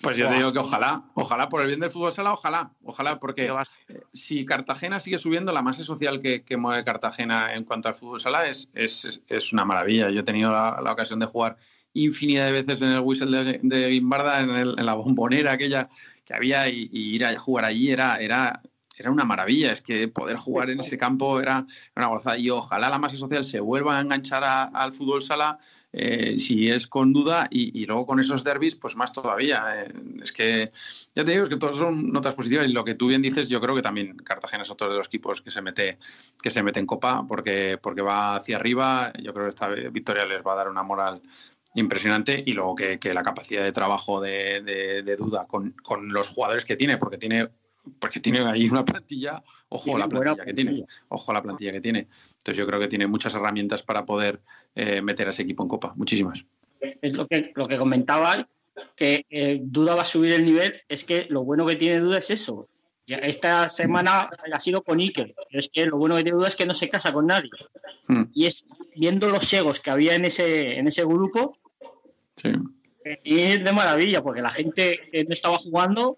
Pues 0.00 0.16
yo 0.16 0.28
te 0.28 0.34
digo 0.34 0.52
que 0.52 0.58
ojalá, 0.58 1.04
ojalá, 1.14 1.48
por 1.48 1.60
el 1.60 1.68
bien 1.68 1.80
del 1.80 1.90
fútbol 1.90 2.12
sala, 2.12 2.32
ojalá, 2.32 2.72
ojalá, 2.82 3.18
porque 3.18 3.46
eh, 3.46 4.00
si 4.12 4.44
Cartagena 4.44 5.00
sigue 5.00 5.18
subiendo, 5.18 5.52
la 5.52 5.62
masa 5.62 5.84
social 5.84 6.20
que, 6.20 6.56
mueve 6.56 6.84
Cartagena 6.84 7.54
en 7.54 7.64
cuanto 7.64 7.88
al 7.88 7.94
fútbol 7.94 8.20
sala 8.20 8.46
es, 8.46 8.68
es, 8.74 9.52
una 9.52 9.64
maravilla. 9.64 10.10
Yo 10.10 10.20
he 10.20 10.24
tenido 10.24 10.52
la, 10.52 10.92
ocasión 10.92 11.18
de 11.18 11.26
jugar 11.26 11.56
infinidad 11.92 12.46
de 12.46 12.52
veces 12.52 12.82
en 12.82 12.88
el 12.88 13.00
whistle 13.00 13.44
de, 13.44 13.60
de 13.62 13.90
Guimbarda, 13.90 14.40
en, 14.40 14.76
la 14.86 14.94
bombonera 14.94 15.52
aquella 15.52 15.88
que 16.24 16.34
había, 16.34 16.68
y, 16.68 16.88
y, 16.92 17.14
ir 17.14 17.24
a 17.24 17.38
jugar 17.38 17.64
allí 17.64 17.90
era, 17.90 18.16
era 18.18 18.62
era 18.96 19.10
una 19.10 19.24
maravilla. 19.24 19.72
Es 19.72 19.82
que 19.82 20.08
poder 20.08 20.36
jugar 20.36 20.70
en 20.70 20.80
ese 20.80 20.98
campo 20.98 21.40
era 21.40 21.66
una 21.96 22.06
gozada. 22.06 22.38
Y 22.38 22.50
ojalá 22.50 22.88
la 22.88 22.98
masa 22.98 23.16
social 23.16 23.44
se 23.44 23.60
vuelva 23.60 23.98
a 23.98 24.00
enganchar 24.00 24.44
al 24.72 24.92
fútbol 24.92 25.22
sala, 25.22 25.58
eh, 25.92 26.38
si 26.38 26.70
es 26.70 26.86
con 26.86 27.12
duda, 27.12 27.46
y, 27.50 27.86
luego 27.86 28.06
con 28.06 28.20
esos 28.20 28.44
derbis, 28.44 28.76
pues 28.76 28.96
más 28.96 29.12
todavía. 29.12 29.84
Eh, 29.84 29.92
es 30.22 30.32
que, 30.32 30.70
ya 31.14 31.24
te 31.24 31.32
digo, 31.32 31.44
es 31.44 31.48
que 31.48 31.56
todos 31.56 31.78
son 31.78 32.12
notas 32.12 32.34
positivas. 32.34 32.66
Y 32.66 32.72
lo 32.72 32.84
que 32.84 32.94
tú 32.94 33.08
bien 33.08 33.22
dices, 33.22 33.48
yo 33.48 33.60
creo 33.60 33.74
que 33.74 33.82
también 33.82 34.16
Cartagena 34.16 34.62
es 34.62 34.70
otro 34.70 34.88
de 34.88 34.98
los 34.98 35.06
equipos 35.06 35.40
que 35.40 35.50
se 35.50 35.62
mete, 35.62 35.98
que 36.42 36.50
se 36.50 36.62
mete 36.62 36.80
en 36.80 36.86
copa, 36.86 37.24
porque, 37.26 37.78
porque 37.80 38.02
va 38.02 38.36
hacia 38.36 38.56
arriba. 38.56 39.12
Yo 39.22 39.32
creo 39.32 39.46
que 39.46 39.50
esta 39.50 39.68
victoria 39.68 40.26
les 40.26 40.44
va 40.44 40.52
a 40.52 40.56
dar 40.56 40.68
una 40.68 40.82
moral 40.82 41.20
impresionante 41.74 42.42
y 42.46 42.52
luego 42.52 42.76
que, 42.76 43.14
la 43.14 43.22
capacidad 43.22 43.62
de 43.62 43.72
trabajo 43.72 44.20
de, 44.20 45.16
duda 45.18 45.46
con, 45.46 45.72
con, 45.82 46.12
los 46.12 46.28
jugadores 46.28 46.64
que 46.64 46.76
tiene, 46.76 46.98
porque 46.98 47.18
tiene 47.18 47.48
porque 47.98 48.20
tiene 48.20 48.40
ahí 48.40 48.68
una 48.68 48.84
plantilla, 48.84 49.42
ojo 49.68 49.96
a 49.96 49.98
la 49.98 50.08
plantilla 50.08 50.44
que 50.44 50.54
tiene, 50.54 50.84
ojo 51.08 51.30
a 51.30 51.34
la 51.34 51.42
plantilla 51.42 51.72
que 51.72 51.80
tiene. 51.80 52.08
Entonces 52.38 52.56
yo 52.56 52.66
creo 52.66 52.80
que 52.80 52.88
tiene 52.88 53.06
muchas 53.06 53.34
herramientas 53.34 53.82
para 53.82 54.04
poder 54.04 54.40
eh, 54.74 55.02
meter 55.02 55.26
a 55.26 55.30
ese 55.30 55.42
equipo 55.42 55.62
en 55.62 55.68
Copa, 55.68 55.92
muchísimas. 55.96 56.44
Es 56.80 57.16
lo 57.16 57.26
que, 57.26 57.52
lo 57.54 57.66
que 57.66 57.76
comentaba, 57.76 58.46
que 58.96 59.26
eh, 59.30 59.60
Duda 59.62 59.94
va 59.94 60.02
a 60.02 60.06
subir 60.06 60.32
el 60.32 60.44
nivel, 60.44 60.82
es 60.88 61.04
que 61.04 61.26
lo 61.28 61.44
bueno 61.44 61.66
que 61.66 61.76
tiene 61.76 62.00
Duda 62.00 62.18
es 62.18 62.30
eso. 62.30 62.68
Esta 63.06 63.68
semana 63.68 64.30
ha 64.50 64.60
sido 64.60 64.82
con 64.82 64.98
Iker, 64.98 65.34
pero 65.34 65.58
es 65.58 65.68
que 65.68 65.84
lo 65.84 65.98
bueno 65.98 66.16
que 66.16 66.22
tiene 66.22 66.38
Duda 66.38 66.48
es 66.48 66.56
que 66.56 66.64
no 66.64 66.72
se 66.72 66.88
casa 66.88 67.12
con 67.12 67.26
nadie. 67.26 67.50
Hmm. 68.08 68.24
Y 68.32 68.46
es 68.46 68.66
viendo 68.96 69.28
los 69.28 69.52
egos 69.52 69.80
que 69.80 69.90
había 69.90 70.14
en 70.14 70.24
ese, 70.24 70.78
en 70.78 70.88
ese 70.88 71.04
grupo, 71.04 71.58
sí. 72.36 72.52
y 73.22 73.40
es 73.40 73.62
de 73.62 73.72
maravilla, 73.72 74.22
porque 74.22 74.40
la 74.40 74.50
gente 74.50 75.00
que 75.12 75.24
no 75.24 75.34
estaba 75.34 75.58
jugando 75.58 76.16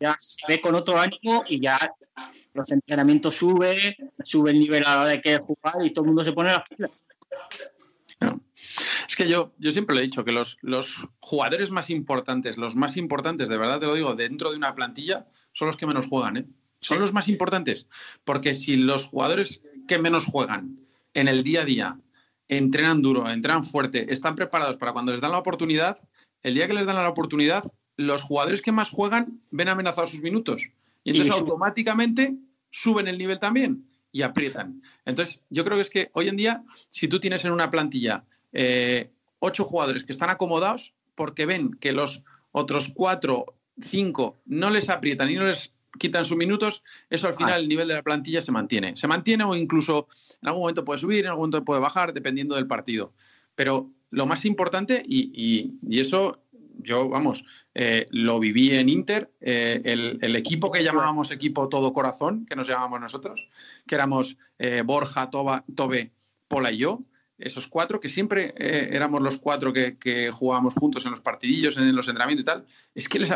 ya 0.00 0.16
se 0.18 0.46
ve 0.46 0.60
con 0.60 0.74
otro 0.74 0.98
ánimo 0.98 1.44
y 1.48 1.60
ya 1.60 1.78
los 2.54 2.70
entrenamientos 2.72 3.36
suben, 3.36 3.94
sube 4.24 4.50
el 4.50 4.58
nivel 4.58 4.84
a 4.84 4.94
la 4.94 5.00
hora 5.02 5.10
de 5.10 5.20
que 5.20 5.38
jugar 5.38 5.84
y 5.84 5.92
todo 5.92 6.04
el 6.04 6.08
mundo 6.08 6.24
se 6.24 6.32
pone 6.32 6.50
a 6.50 6.54
las 6.54 6.68
pilas. 6.68 6.90
Es 9.08 9.16
que 9.16 9.28
yo, 9.28 9.52
yo 9.58 9.72
siempre 9.72 9.94
le 9.94 10.02
he 10.02 10.04
dicho 10.04 10.24
que 10.24 10.32
los, 10.32 10.58
los 10.60 11.06
jugadores 11.20 11.70
más 11.70 11.90
importantes, 11.90 12.56
los 12.56 12.76
más 12.76 12.96
importantes, 12.96 13.48
de 13.48 13.56
verdad 13.56 13.80
te 13.80 13.86
lo 13.86 13.94
digo, 13.94 14.14
dentro 14.14 14.50
de 14.50 14.56
una 14.56 14.74
plantilla, 14.74 15.26
son 15.52 15.68
los 15.68 15.76
que 15.76 15.86
menos 15.86 16.06
juegan, 16.06 16.36
¿eh? 16.36 16.46
Son 16.80 17.00
los 17.00 17.12
más 17.12 17.28
importantes. 17.28 17.88
Porque 18.24 18.54
si 18.54 18.76
los 18.76 19.04
jugadores 19.04 19.62
que 19.88 19.98
menos 19.98 20.26
juegan 20.26 20.80
en 21.14 21.28
el 21.28 21.42
día 21.42 21.62
a 21.62 21.64
día 21.64 21.98
entrenan 22.48 23.02
duro, 23.02 23.28
entrenan 23.28 23.64
fuerte, 23.64 24.12
están 24.12 24.36
preparados 24.36 24.76
para 24.76 24.92
cuando 24.92 25.12
les 25.12 25.20
dan 25.20 25.32
la 25.32 25.38
oportunidad, 25.38 25.98
el 26.42 26.54
día 26.54 26.66
que 26.66 26.74
les 26.74 26.86
dan 26.86 26.96
la 26.96 27.08
oportunidad, 27.08 27.64
los 27.98 28.22
jugadores 28.22 28.62
que 28.62 28.72
más 28.72 28.88
juegan 28.88 29.42
ven 29.50 29.68
amenazados 29.68 30.10
sus 30.10 30.22
minutos. 30.22 30.62
Y 31.04 31.10
entonces 31.10 31.34
automáticamente 31.34 32.36
suben 32.70 33.08
el 33.08 33.18
nivel 33.18 33.38
también 33.38 33.84
y 34.12 34.22
aprietan. 34.22 34.82
Entonces, 35.04 35.42
yo 35.50 35.64
creo 35.64 35.76
que 35.76 35.82
es 35.82 35.90
que 35.90 36.10
hoy 36.14 36.28
en 36.28 36.36
día, 36.36 36.62
si 36.90 37.08
tú 37.08 37.18
tienes 37.20 37.44
en 37.44 37.52
una 37.52 37.70
plantilla 37.70 38.24
eh, 38.52 39.10
ocho 39.40 39.64
jugadores 39.64 40.04
que 40.04 40.12
están 40.12 40.30
acomodados 40.30 40.94
porque 41.16 41.44
ven 41.44 41.72
que 41.74 41.92
los 41.92 42.22
otros 42.52 42.88
cuatro, 42.94 43.46
cinco 43.82 44.36
no 44.46 44.70
les 44.70 44.90
aprietan 44.90 45.30
y 45.30 45.34
no 45.34 45.46
les 45.46 45.72
quitan 45.98 46.24
sus 46.24 46.36
minutos, 46.36 46.84
eso 47.10 47.26
al 47.26 47.34
final 47.34 47.62
el 47.62 47.68
nivel 47.68 47.88
de 47.88 47.94
la 47.94 48.02
plantilla 48.02 48.42
se 48.42 48.52
mantiene. 48.52 48.94
Se 48.94 49.08
mantiene 49.08 49.42
o 49.42 49.56
incluso 49.56 50.06
en 50.40 50.48
algún 50.48 50.62
momento 50.62 50.84
puede 50.84 51.00
subir, 51.00 51.24
en 51.24 51.30
algún 51.30 51.50
momento 51.50 51.64
puede 51.64 51.80
bajar, 51.80 52.12
dependiendo 52.12 52.54
del 52.54 52.68
partido. 52.68 53.12
Pero 53.56 53.90
lo 54.10 54.24
más 54.24 54.44
importante, 54.44 55.02
y, 55.04 55.72
y 55.82 55.98
eso 55.98 56.40
yo, 56.78 57.08
vamos, 57.08 57.44
eh, 57.74 58.06
lo 58.10 58.38
viví 58.40 58.74
en 58.74 58.88
Inter, 58.88 59.32
eh, 59.40 59.80
el, 59.84 60.36
equipo 60.36 60.70
que 60.70 60.82
llamábamos 60.82 61.30
equipo 61.30 61.68
todo 61.68 61.92
corazón, 61.92 62.46
que 62.46 62.56
nos 62.56 62.66
llamábamos 62.66 63.00
nosotros, 63.00 63.48
que 63.86 63.94
éramos 63.94 64.36
eh, 64.58 64.82
Borja, 64.84 65.30
Toba, 65.30 65.64
Tobe, 65.74 66.12
Pola 66.46 66.72
y 66.72 66.78
yo, 66.78 67.02
esos 67.36 67.68
cuatro, 67.68 68.00
que 68.00 68.08
siempre 68.08 68.52
éramos 68.56 69.22
los 69.22 69.38
cuatro 69.38 69.72
que, 69.72 70.30
jugábamos 70.32 70.74
juntos 70.74 71.04
en 71.04 71.12
los 71.12 71.20
partidillos, 71.20 71.76
en 71.76 71.94
los 71.94 72.08
entrenamientos 72.08 72.42
y 72.42 72.46
tal, 72.46 72.64
es 72.96 73.08
que 73.08 73.20
les, 73.20 73.32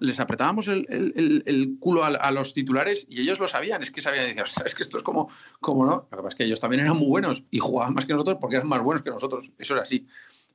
les 0.00 0.20
apretábamos 0.20 0.66
el, 0.66 1.76
culo 1.78 2.04
a, 2.04 2.30
los 2.32 2.52
titulares 2.52 3.06
y 3.08 3.20
ellos 3.20 3.38
lo 3.38 3.46
sabían, 3.46 3.80
es 3.80 3.92
que 3.92 4.00
sabían, 4.00 4.26
decir, 4.26 4.42
es 4.64 4.74
que 4.74 4.82
esto 4.82 4.98
es 4.98 5.04
como, 5.04 5.28
como 5.60 5.86
no, 5.86 6.08
lo 6.10 6.16
que 6.16 6.16
pasa 6.16 6.28
es 6.30 6.34
que 6.34 6.44
ellos 6.44 6.58
también 6.58 6.80
eran 6.82 6.96
muy 6.96 7.06
buenos 7.06 7.44
y 7.52 7.60
jugaban 7.60 7.94
más 7.94 8.06
que 8.06 8.12
nosotros 8.14 8.38
porque 8.40 8.56
eran 8.56 8.68
más 8.68 8.82
buenos 8.82 9.04
que 9.04 9.10
nosotros, 9.10 9.48
eso 9.56 9.74
era 9.74 9.82
así. 9.82 10.04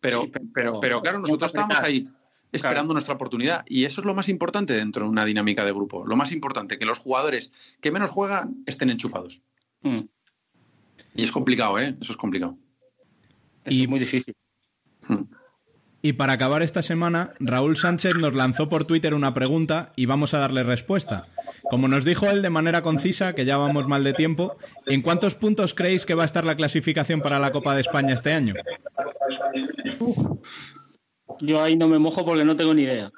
Pero, 0.02 0.30
pero, 0.54 0.80
pero, 0.80 1.02
claro, 1.02 1.20
nosotros 1.20 1.50
estábamos 1.50 1.80
ahí 1.80 2.08
esperando 2.52 2.94
nuestra 2.94 3.16
oportunidad. 3.16 3.64
Y 3.68 3.86
eso 3.86 4.02
es 4.02 4.06
lo 4.06 4.16
más 4.16 4.30
importante 4.30 4.74
dentro 4.74 5.06
de 5.06 5.10
una 5.10 5.26
dinámica 5.26 5.66
de 5.66 5.72
grupo. 5.72 6.06
Lo 6.06 6.16
más 6.16 6.32
importante, 6.32 6.78
que 6.78 6.86
los 6.86 6.98
jugadores 6.98 7.52
que 7.82 7.92
menos 7.92 8.10
juegan 8.10 8.64
estén 8.66 8.90
enchufados. 8.90 9.42
Mm. 9.82 10.02
Y 11.16 11.24
es 11.24 11.32
complicado, 11.32 11.80
¿eh? 11.80 11.96
Eso 12.02 12.12
es 12.14 12.18
complicado. 12.18 12.58
y 13.66 13.88
muy 13.88 14.00
difícil. 14.00 14.36
Mm. 15.08 15.24
Y 16.02 16.14
para 16.14 16.34
acabar 16.34 16.62
esta 16.62 16.82
semana, 16.82 17.34
Raúl 17.40 17.76
Sánchez 17.76 18.16
nos 18.16 18.34
lanzó 18.34 18.70
por 18.70 18.86
Twitter 18.86 19.14
una 19.14 19.34
pregunta 19.34 19.92
y 19.98 20.06
vamos 20.06 20.34
a 20.34 20.40
darle 20.40 20.64
respuesta. 20.64 21.28
Como 21.70 21.90
nos 21.90 22.06
dijo 22.06 22.30
él 22.30 22.42
de 22.42 22.50
manera 22.50 22.82
concisa, 22.82 23.36
que 23.36 23.44
ya 23.44 23.58
vamos 23.58 23.86
mal 23.88 24.06
de 24.06 24.14
tiempo, 24.14 24.56
¿en 24.86 25.02
cuántos 25.02 25.36
puntos 25.36 25.74
creéis 25.74 26.06
que 26.06 26.14
va 26.14 26.24
a 26.24 26.26
estar 26.26 26.46
la 26.46 26.56
clasificación 26.56 27.20
para 27.22 27.38
la 27.38 27.52
Copa 27.52 27.76
de 27.76 27.82
España 27.82 28.14
este 28.14 28.32
año? 28.32 28.54
Yo 31.42 31.62
ahí 31.62 31.76
no 31.76 31.88
me 31.88 32.00
mojo 32.00 32.26
porque 32.26 32.46
no 32.46 32.56
tengo 32.56 32.74
ni 32.74 32.84
idea. 32.84 33.12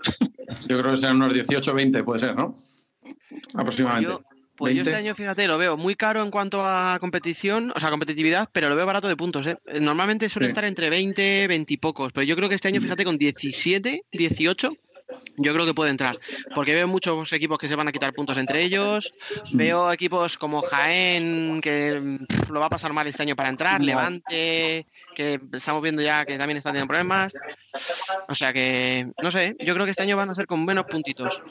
Yo 0.68 0.80
creo 0.80 0.92
que 0.92 0.98
sean 0.98 1.18
unos 1.18 1.34
18 1.34 1.74
20, 1.74 2.04
puede 2.04 2.20
ser, 2.20 2.36
¿no? 2.36 2.58
Aproximadamente. 3.54 4.24
Pues 4.62 4.76
yo, 4.76 4.84
este 4.84 4.96
año, 4.96 5.16
fíjate, 5.16 5.48
lo 5.48 5.58
veo 5.58 5.76
muy 5.76 5.96
caro 5.96 6.22
en 6.22 6.30
cuanto 6.30 6.64
a 6.64 6.98
competición, 7.00 7.74
o 7.76 7.80
sea, 7.80 7.90
competitividad, 7.90 8.48
pero 8.54 8.70
lo 8.70 8.76
veo 8.76 8.86
barato 8.86 9.08
de 9.08 9.16
puntos. 9.16 9.48
¿eh? 9.48 9.58
Normalmente 9.80 10.30
suele 10.30 10.50
estar 10.50 10.66
entre 10.66 10.92
20, 10.92 11.48
20 11.48 11.74
y 11.74 11.78
pocos, 11.78 12.12
pero 12.14 12.24
yo 12.26 12.36
creo 12.36 12.48
que 12.48 12.54
este 12.54 12.68
año, 12.68 12.80
fíjate, 12.80 13.04
con 13.04 13.18
17, 13.18 14.04
18, 14.12 14.78
yo 15.38 15.54
creo 15.54 15.66
que 15.66 15.74
puede 15.74 15.92
entrar, 15.92 16.20
porque 16.54 16.74
veo 16.74 16.88
muchos 16.88 17.32
equipos 17.34 17.58
que 17.58 17.68
se 17.68 17.76
van 17.76 17.88
a 17.88 17.92
quitar 17.92 18.14
puntos 18.14 18.38
entre 18.38 18.64
ellos, 18.64 19.14
veo 19.52 19.92
equipos 19.92 20.38
como 20.38 20.62
Jaén, 20.62 21.62
que 21.62 22.20
lo 22.50 22.60
va 22.60 22.68
a 22.68 22.70
pasar 22.70 22.94
mal 22.94 23.08
este 23.08 23.24
año 23.24 23.36
para 23.36 23.50
entrar, 23.50 23.82
Levante, 23.82 24.86
que 25.16 25.40
estamos 25.54 25.82
viendo 25.82 26.02
ya 26.02 26.26
que 26.26 26.38
también 26.38 26.58
están 26.58 26.74
teniendo 26.74 26.90
problemas, 26.90 27.34
o 28.28 28.36
sea 28.36 28.54
que, 28.54 29.12
no 29.22 29.32
sé, 29.32 29.56
yo 29.60 29.74
creo 29.74 29.86
que 29.86 29.92
este 29.92 30.04
año 30.04 30.18
van 30.18 30.30
a 30.30 30.36
ser 30.36 30.48
con 30.48 30.66
menos 30.66 30.86
puntitos. 30.86 31.42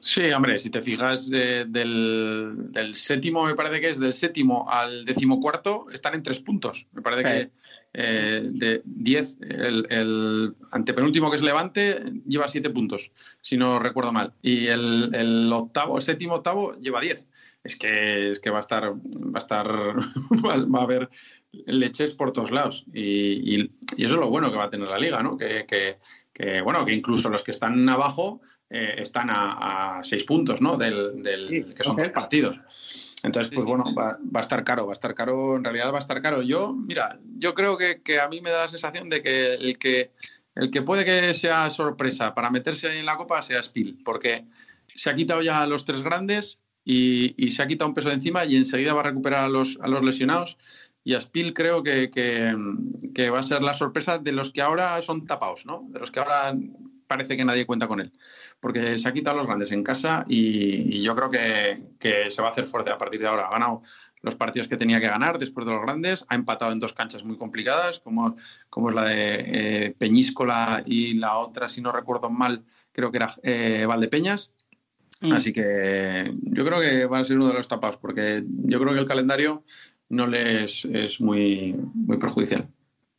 Sí, 0.00 0.30
hombre, 0.32 0.58
si 0.58 0.70
te 0.70 0.82
fijas 0.82 1.30
eh, 1.32 1.64
del, 1.68 2.92
séptimo, 2.94 3.44
me 3.44 3.54
parece 3.54 3.80
que 3.80 3.90
es 3.90 3.98
del 3.98 4.12
séptimo 4.12 4.68
al 4.68 5.04
decimocuarto, 5.04 5.86
están 5.92 6.14
en 6.14 6.22
tres 6.22 6.40
puntos. 6.40 6.86
Me 6.92 7.02
parece 7.02 7.22
que 7.22 7.50
eh, 7.98 8.42
de 8.44 8.82
diez, 8.84 9.38
el, 9.40 9.86
el, 9.88 10.54
antepenúltimo 10.70 11.30
que 11.30 11.36
es 11.36 11.42
Levante 11.42 12.02
lleva 12.26 12.46
siete 12.46 12.68
puntos, 12.68 13.10
si 13.40 13.56
no 13.56 13.78
recuerdo 13.78 14.12
mal. 14.12 14.34
Y 14.42 14.66
el, 14.66 15.14
el 15.14 15.50
octavo, 15.50 15.98
séptimo, 16.02 16.34
octavo 16.34 16.72
lleva 16.74 17.00
diez. 17.00 17.26
Es 17.64 17.74
que, 17.74 18.32
es 18.32 18.38
que 18.38 18.50
va 18.50 18.58
a 18.58 18.60
estar, 18.60 18.92
va 18.92 19.30
a 19.34 19.38
estar, 19.38 19.66
va 20.44 20.78
a 20.78 20.82
haber 20.82 21.08
leches 21.66 22.16
por 22.16 22.32
todos 22.32 22.50
lados. 22.50 22.84
Y, 22.92 23.56
y, 23.56 23.70
eso 23.96 24.14
es 24.14 24.20
lo 24.20 24.28
bueno 24.28 24.50
que 24.50 24.56
va 24.56 24.64
a 24.64 24.70
tener 24.70 24.88
la 24.88 24.98
liga, 24.98 25.22
¿no? 25.22 25.36
Que, 25.36 25.64
que, 25.66 25.98
que 26.32 26.60
bueno, 26.60 26.84
que 26.84 26.92
incluso 26.92 27.28
los 27.28 27.42
que 27.42 27.52
están 27.52 27.88
abajo 27.88 28.40
eh, 28.68 28.96
están 28.98 29.28
a, 29.30 30.00
seis 30.02 30.24
puntos, 30.24 30.60
¿no? 30.60 30.76
Del, 30.76 31.22
del 31.22 31.74
que 31.74 31.84
son 31.84 31.96
dos 31.96 32.10
partidos. 32.10 32.60
Entonces, 33.22 33.52
pues 33.52 33.64
bueno, 33.64 33.94
va, 33.94 34.18
va, 34.34 34.40
a 34.40 34.42
estar 34.42 34.62
caro, 34.62 34.86
va 34.86 34.92
a 34.92 34.94
estar 34.94 35.14
caro, 35.14 35.56
en 35.56 35.64
realidad 35.64 35.92
va 35.92 35.98
a 35.98 36.00
estar 36.00 36.20
caro. 36.20 36.42
Yo, 36.42 36.72
mira, 36.72 37.18
yo 37.36 37.54
creo 37.54 37.76
que, 37.76 38.02
que, 38.02 38.20
a 38.20 38.28
mí 38.28 38.40
me 38.40 38.50
da 38.50 38.60
la 38.60 38.68
sensación 38.68 39.08
de 39.08 39.22
que 39.22 39.54
el 39.54 39.78
que 39.78 40.12
el 40.54 40.70
que 40.70 40.82
puede 40.82 41.04
que 41.04 41.34
sea 41.34 41.70
sorpresa 41.70 42.34
para 42.34 42.50
meterse 42.50 42.88
ahí 42.88 42.98
en 42.98 43.06
la 43.06 43.16
copa 43.16 43.42
sea 43.42 43.62
Spiel, 43.62 43.98
porque 44.04 44.46
se 44.94 45.10
ha 45.10 45.14
quitado 45.14 45.42
ya 45.42 45.62
a 45.62 45.66
los 45.66 45.84
tres 45.84 46.02
grandes 46.02 46.58
y, 46.84 47.34
y, 47.36 47.50
se 47.50 47.62
ha 47.62 47.66
quitado 47.66 47.88
un 47.88 47.94
peso 47.94 48.08
de 48.08 48.14
encima 48.14 48.44
y 48.44 48.56
enseguida 48.56 48.94
va 48.94 49.00
a 49.00 49.04
recuperar 49.04 49.44
a 49.44 49.48
los, 49.48 49.78
a 49.82 49.88
los 49.88 50.04
lesionados. 50.04 50.56
Y 51.06 51.14
a 51.14 51.20
Spiel 51.20 51.54
creo 51.54 51.84
que, 51.84 52.10
que, 52.10 52.52
que, 53.14 53.30
va 53.30 53.38
a 53.38 53.44
ser 53.44 53.62
la 53.62 53.74
sorpresa 53.74 54.18
de 54.18 54.32
los 54.32 54.50
que 54.50 54.60
ahora 54.60 55.00
son 55.02 55.24
tapados, 55.24 55.64
¿no? 55.64 55.86
De 55.90 56.00
los 56.00 56.10
que 56.10 56.18
ahora 56.18 56.52
parece 57.06 57.36
que 57.36 57.44
nadie 57.44 57.64
cuenta 57.64 57.86
con 57.86 58.00
él, 58.00 58.10
porque 58.58 58.98
se 58.98 59.08
ha 59.08 59.12
quitado 59.12 59.36
los 59.36 59.46
grandes 59.46 59.70
en 59.70 59.84
casa 59.84 60.24
y, 60.26 60.96
y 60.96 61.04
yo 61.04 61.14
creo 61.14 61.30
que, 61.30 61.80
que, 62.00 62.28
se 62.32 62.42
va 62.42 62.48
a 62.48 62.50
hacer 62.50 62.66
fuerte 62.66 62.90
a 62.90 62.98
partir 62.98 63.20
de 63.20 63.28
ahora. 63.28 63.46
Ha 63.46 63.52
ganado 63.52 63.82
los 64.20 64.34
partidos 64.34 64.66
que 64.66 64.76
tenía 64.76 64.98
que 64.98 65.06
ganar 65.06 65.38
después 65.38 65.64
de 65.64 65.74
los 65.74 65.82
grandes, 65.82 66.24
ha 66.28 66.34
empatado 66.34 66.72
en 66.72 66.80
dos 66.80 66.92
canchas 66.92 67.22
muy 67.22 67.38
complicadas, 67.38 68.00
como, 68.00 68.34
como 68.68 68.88
es 68.88 68.96
la 68.96 69.04
de 69.04 69.44
eh, 69.46 69.94
Peñíscola 69.96 70.82
y 70.84 71.14
la 71.14 71.38
otra, 71.38 71.68
si 71.68 71.80
no 71.82 71.92
recuerdo 71.92 72.30
mal, 72.30 72.64
creo 72.90 73.12
que 73.12 73.18
era 73.18 73.32
eh, 73.44 73.86
Valdepeñas. 73.86 74.50
Mm. 75.20 75.32
Así 75.32 75.52
que 75.52 76.34
yo 76.42 76.64
creo 76.64 76.80
que 76.80 77.06
va 77.06 77.20
a 77.20 77.24
ser 77.24 77.36
uno 77.36 77.46
de 77.46 77.54
los 77.54 77.68
tapados, 77.68 77.96
porque 77.96 78.42
yo 78.44 78.80
creo 78.80 78.92
que 78.92 79.00
el 79.00 79.06
calendario 79.06 79.62
no 80.08 80.26
les 80.26 80.84
es 80.84 81.20
muy, 81.20 81.74
muy 81.94 82.18
perjudicial. 82.18 82.68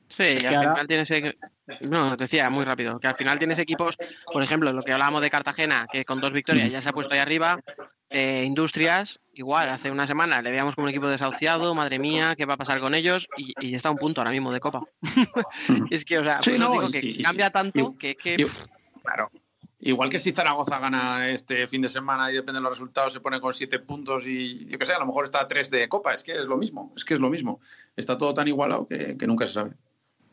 Sí, 0.10 0.24
al 0.24 0.40
final 0.40 0.88
tienes. 0.88 1.36
No, 1.82 2.16
decía 2.16 2.50
muy 2.50 2.64
rápido, 2.64 2.98
que 2.98 3.08
al 3.08 3.16
final 3.16 3.38
tienes 3.38 3.60
equipos, 3.60 3.96
por 4.32 4.42
ejemplo, 4.42 4.72
lo 4.72 4.82
que 4.84 4.94
hablábamos 4.94 5.22
de 5.22 5.30
Cartagena, 5.30 5.86
que 5.92 6.06
con 6.06 6.22
dos 6.22 6.32
victorias 6.32 6.72
ya 6.72 6.82
se 6.82 6.88
ha 6.90 6.94
puesto 6.94 7.14
ahí 7.14 7.20
arriba. 7.20 7.60
Eh, 8.10 8.46
Industrias, 8.46 9.20
igual, 9.34 9.68
hace 9.70 9.92
una 9.92 10.08
semana 10.08 10.42
le 10.42 10.50
veíamos 10.50 10.76
como 10.76 10.86
un 10.86 10.92
equipo 10.92 11.10
desahuciado, 11.10 11.76
madre 11.76 12.00
mía, 12.00 12.36
¿qué 12.38 12.46
va 12.46 12.54
a 12.54 12.58
pasar 12.58 12.80
con 12.80 12.96
ellos? 12.96 13.28
Y, 13.36 13.54
y 13.60 13.76
está 13.76 13.90
a 13.90 13.92
un 13.92 13.98
punto 13.98 14.22
ahora 14.22 14.32
mismo 14.32 14.54
de 14.54 14.62
Copa. 14.62 14.82
es 15.92 16.06
que, 16.06 16.18
o 16.20 16.24
sea, 16.24 16.42
sí, 16.42 16.52
pues 16.52 16.60
no, 16.62 16.72
digo 16.72 16.90
que 16.90 17.02
sí, 17.02 17.22
cambia 17.22 17.48
sí. 17.48 17.52
tanto 17.52 17.80
Y- 17.80 17.98
que. 17.98 18.16
que 18.16 18.36
y- 18.36 18.46
claro. 19.04 19.30
Igual 19.80 20.10
que 20.10 20.18
si 20.18 20.32
Zaragoza 20.32 20.80
gana 20.80 21.30
este 21.30 21.68
fin 21.68 21.84
de 21.84 21.90
semana 21.90 22.32
y 22.32 22.36
depende 22.36 22.60
de 22.60 22.64
los 22.64 22.72
resultados, 22.72 23.14
se 23.14 23.20
pone 23.20 23.40
con 23.40 23.54
siete 23.54 23.78
puntos 23.78 24.26
y 24.26 24.66
yo 24.66 24.80
qué 24.80 24.86
sé, 24.86 24.94
a 24.94 25.00
lo 25.00 25.06
mejor 25.06 25.26
está 25.26 25.42
a 25.42 25.48
tres 25.48 25.70
de 25.70 25.88
Copa. 25.88 26.14
Es 26.14 26.24
que 26.24 26.32
es 26.32 26.46
lo 26.46 26.58
mismo, 26.58 26.94
es 26.96 27.06
que 27.06 27.14
es 27.14 27.20
lo 27.20 27.30
mismo. 27.30 27.60
Está 27.96 28.18
todo 28.18 28.34
tan 28.34 28.48
igualado 28.48 28.88
que, 28.88 29.16
que 29.18 29.28
nunca 29.28 29.46
se 29.46 29.54
sabe. 29.54 29.72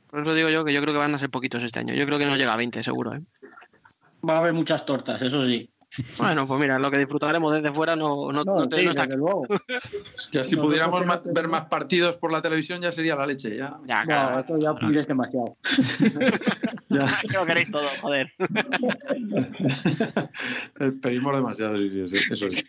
Por 0.07 0.21
eso 0.21 0.33
digo 0.33 0.49
yo 0.49 0.65
que 0.65 0.73
yo 0.73 0.81
creo 0.81 0.95
que 0.95 0.99
van 0.99 1.15
a 1.15 1.19
ser 1.19 1.29
poquitos 1.29 1.63
este 1.63 1.81
año. 1.81 1.93
Yo 1.93 2.07
creo 2.07 2.19
que 2.19 2.27
no 2.27 2.37
llega 2.37 2.53
a 2.55 2.57
20, 2.57 2.83
seguro. 2.83 3.15
¿eh? 3.15 3.23
Va 4.27 4.37
a 4.37 4.39
haber 4.39 4.55
muchas 4.55 4.87
tortas, 4.87 5.21
eso 5.21 5.45
sí. 5.45 5.71
Bueno, 6.19 6.47
pues 6.47 6.61
mira, 6.61 6.79
lo 6.79 6.91
que 6.91 6.99
disfrutaremos 6.99 7.53
desde 7.55 7.73
fuera 7.73 7.95
no, 7.95 8.33
no, 8.33 8.45
No, 8.45 8.61
no 8.61 8.69
te- 8.69 8.79
sí, 8.81 8.85
no 8.85 8.91
está 8.91 9.07
luego. 9.07 9.47
Ya 10.33 10.43
si 10.45 10.57
pudiéramos 10.57 11.03
ver 11.25 11.49
más 11.49 11.67
partidos 11.67 12.17
por 12.17 12.33
la 12.33 12.43
televisión 12.43 12.81
ya 12.83 12.91
sería 12.91 13.15
la 13.17 13.27
leche. 13.27 13.57
Ya, 13.57 13.77
Ya, 13.87 14.05
No, 14.05 14.41
esto 14.41 14.59
ya 14.59 14.75
pides 14.75 15.07
demasiado. 15.07 15.57
que 17.29 17.37
lo 17.37 17.47
queréis 17.47 17.71
todo, 17.71 17.87
joder. 18.01 18.33
Eh, 20.81 20.93
Pedimos 21.03 21.37
demasiado, 21.37 21.77
sí, 21.79 21.91
sí, 21.91 22.09
sí, 22.21 22.33
eso 22.33 22.47
sí. 22.51 22.65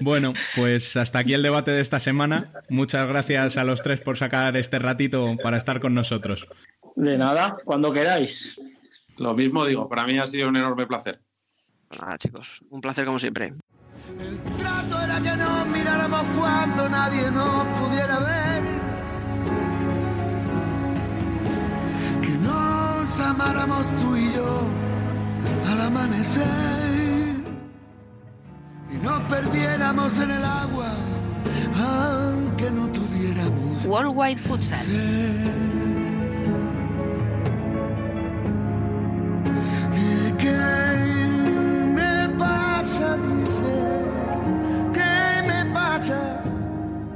Bueno, 0.00 0.32
pues 0.56 0.96
hasta 0.96 1.20
aquí 1.20 1.34
el 1.34 1.42
debate 1.42 1.70
de 1.70 1.80
esta 1.80 2.00
semana. 2.00 2.50
Muchas 2.68 3.06
gracias 3.08 3.56
a 3.56 3.64
los 3.64 3.82
tres 3.82 4.00
por 4.00 4.16
sacar 4.16 4.56
este 4.56 4.78
ratito 4.78 5.36
para 5.42 5.56
estar 5.56 5.80
con 5.80 5.94
nosotros. 5.94 6.48
De 6.96 7.16
nada, 7.16 7.56
cuando 7.64 7.92
queráis. 7.92 8.60
Lo 9.16 9.34
mismo 9.34 9.64
digo, 9.64 9.88
para 9.88 10.04
mí 10.04 10.18
ha 10.18 10.26
sido 10.26 10.48
un 10.48 10.56
enorme 10.56 10.86
placer. 10.86 11.20
Nada, 12.00 12.18
chicos, 12.18 12.62
un 12.70 12.80
placer 12.80 13.04
como 13.04 13.18
siempre. 13.18 13.54
trato 14.58 15.00
era 15.00 15.20
que 15.20 15.36
nos 15.36 15.66
miráramos 15.68 16.24
cuando 16.36 16.88
nadie 16.88 17.30
nos 17.30 17.66
pudiera 17.78 18.18
ver. 18.18 18.62
Que 22.20 22.36
nos 22.38 23.20
amáramos 23.20 23.86
tú 23.96 24.16
y 24.16 24.32
yo 24.32 24.62
al 25.70 25.80
amanecer. 25.80 26.46
Y 28.90 28.96
nos 29.04 29.20
perdiéramos 29.22 30.18
en 30.18 30.30
el 30.30 30.44
agua, 30.44 30.92
aunque 31.76 32.70
no 32.70 32.88
tuviéramos 32.88 33.84
Worldwide 33.86 34.36
Futsal. 34.36 34.86
¿Y 34.88 35.73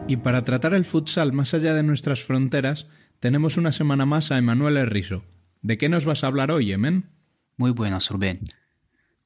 Y 0.08 0.16
para 0.16 0.42
tratar 0.42 0.72
el 0.72 0.86
futsal 0.86 1.34
más 1.34 1.52
allá 1.52 1.74
de 1.74 1.82
nuestras 1.82 2.24
fronteras, 2.24 2.86
tenemos 3.20 3.58
una 3.58 3.72
semana 3.72 4.06
más 4.06 4.32
a 4.32 4.38
Emanuel 4.38 4.78
Herriso. 4.78 5.22
¿De 5.60 5.76
qué 5.76 5.90
nos 5.90 6.06
vas 6.06 6.24
a 6.24 6.28
hablar 6.28 6.50
hoy, 6.50 6.72
Emen? 6.72 7.10
Muy 7.58 7.72
buenas, 7.72 8.08
Rubén. 8.08 8.40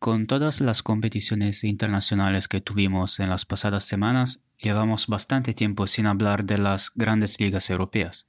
Con 0.01 0.27
todas 0.27 0.61
las 0.61 0.83
competiciones 0.83 1.63
internacionales 1.63 2.49
que 2.49 2.61
tuvimos 2.61 3.21
en 3.21 3.31
las 3.31 3.45
pasadas 3.45 3.85
semanas, 3.85 4.45
llevamos 4.59 5.07
bastante 5.07 5.55
tiempo 5.55 5.87
sin 5.87 6.07
hablar 6.07 6.45
de 6.45 6.59
las 6.59 6.91
grandes 6.97 7.39
ligas 7.39 7.71
europeas. 7.71 8.27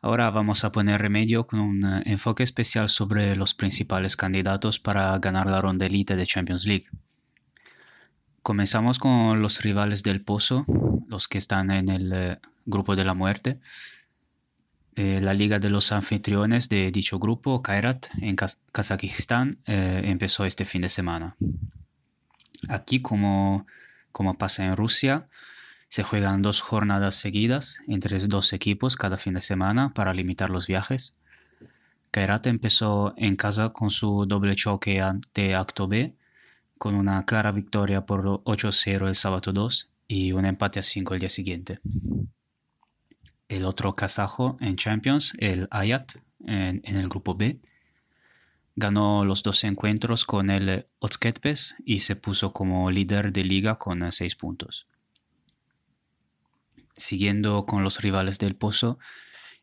Ahora 0.00 0.28
vamos 0.32 0.64
a 0.64 0.72
poner 0.72 1.00
remedio 1.00 1.46
con 1.46 1.60
un 1.60 1.84
eh, 1.84 2.02
enfoque 2.06 2.42
especial 2.42 2.88
sobre 2.88 3.36
los 3.36 3.54
principales 3.54 4.16
candidatos 4.16 4.80
para 4.80 5.16
ganar 5.20 5.46
la 5.46 5.60
ronda 5.60 5.86
elite 5.86 6.16
de 6.16 6.26
Champions 6.26 6.66
League. 6.66 6.86
Comenzamos 8.42 8.98
con 8.98 9.40
los 9.40 9.62
rivales 9.62 10.02
del 10.02 10.22
Pozo, 10.22 10.64
los 11.08 11.28
que 11.28 11.38
están 11.38 11.70
en 11.70 11.88
el 11.88 12.12
eh, 12.12 12.38
grupo 12.66 12.96
de 12.96 13.04
la 13.04 13.14
muerte. 13.14 13.60
Eh, 14.96 15.20
la 15.22 15.32
Liga 15.32 15.58
de 15.58 15.70
los 15.70 15.92
Anfitriones 15.92 16.68
de 16.68 16.90
dicho 16.90 17.18
grupo, 17.18 17.62
Kairat, 17.62 18.06
en 18.20 18.36
Kaz- 18.36 18.62
Kazajistán, 18.72 19.58
eh, 19.66 20.02
empezó 20.04 20.44
este 20.44 20.64
fin 20.64 20.82
de 20.82 20.88
semana. 20.88 21.36
Aquí, 22.68 23.00
como, 23.00 23.66
como 24.10 24.36
pasa 24.36 24.66
en 24.66 24.76
Rusia, 24.76 25.24
se 25.88 26.02
juegan 26.02 26.42
dos 26.42 26.60
jornadas 26.60 27.14
seguidas 27.14 27.82
entre 27.86 28.18
dos 28.26 28.52
equipos 28.52 28.96
cada 28.96 29.16
fin 29.16 29.34
de 29.34 29.40
semana 29.40 29.94
para 29.94 30.12
limitar 30.14 30.50
los 30.50 30.66
viajes. 30.66 31.14
Kairat 32.10 32.46
empezó 32.48 33.14
en 33.16 33.36
casa 33.36 33.70
con 33.70 33.90
su 33.90 34.26
doble 34.26 34.56
choque 34.56 35.00
ante 35.00 35.54
Acto 35.54 35.86
B, 35.88 36.14
con 36.82 36.96
una 36.96 37.24
clara 37.24 37.52
victoria 37.52 38.06
por 38.06 38.24
8-0 38.24 39.06
el 39.06 39.14
sábado 39.14 39.52
2 39.52 39.92
y 40.08 40.32
un 40.32 40.44
empate 40.44 40.80
a 40.80 40.82
5 40.82 41.14
el 41.14 41.20
día 41.20 41.28
siguiente. 41.28 41.78
El 43.46 43.66
otro 43.66 43.94
kazajo 43.94 44.56
en 44.58 44.74
Champions, 44.74 45.34
el 45.38 45.68
Ayat, 45.70 46.16
en, 46.44 46.82
el 46.84 47.08
grupo 47.08 47.36
B, 47.36 47.60
ganó 48.74 49.24
los 49.24 49.44
dos 49.44 49.62
encuentros 49.62 50.24
con 50.24 50.50
el 50.50 50.88
Otsketpes 50.98 51.76
y 51.86 52.00
se 52.00 52.16
puso 52.16 52.52
como 52.52 52.90
líder 52.90 53.32
de 53.32 53.44
liga 53.44 53.78
con 53.78 54.10
6 54.10 54.34
puntos. 54.34 54.88
Siguiendo 56.96 57.64
con 57.64 57.84
los 57.84 58.00
rivales 58.02 58.40
del 58.40 58.56
Pozo, 58.56 58.98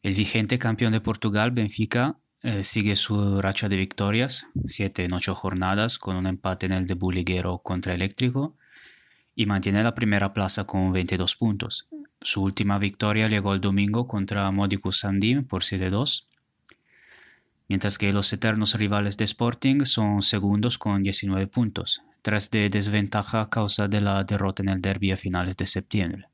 el 0.04 0.14
vigente 0.14 0.58
campeón 0.58 0.94
de 0.94 1.02
Portugal, 1.02 1.52
Benfica, 1.52 2.18
eh, 2.42 2.64
sigue 2.64 2.96
su 2.96 3.42
racha 3.42 3.68
de 3.68 3.76
victorias, 3.76 4.48
7 4.66 5.04
en 5.04 5.14
8 5.14 5.36
jornadas, 5.36 5.98
con 5.98 6.16
un 6.16 6.26
empate 6.26 6.68
en 6.68 6.72
el 6.72 6.88
debut 6.88 7.14
liguero 7.14 7.58
contra 7.60 7.94
Eléctrico, 7.94 8.56
y 9.36 9.46
mantiene 9.46 9.84
la 9.84 9.94
primera 9.94 10.34
plaza 10.34 10.66
con 10.66 10.92
22 10.94 11.36
puntos. 11.36 11.88
Su 12.22 12.44
última 12.44 12.80
victoria 12.80 13.28
llegó 13.28 13.54
el 13.54 13.62
domingo 13.62 14.08
contra 14.08 14.50
Modicus 14.52 15.00
Sandim 15.00 15.46
por 15.46 15.64
7-2, 15.64 16.26
mientras 17.68 17.98
que 17.98 18.14
los 18.14 18.32
eternos 18.32 18.74
rivales 18.76 19.18
de 19.18 19.26
Sporting 19.26 19.84
son 19.84 20.22
segundos 20.22 20.78
con 20.78 21.04
19 21.04 21.48
puntos, 21.48 22.02
tras 22.22 22.52
de 22.52 22.70
desventaja 22.70 23.42
a 23.42 23.50
causa 23.50 23.88
de 23.88 24.02
la 24.02 24.24
derrota 24.24 24.64
en 24.64 24.70
el 24.70 24.82
derby 24.82 25.12
a 25.12 25.18
finales 25.18 25.58
de 25.58 25.66
septiembre. 25.66 26.28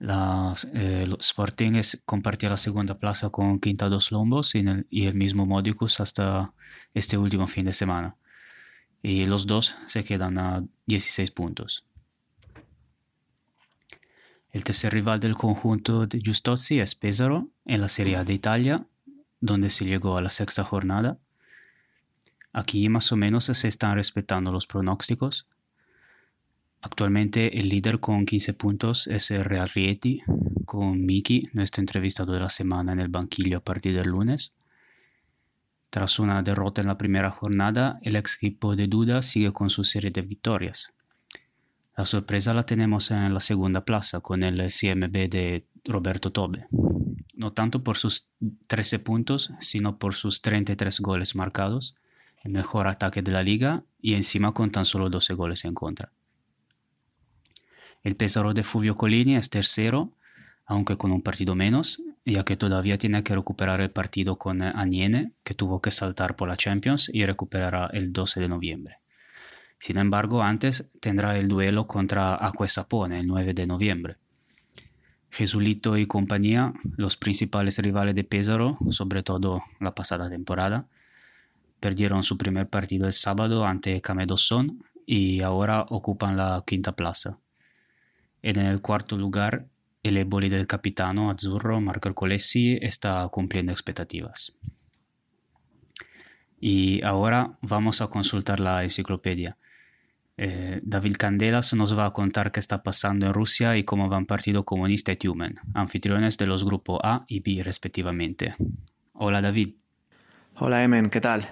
La, 0.00 0.54
eh, 0.74 1.04
el 1.06 1.16
Sporting 1.20 1.74
es- 1.76 2.02
compartía 2.04 2.48
la 2.48 2.56
segunda 2.56 2.98
plaza 2.98 3.30
con 3.30 3.60
Quinta 3.60 3.88
dos 3.88 4.10
Lombos 4.10 4.54
y, 4.56 4.60
el, 4.60 4.86
y 4.90 5.06
el 5.06 5.14
mismo 5.14 5.46
Modicus 5.46 6.00
hasta 6.00 6.52
este 6.94 7.16
último 7.18 7.46
fin 7.46 7.64
de 7.66 7.72
semana. 7.72 8.16
y 9.02 9.24
los 9.26 9.46
dos 9.46 9.76
se 9.86 10.04
quedan 10.04 10.36
a 10.38 10.62
16 10.86 11.30
puntos. 11.30 11.86
El 14.52 14.64
tercer 14.64 14.92
rival 14.92 15.20
del 15.20 15.36
conjunto 15.36 16.06
de 16.06 16.18
Giustozzi 16.20 16.80
es 16.80 16.94
Pesaro 16.94 17.48
en 17.64 17.80
la 17.80 17.88
Serie 17.88 18.16
A 18.16 18.24
de 18.24 18.34
Italia, 18.34 18.86
donde 19.40 19.70
se 19.70 19.84
llegó 19.86 20.16
a 20.18 20.22
la 20.22 20.28
sexta 20.30 20.64
jornada. 20.64 21.18
Aquí 22.52 22.88
más 22.88 23.10
o 23.12 23.16
menos 23.16 23.44
se 23.44 23.68
están 23.68 23.94
respetando 23.94 24.50
los 24.52 24.66
pronósticos. 24.66 25.46
Actualmente 26.82 27.60
el 27.60 27.68
líder 27.68 28.00
con 28.00 28.24
15 28.24 28.54
puntos 28.54 29.06
es 29.06 29.30
el 29.30 29.44
Real 29.44 29.68
Rieti, 29.68 30.22
con 30.64 31.04
Miki, 31.04 31.48
nuestro 31.52 31.82
entrevistado 31.82 32.32
de 32.32 32.40
la 32.40 32.48
semana 32.48 32.92
en 32.92 33.00
el 33.00 33.08
banquillo 33.08 33.58
a 33.58 33.64
partir 33.64 33.94
del 33.94 34.08
lunes. 34.08 34.54
Tras 35.90 36.18
una 36.18 36.42
derrota 36.42 36.80
en 36.80 36.86
la 36.86 36.96
primera 36.96 37.30
jornada, 37.30 37.98
el 38.02 38.16
ex 38.16 38.36
equipo 38.36 38.76
de 38.76 38.86
Duda 38.86 39.20
sigue 39.20 39.52
con 39.52 39.68
su 39.68 39.84
serie 39.84 40.10
de 40.10 40.22
victorias. 40.22 40.94
La 41.96 42.06
sorpresa 42.06 42.54
la 42.54 42.64
tenemos 42.64 43.10
en 43.10 43.34
la 43.34 43.40
segunda 43.40 43.84
plaza 43.84 44.20
con 44.20 44.42
el 44.42 44.56
CMB 44.56 45.28
de 45.28 45.66
Roberto 45.84 46.32
Tobe, 46.32 46.66
no 47.34 47.52
tanto 47.52 47.84
por 47.84 47.98
sus 47.98 48.30
13 48.68 49.00
puntos, 49.00 49.52
sino 49.60 49.98
por 49.98 50.14
sus 50.14 50.40
33 50.40 51.00
goles 51.00 51.34
marcados, 51.34 51.96
el 52.42 52.52
mejor 52.52 52.86
ataque 52.86 53.20
de 53.20 53.32
la 53.32 53.42
liga 53.42 53.84
y 54.00 54.14
encima 54.14 54.54
con 54.54 54.70
tan 54.70 54.86
solo 54.86 55.10
12 55.10 55.34
goles 55.34 55.64
en 55.66 55.74
contra. 55.74 56.10
El 58.02 58.16
Pesaro 58.16 58.54
de 58.54 58.62
Fulvio 58.62 58.96
Colini 58.96 59.36
es 59.36 59.50
tercero, 59.50 60.16
aunque 60.64 60.96
con 60.96 61.12
un 61.12 61.20
partido 61.20 61.54
menos, 61.54 62.02
ya 62.24 62.44
que 62.44 62.56
todavía 62.56 62.96
tiene 62.96 63.22
que 63.22 63.34
recuperar 63.34 63.82
el 63.82 63.90
partido 63.90 64.36
con 64.36 64.62
Aniene, 64.62 65.32
que 65.44 65.54
tuvo 65.54 65.82
que 65.82 65.90
saltar 65.90 66.34
por 66.36 66.48
la 66.48 66.56
Champions 66.56 67.10
y 67.12 67.26
recuperará 67.26 67.90
el 67.92 68.12
12 68.12 68.40
de 68.40 68.48
noviembre. 68.48 68.98
Sin 69.78 69.98
embargo, 69.98 70.42
antes 70.42 70.90
tendrá 71.00 71.36
el 71.36 71.48
duelo 71.48 71.86
contra 71.86 72.34
Acuesapone 72.34 73.20
el 73.20 73.26
9 73.26 73.52
de 73.52 73.66
noviembre. 73.66 74.16
Jesulito 75.30 75.96
y 75.96 76.06
compañía, 76.06 76.72
los 76.96 77.16
principales 77.16 77.78
rivales 77.78 78.14
de 78.14 78.24
Pesaro, 78.24 78.78
sobre 78.90 79.22
todo 79.22 79.62
la 79.78 79.94
pasada 79.94 80.28
temporada, 80.28 80.86
perdieron 81.80 82.22
su 82.22 82.38
primer 82.38 82.68
partido 82.68 83.06
el 83.06 83.12
sábado 83.12 83.66
ante 83.66 84.00
Camedosón 84.00 84.84
y 85.06 85.42
ahora 85.42 85.86
ocupan 85.88 86.36
la 86.36 86.62
quinta 86.66 86.92
plaza. 86.92 87.38
En 88.42 88.58
el 88.58 88.80
cuarto 88.80 89.16
lugar, 89.16 89.66
el 90.02 90.16
Eboli 90.16 90.48
del 90.48 90.66
capitano 90.66 91.30
azzurro 91.30 91.80
Marco 91.80 92.14
Colessi 92.14 92.78
está 92.80 93.28
cumpliendo 93.28 93.72
expectativas. 93.72 94.56
Y 96.58 97.02
ahora 97.02 97.58
vamos 97.60 98.00
a 98.00 98.08
consultar 98.08 98.60
la 98.60 98.82
enciclopedia. 98.82 99.56
Eh, 100.38 100.80
David 100.82 101.16
Candelas 101.18 101.74
nos 101.74 101.98
va 101.98 102.06
a 102.06 102.12
contar 102.12 102.50
qué 102.50 102.60
está 102.60 102.82
pasando 102.82 103.26
en 103.26 103.34
Rusia 103.34 103.76
y 103.76 103.84
cómo 103.84 104.08
van 104.08 104.24
Partido 104.24 104.64
Comunista 104.64 105.12
y 105.12 105.16
Tumen, 105.16 105.56
anfitriones 105.74 106.38
de 106.38 106.46
los 106.46 106.64
grupos 106.64 106.98
A 107.02 107.24
y 107.28 107.40
B 107.40 107.62
respectivamente. 107.62 108.54
Hola 109.12 109.42
David. 109.42 109.74
Hola 110.56 110.82
Emen, 110.82 111.10
¿qué 111.10 111.20
tal? 111.20 111.46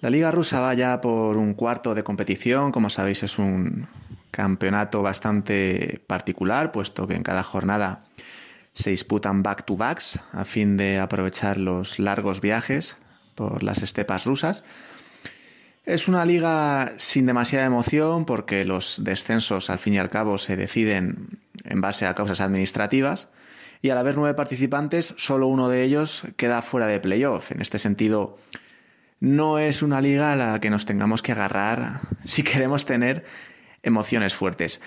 La 0.00 0.08
Liga 0.08 0.30
Rusa 0.30 0.60
va 0.60 0.72
ya 0.74 1.00
por 1.00 1.36
un 1.36 1.54
cuarto 1.54 1.94
de 1.96 2.04
competición, 2.04 2.70
como 2.70 2.90
sabéis 2.90 3.24
es 3.24 3.38
un 3.38 3.88
campeonato 4.30 5.02
bastante 5.02 6.00
particular, 6.06 6.72
puesto 6.72 7.06
que 7.06 7.14
en 7.14 7.22
cada 7.22 7.42
jornada 7.42 8.04
se 8.74 8.90
disputan 8.90 9.42
back-to-backs 9.42 10.20
a 10.32 10.44
fin 10.44 10.76
de 10.76 10.98
aprovechar 10.98 11.58
los 11.58 11.98
largos 11.98 12.40
viajes 12.40 12.96
por 13.34 13.62
las 13.62 13.82
estepas 13.82 14.24
rusas. 14.24 14.64
Es 15.84 16.08
una 16.08 16.24
liga 16.24 16.92
sin 16.98 17.26
demasiada 17.26 17.66
emoción 17.66 18.24
porque 18.26 18.64
los 18.64 19.02
descensos 19.02 19.70
al 19.70 19.78
fin 19.78 19.94
y 19.94 19.98
al 19.98 20.10
cabo 20.10 20.38
se 20.38 20.56
deciden 20.56 21.40
en 21.64 21.80
base 21.80 22.06
a 22.06 22.14
causas 22.14 22.40
administrativas 22.40 23.30
y 23.82 23.90
al 23.90 23.98
haber 23.98 24.16
nueve 24.16 24.34
participantes 24.34 25.14
solo 25.16 25.46
uno 25.46 25.68
de 25.68 25.82
ellos 25.82 26.24
queda 26.36 26.62
fuera 26.62 26.86
de 26.86 27.00
playoff. 27.00 27.50
En 27.50 27.60
este 27.60 27.78
sentido 27.78 28.38
no 29.20 29.58
es 29.58 29.82
una 29.82 30.00
liga 30.00 30.32
a 30.32 30.36
la 30.36 30.60
que 30.60 30.70
nos 30.70 30.86
tengamos 30.86 31.22
que 31.22 31.32
agarrar 31.32 32.00
si 32.24 32.42
queremos 32.44 32.84
tener 32.84 33.24
emociones 33.82 34.34
fuertes. 34.34 34.80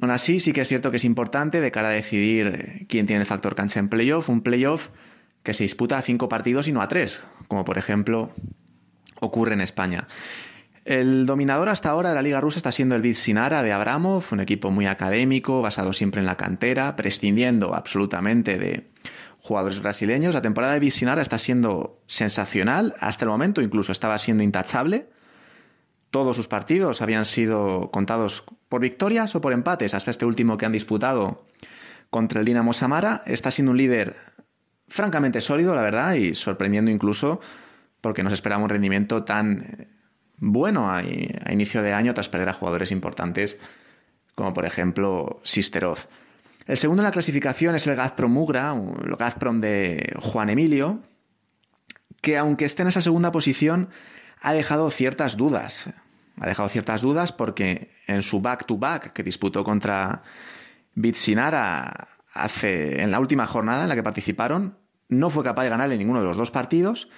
Aún 0.00 0.10
así 0.10 0.40
sí 0.40 0.52
que 0.52 0.60
es 0.60 0.68
cierto 0.68 0.90
que 0.90 0.98
es 0.98 1.04
importante 1.04 1.60
de 1.60 1.70
cara 1.70 1.88
a 1.88 1.92
decidir 1.92 2.86
quién 2.88 3.06
tiene 3.06 3.20
el 3.20 3.26
factor 3.26 3.54
cancha 3.54 3.80
en 3.80 3.88
playoff, 3.88 4.28
un 4.28 4.42
playoff 4.42 4.88
que 5.42 5.54
se 5.54 5.64
disputa 5.64 5.96
a 5.96 6.02
cinco 6.02 6.28
partidos 6.28 6.68
y 6.68 6.72
no 6.72 6.82
a 6.82 6.88
tres, 6.88 7.22
como 7.48 7.64
por 7.64 7.78
ejemplo 7.78 8.30
ocurre 9.20 9.54
en 9.54 9.60
España. 9.60 10.08
El 10.84 11.26
dominador 11.26 11.68
hasta 11.68 11.90
ahora 11.90 12.10
de 12.10 12.14
la 12.14 12.22
Liga 12.22 12.40
Rusa 12.40 12.58
está 12.58 12.70
siendo 12.70 12.94
el 12.94 13.16
Sinara 13.16 13.62
de 13.64 13.72
Abramov, 13.72 14.24
un 14.30 14.38
equipo 14.38 14.70
muy 14.70 14.86
académico, 14.86 15.60
basado 15.60 15.92
siempre 15.92 16.20
en 16.20 16.26
la 16.26 16.36
cantera, 16.36 16.94
prescindiendo 16.94 17.74
absolutamente 17.74 18.56
de 18.56 18.88
jugadores 19.40 19.80
brasileños. 19.80 20.34
La 20.34 20.42
temporada 20.42 20.78
de 20.78 20.90
Sinara 20.92 21.22
está 21.22 21.38
siendo 21.38 22.00
sensacional, 22.06 22.94
hasta 23.00 23.24
el 23.24 23.30
momento 23.30 23.62
incluso 23.62 23.90
estaba 23.90 24.16
siendo 24.18 24.44
intachable. 24.44 25.08
Todos 26.16 26.34
sus 26.34 26.48
partidos 26.48 27.02
habían 27.02 27.26
sido 27.26 27.90
contados 27.90 28.42
por 28.70 28.80
victorias 28.80 29.34
o 29.34 29.42
por 29.42 29.52
empates, 29.52 29.92
hasta 29.92 30.10
este 30.10 30.24
último 30.24 30.56
que 30.56 30.64
han 30.64 30.72
disputado 30.72 31.44
contra 32.08 32.40
el 32.40 32.46
Dinamo 32.46 32.72
Samara. 32.72 33.22
Está 33.26 33.50
siendo 33.50 33.72
un 33.72 33.76
líder 33.76 34.16
francamente 34.88 35.42
sólido, 35.42 35.74
la 35.76 35.82
verdad, 35.82 36.14
y 36.14 36.34
sorprendiendo 36.34 36.90
incluso 36.90 37.38
porque 38.00 38.22
nos 38.22 38.32
esperaba 38.32 38.64
un 38.64 38.70
rendimiento 38.70 39.24
tan 39.24 39.76
eh, 39.78 39.88
bueno 40.38 40.90
a, 40.90 41.02
inicio 41.02 41.82
de 41.82 41.92
año 41.92 42.14
tras 42.14 42.30
perder 42.30 42.48
a 42.48 42.54
jugadores 42.54 42.92
importantes 42.92 43.58
como 44.34 44.54
por 44.54 44.64
ejemplo 44.64 45.42
Sisterov. 45.44 45.98
El 46.66 46.78
segundo 46.78 47.02
en 47.02 47.08
la 47.08 47.12
clasificación 47.12 47.74
es 47.74 47.86
el 47.88 47.94
Gazprom 47.94 48.32
Mugra, 48.32 48.74
el 49.04 49.16
Gazprom 49.16 49.60
de 49.60 50.14
Juan 50.22 50.48
Emilio, 50.48 51.02
que 52.22 52.38
aunque 52.38 52.64
esté 52.64 52.80
en 52.80 52.88
esa 52.88 53.02
segunda 53.02 53.32
posición 53.32 53.90
ha 54.40 54.54
dejado 54.54 54.90
ciertas 54.90 55.36
dudas. 55.36 55.92
Ha 56.40 56.46
dejado 56.46 56.68
ciertas 56.68 57.02
dudas 57.02 57.32
porque 57.32 57.90
en 58.06 58.22
su 58.22 58.40
back-to-back 58.40 59.12
que 59.12 59.22
disputó 59.22 59.64
contra 59.64 60.22
Bitsinara 60.94 62.08
hace, 62.32 63.02
en 63.02 63.10
la 63.10 63.20
última 63.20 63.46
jornada 63.46 63.84
en 63.84 63.88
la 63.88 63.94
que 63.94 64.02
participaron, 64.02 64.76
no 65.08 65.30
fue 65.30 65.44
capaz 65.44 65.64
de 65.64 65.70
ganarle 65.70 65.96
ninguno 65.96 66.20
de 66.20 66.26
los 66.26 66.36
dos 66.36 66.50
partidos 66.50 67.08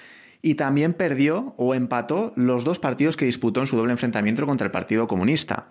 y 0.42 0.54
también 0.54 0.94
perdió 0.94 1.54
o 1.56 1.74
empató 1.74 2.32
los 2.36 2.64
dos 2.64 2.78
partidos 2.78 3.16
que 3.16 3.24
disputó 3.24 3.60
en 3.60 3.66
su 3.66 3.76
doble 3.76 3.92
enfrentamiento 3.92 4.46
contra 4.46 4.66
el 4.66 4.70
Partido 4.70 5.08
Comunista. 5.08 5.68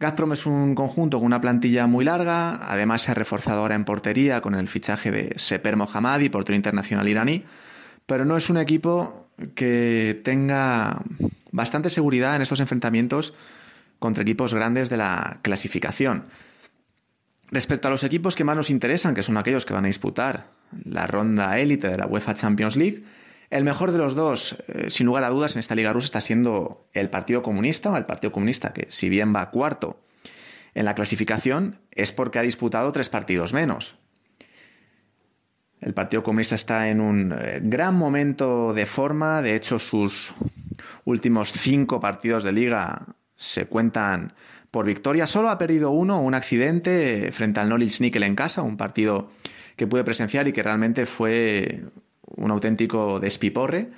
Gazprom 0.00 0.32
es 0.32 0.46
un 0.46 0.76
conjunto 0.76 1.18
con 1.18 1.26
una 1.26 1.40
plantilla 1.40 1.88
muy 1.88 2.04
larga, 2.04 2.60
además 2.70 3.02
se 3.02 3.10
ha 3.10 3.14
reforzado 3.14 3.60
ahora 3.62 3.74
en 3.74 3.84
portería 3.84 4.40
con 4.40 4.54
el 4.54 4.68
fichaje 4.68 5.10
de 5.10 5.32
Seper 5.36 5.76
Mohammadi, 5.76 6.28
portero 6.28 6.54
internacional 6.54 7.08
iraní, 7.08 7.44
pero 8.06 8.24
no 8.24 8.36
es 8.36 8.48
un 8.48 8.58
equipo 8.58 9.26
que 9.56 10.20
tenga 10.24 11.02
bastante 11.52 11.90
seguridad 11.90 12.36
en 12.36 12.42
estos 12.42 12.60
enfrentamientos 12.60 13.34
contra 13.98 14.22
equipos 14.22 14.54
grandes 14.54 14.90
de 14.90 14.96
la 14.96 15.40
clasificación. 15.42 16.26
Respecto 17.50 17.88
a 17.88 17.90
los 17.90 18.04
equipos 18.04 18.34
que 18.34 18.44
más 18.44 18.56
nos 18.56 18.70
interesan, 18.70 19.14
que 19.14 19.22
son 19.22 19.36
aquellos 19.36 19.64
que 19.64 19.74
van 19.74 19.84
a 19.84 19.88
disputar 19.88 20.50
la 20.84 21.06
ronda 21.06 21.58
élite 21.58 21.88
de 21.88 21.96
la 21.96 22.06
UEFA 22.06 22.34
Champions 22.34 22.76
League, 22.76 23.04
el 23.50 23.64
mejor 23.64 23.92
de 23.92 23.98
los 23.98 24.14
dos, 24.14 24.62
eh, 24.68 24.90
sin 24.90 25.06
lugar 25.06 25.24
a 25.24 25.30
dudas, 25.30 25.56
en 25.56 25.60
esta 25.60 25.74
Liga 25.74 25.92
Rusa 25.92 26.06
está 26.06 26.20
siendo 26.20 26.86
el 26.92 27.08
Partido 27.08 27.42
Comunista, 27.42 27.96
el 27.96 28.04
Partido 28.04 28.30
Comunista 28.32 28.74
que 28.74 28.86
si 28.90 29.08
bien 29.08 29.34
va 29.34 29.50
cuarto 29.50 30.00
en 30.74 30.84
la 30.84 30.94
clasificación, 30.94 31.80
es 31.90 32.12
porque 32.12 32.38
ha 32.38 32.42
disputado 32.42 32.92
tres 32.92 33.08
partidos 33.08 33.54
menos. 33.54 33.96
El 35.80 35.94
Partido 35.94 36.22
Comunista 36.22 36.56
está 36.56 36.90
en 36.90 37.00
un 37.00 37.32
eh, 37.32 37.60
gran 37.62 37.94
momento 37.94 38.74
de 38.74 38.84
forma, 38.84 39.40
de 39.40 39.56
hecho 39.56 39.78
sus 39.78 40.34
últimos 41.04 41.52
cinco 41.52 42.00
partidos 42.00 42.44
de 42.44 42.52
liga 42.52 43.06
se 43.36 43.66
cuentan 43.66 44.32
por 44.70 44.84
victoria. 44.86 45.26
Solo 45.26 45.50
ha 45.50 45.58
perdido 45.58 45.90
uno, 45.90 46.20
un 46.20 46.34
accidente 46.34 47.30
frente 47.32 47.60
al 47.60 47.68
Norwich 47.68 48.00
Nickel 48.00 48.22
en 48.22 48.34
casa, 48.34 48.62
un 48.62 48.76
partido 48.76 49.30
que 49.76 49.86
pude 49.86 50.04
presenciar 50.04 50.48
y 50.48 50.52
que 50.52 50.62
realmente 50.62 51.06
fue 51.06 51.84
un 52.22 52.50
auténtico 52.50 53.20
despiporre. 53.20 53.88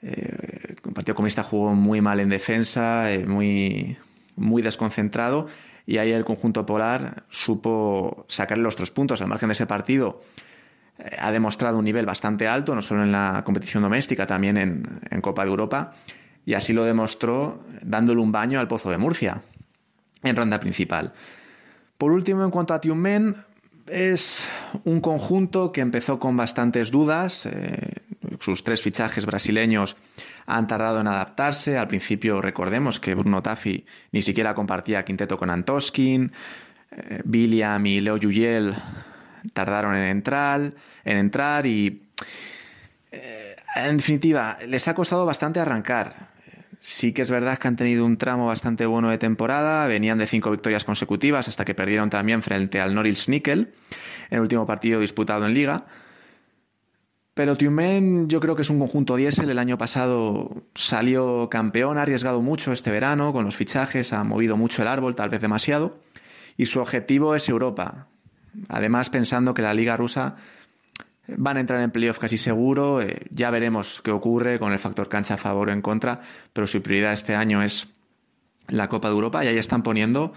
Eh, 0.00 0.76
el 0.84 0.92
Partido 0.92 1.14
Comunista 1.14 1.42
jugó 1.42 1.74
muy 1.74 2.00
mal 2.00 2.20
en 2.20 2.28
defensa, 2.28 3.12
eh, 3.12 3.26
muy, 3.26 3.96
muy 4.36 4.62
desconcentrado, 4.62 5.48
y 5.86 5.98
ahí 5.98 6.12
el 6.12 6.24
conjunto 6.24 6.64
polar 6.64 7.24
supo 7.30 8.24
sacarle 8.28 8.62
los 8.62 8.76
tres 8.76 8.90
puntos. 8.90 9.20
Al 9.22 9.28
margen 9.28 9.48
de 9.48 9.54
ese 9.54 9.66
partido, 9.66 10.22
ha 11.18 11.30
demostrado 11.30 11.78
un 11.78 11.84
nivel 11.84 12.06
bastante 12.06 12.48
alto, 12.48 12.74
no 12.74 12.82
solo 12.82 13.04
en 13.04 13.12
la 13.12 13.42
competición 13.44 13.82
doméstica, 13.82 14.26
también 14.26 14.56
en, 14.56 15.20
Copa 15.20 15.44
de 15.44 15.50
Europa, 15.50 15.94
y 16.44 16.54
así 16.54 16.72
lo 16.72 16.84
demostró 16.84 17.60
dándole 17.82 18.20
un 18.20 18.32
baño 18.32 18.58
al 18.58 18.68
Pozo 18.68 18.90
de 18.90 18.98
Murcia 18.98 19.42
en 20.22 20.34
ronda 20.34 20.58
principal. 20.58 21.12
Por 21.98 22.12
último, 22.12 22.44
en 22.44 22.50
cuanto 22.50 22.74
a 22.74 22.80
Tiumen, 22.80 23.36
es 23.86 24.48
un 24.84 25.00
conjunto 25.00 25.72
que 25.72 25.80
empezó 25.80 26.18
con 26.18 26.36
bastantes 26.36 26.90
dudas, 26.90 27.46
eh, 27.46 28.02
sus 28.40 28.62
tres 28.64 28.82
fichajes 28.82 29.24
brasileños 29.26 29.96
han 30.46 30.66
tardado 30.66 31.00
en 31.00 31.06
adaptarse. 31.06 31.78
Al 31.78 31.88
principio 31.88 32.40
recordemos 32.40 33.00
que 33.00 33.14
Bruno 33.14 33.42
Taffi 33.42 33.84
ni 34.12 34.22
siquiera 34.22 34.54
compartía 34.54 35.04
quinteto 35.04 35.38
con 35.38 35.50
Antoskin, 35.50 36.32
eh, 36.90 37.22
William 37.24 37.84
y 37.86 38.00
Leo 38.00 38.16
Yuyel 38.16 38.74
tardaron 39.52 39.94
en 39.94 40.04
entrar, 40.04 40.72
en 41.04 41.16
entrar 41.16 41.66
y 41.66 42.08
eh, 43.10 43.56
en 43.76 43.96
definitiva 43.96 44.58
les 44.66 44.88
ha 44.88 44.94
costado 44.94 45.24
bastante 45.26 45.60
arrancar. 45.60 46.28
Sí 46.80 47.12
que 47.12 47.22
es 47.22 47.30
verdad 47.30 47.58
que 47.58 47.68
han 47.68 47.76
tenido 47.76 48.06
un 48.06 48.16
tramo 48.16 48.46
bastante 48.46 48.86
bueno 48.86 49.10
de 49.10 49.18
temporada, 49.18 49.86
venían 49.86 50.18
de 50.18 50.26
cinco 50.26 50.50
victorias 50.50 50.84
consecutivas 50.84 51.48
hasta 51.48 51.64
que 51.64 51.74
perdieron 51.74 52.08
también 52.08 52.42
frente 52.42 52.80
al 52.80 52.94
Norils 52.94 53.28
Nickel 53.28 53.74
en 54.30 54.36
el 54.36 54.40
último 54.40 54.66
partido 54.66 55.00
disputado 55.00 55.44
en 55.44 55.54
liga. 55.54 55.86
Pero 57.38 57.56
Tumen 57.56 58.28
yo 58.28 58.40
creo 58.40 58.56
que 58.56 58.62
es 58.62 58.70
un 58.70 58.80
conjunto 58.80 59.14
diésel. 59.14 59.48
El 59.48 59.60
año 59.60 59.78
pasado 59.78 60.64
salió 60.74 61.48
campeón, 61.48 61.96
ha 61.96 62.02
arriesgado 62.02 62.42
mucho 62.42 62.72
este 62.72 62.90
verano 62.90 63.32
con 63.32 63.44
los 63.44 63.54
fichajes, 63.54 64.12
ha 64.12 64.24
movido 64.24 64.56
mucho 64.56 64.82
el 64.82 64.88
árbol, 64.88 65.14
tal 65.14 65.30
vez 65.30 65.40
demasiado. 65.40 66.00
Y 66.56 66.66
su 66.66 66.80
objetivo 66.80 67.36
es 67.36 67.48
Europa. 67.48 68.08
Además, 68.68 69.10
pensando 69.10 69.54
que 69.54 69.62
la 69.62 69.74
liga 69.74 69.96
rusa 69.96 70.36
Van 71.36 71.58
a 71.58 71.60
entrar 71.60 71.82
en 71.82 71.90
playoff 71.90 72.18
casi 72.18 72.38
seguro. 72.38 73.02
Eh, 73.02 73.26
ya 73.30 73.50
veremos 73.50 74.00
qué 74.02 74.10
ocurre 74.10 74.58
con 74.58 74.72
el 74.72 74.78
factor 74.78 75.08
cancha 75.08 75.34
a 75.34 75.36
favor 75.36 75.68
o 75.68 75.72
en 75.72 75.82
contra. 75.82 76.20
Pero 76.52 76.66
su 76.66 76.80
prioridad 76.80 77.12
este 77.12 77.34
año 77.34 77.62
es 77.62 77.92
la 78.68 78.88
Copa 78.88 79.08
de 79.08 79.14
Europa 79.14 79.44
y 79.44 79.48
ahí 79.48 79.58
están 79.58 79.82
poniendo 79.82 80.32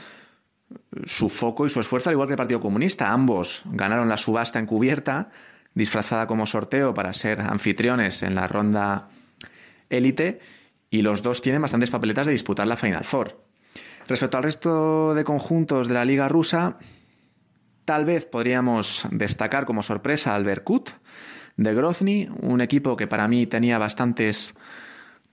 su 1.05 1.29
foco 1.29 1.65
y 1.65 1.69
su 1.69 1.79
esfuerzo, 1.79 2.09
al 2.09 2.15
igual 2.15 2.27
que 2.27 2.33
el 2.33 2.37
Partido 2.37 2.59
Comunista. 2.59 3.11
Ambos 3.11 3.61
ganaron 3.65 4.09
la 4.09 4.17
subasta 4.17 4.59
encubierta, 4.59 5.29
disfrazada 5.73 6.27
como 6.27 6.45
sorteo 6.45 6.93
para 6.93 7.13
ser 7.13 7.39
anfitriones 7.39 8.21
en 8.23 8.35
la 8.35 8.47
ronda 8.47 9.07
élite. 9.89 10.39
Y 10.89 11.03
los 11.03 11.23
dos 11.23 11.41
tienen 11.41 11.61
bastantes 11.61 11.89
papeletas 11.89 12.25
de 12.25 12.33
disputar 12.33 12.67
la 12.67 12.75
Final 12.75 13.05
Four. 13.05 13.41
Respecto 14.09 14.35
al 14.35 14.43
resto 14.43 15.13
de 15.13 15.23
conjuntos 15.23 15.87
de 15.87 15.93
la 15.93 16.03
Liga 16.03 16.27
Rusa, 16.27 16.77
Tal 17.85 18.05
vez 18.05 18.25
podríamos 18.25 19.07
destacar 19.11 19.65
como 19.65 19.81
sorpresa 19.81 20.35
al 20.35 20.43
Berkut 20.43 20.89
de 21.57 21.73
Grozny, 21.73 22.29
un 22.41 22.61
equipo 22.61 22.95
que 22.95 23.07
para 23.07 23.27
mí 23.27 23.47
tenía 23.47 23.77
bastantes 23.77 24.55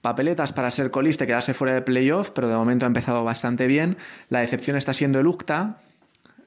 papeletas 0.00 0.52
para 0.52 0.70
ser 0.70 0.90
colista 0.90 1.24
y 1.24 1.26
quedarse 1.26 1.54
fuera 1.54 1.74
de 1.74 1.82
playoff, 1.82 2.30
pero 2.30 2.48
de 2.48 2.54
momento 2.54 2.86
ha 2.86 2.88
empezado 2.88 3.24
bastante 3.24 3.66
bien. 3.66 3.96
La 4.28 4.40
decepción 4.40 4.76
está 4.76 4.94
siendo 4.94 5.20
el 5.20 5.26
UCTA 5.26 5.78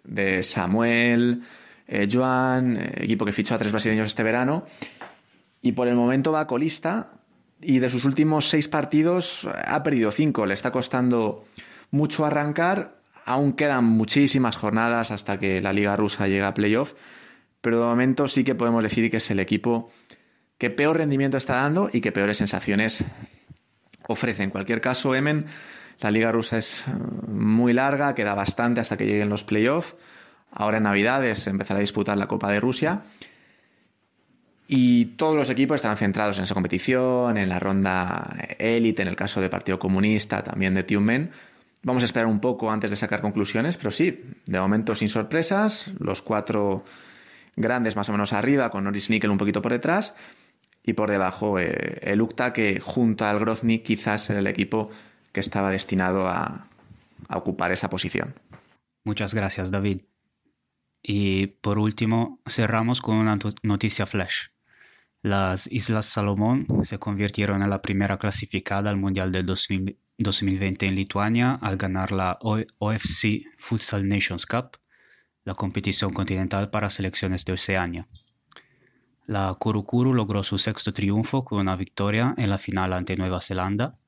de 0.03 0.43
Samuel, 0.43 1.43
eh, 1.87 2.07
Joan, 2.11 2.77
eh, 2.77 2.91
equipo 3.03 3.25
que 3.25 3.31
fichó 3.31 3.55
a 3.55 3.57
tres 3.57 3.71
brasileños 3.71 4.07
este 4.07 4.23
verano, 4.23 4.65
y 5.61 5.73
por 5.73 5.87
el 5.87 5.95
momento 5.95 6.31
va 6.31 6.47
colista 6.47 7.09
y 7.61 7.79
de 7.79 7.89
sus 7.89 8.05
últimos 8.05 8.49
seis 8.49 8.67
partidos 8.67 9.47
ha 9.65 9.83
perdido 9.83 10.11
cinco. 10.11 10.45
Le 10.45 10.55
está 10.55 10.71
costando 10.71 11.45
mucho 11.91 12.25
arrancar 12.25 13.00
Aún 13.25 13.53
quedan 13.53 13.85
muchísimas 13.85 14.55
jornadas 14.55 15.11
hasta 15.11 15.39
que 15.39 15.61
la 15.61 15.73
liga 15.73 15.95
rusa 15.95 16.27
llegue 16.27 16.43
a 16.43 16.53
playoff, 16.53 16.93
pero 17.61 17.79
de 17.79 17.85
momento 17.85 18.27
sí 18.27 18.43
que 18.43 18.55
podemos 18.55 18.83
decir 18.83 19.09
que 19.11 19.17
es 19.17 19.31
el 19.31 19.39
equipo 19.39 19.91
que 20.57 20.69
peor 20.69 20.97
rendimiento 20.97 21.37
está 21.37 21.55
dando 21.55 21.89
y 21.91 22.01
que 22.01 22.11
peores 22.11 22.37
sensaciones 22.37 23.03
ofrece. 24.07 24.43
En 24.43 24.49
cualquier 24.49 24.81
caso, 24.81 25.15
Emen, 25.15 25.45
la 25.99 26.11
liga 26.11 26.31
rusa 26.31 26.57
es 26.57 26.85
eh, 26.87 26.91
muy 27.27 27.73
larga, 27.73 28.15
queda 28.15 28.33
bastante 28.33 28.81
hasta 28.81 28.97
que 28.97 29.05
lleguen 29.05 29.29
los 29.29 29.43
playoffs. 29.43 29.95
Ahora 30.51 30.77
en 30.77 30.83
Navidades 30.83 31.47
empezará 31.47 31.77
a 31.77 31.81
disputar 31.81 32.17
la 32.17 32.27
Copa 32.27 32.51
de 32.51 32.59
Rusia. 32.59 33.01
Y 34.67 35.05
todos 35.17 35.35
los 35.35 35.49
equipos 35.49 35.75
estarán 35.75 35.97
centrados 35.97 36.37
en 36.37 36.45
esa 36.45 36.53
competición, 36.53 37.37
en 37.37 37.49
la 37.49 37.59
ronda 37.59 38.37
élite, 38.57 39.01
en 39.01 39.09
el 39.09 39.15
caso 39.15 39.41
de 39.41 39.49
Partido 39.49 39.79
Comunista, 39.79 40.43
también 40.43 40.73
de 40.73 40.83
Tiumen 40.83 41.31
Vamos 41.83 42.03
a 42.03 42.05
esperar 42.05 42.27
un 42.27 42.39
poco 42.39 42.71
antes 42.71 42.89
de 42.91 42.95
sacar 42.95 43.21
conclusiones, 43.21 43.77
pero 43.77 43.91
sí, 43.91 44.23
de 44.45 44.59
momento 44.59 44.95
sin 44.95 45.09
sorpresas, 45.09 45.89
los 45.99 46.21
cuatro 46.21 46.83
grandes 47.55 47.95
más 47.95 48.07
o 48.09 48.11
menos 48.11 48.33
arriba, 48.33 48.69
con 48.69 48.83
Norris 48.83 49.09
Nickel 49.09 49.31
un 49.31 49.37
poquito 49.37 49.61
por 49.61 49.71
detrás, 49.71 50.13
y 50.83 50.93
por 50.93 51.09
debajo 51.09 51.59
eh, 51.59 51.99
el 52.01 52.21
UCTA, 52.21 52.53
que 52.53 52.79
junto 52.79 53.25
al 53.25 53.39
Grozny 53.39 53.79
quizás 53.79 54.29
era 54.29 54.39
el 54.39 54.47
equipo 54.47 54.89
que 55.31 55.39
estaba 55.39 55.71
destinado 55.71 56.27
a, 56.27 56.67
a 57.27 57.37
ocupar 57.37 57.71
esa 57.71 57.89
posición. 57.89 58.35
Muchas 59.03 59.33
gracias, 59.33 59.71
David. 59.71 60.01
Y 61.01 61.47
por 61.47 61.79
último, 61.79 62.39
cerramos 62.47 63.01
con 63.01 63.17
una 63.17 63.37
noticia 63.63 64.05
flash. 64.05 64.47
Las 65.23 65.71
Islas 65.71 66.07
Salomón 66.07 66.65
se 66.81 66.97
convirtieron 66.97 67.61
en 67.61 67.69
la 67.69 67.83
primera 67.83 68.17
clasificada 68.17 68.89
al 68.89 68.97
Mundial 68.97 69.31
del 69.31 69.45
2020 69.45 70.87
en 70.87 70.95
Lituania 70.95 71.59
al 71.61 71.77
ganar 71.77 72.11
la 72.11 72.39
OFC 72.41 73.45
Futsal 73.55 74.07
Nations 74.07 74.47
Cup, 74.47 74.77
la 75.43 75.53
competición 75.53 76.11
continental 76.11 76.71
para 76.71 76.89
selecciones 76.89 77.45
de 77.45 77.53
Oceania. 77.53 78.07
La 79.27 79.53
Kurukuru 79.53 80.15
logró 80.15 80.41
su 80.41 80.57
sexto 80.57 80.91
triunfo 80.91 81.45
con 81.45 81.59
una 81.59 81.75
victoria 81.75 82.33
en 82.37 82.49
la 82.49 82.57
final 82.57 82.91
ante 82.91 83.15
Nueva 83.15 83.41
Zelanda. 83.41 83.99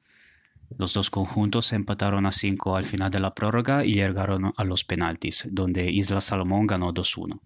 Los 0.80 0.96
dos 0.96 1.12
conjuntos 1.12 1.74
empataron 1.74 2.26
a 2.26 2.32
5 2.32 2.76
al 2.76 2.86
final 2.86 3.12
de 3.12 3.20
la 3.20 3.36
prórroga 3.36 3.86
y 3.86 3.94
llegaron 3.94 4.52
a 4.58 4.64
los 4.64 4.84
penaltis, 4.84 5.48
donde 5.52 5.92
Islas 5.92 6.24
Salomón 6.24 6.66
ganó 6.66 6.92
2-1 6.92 7.40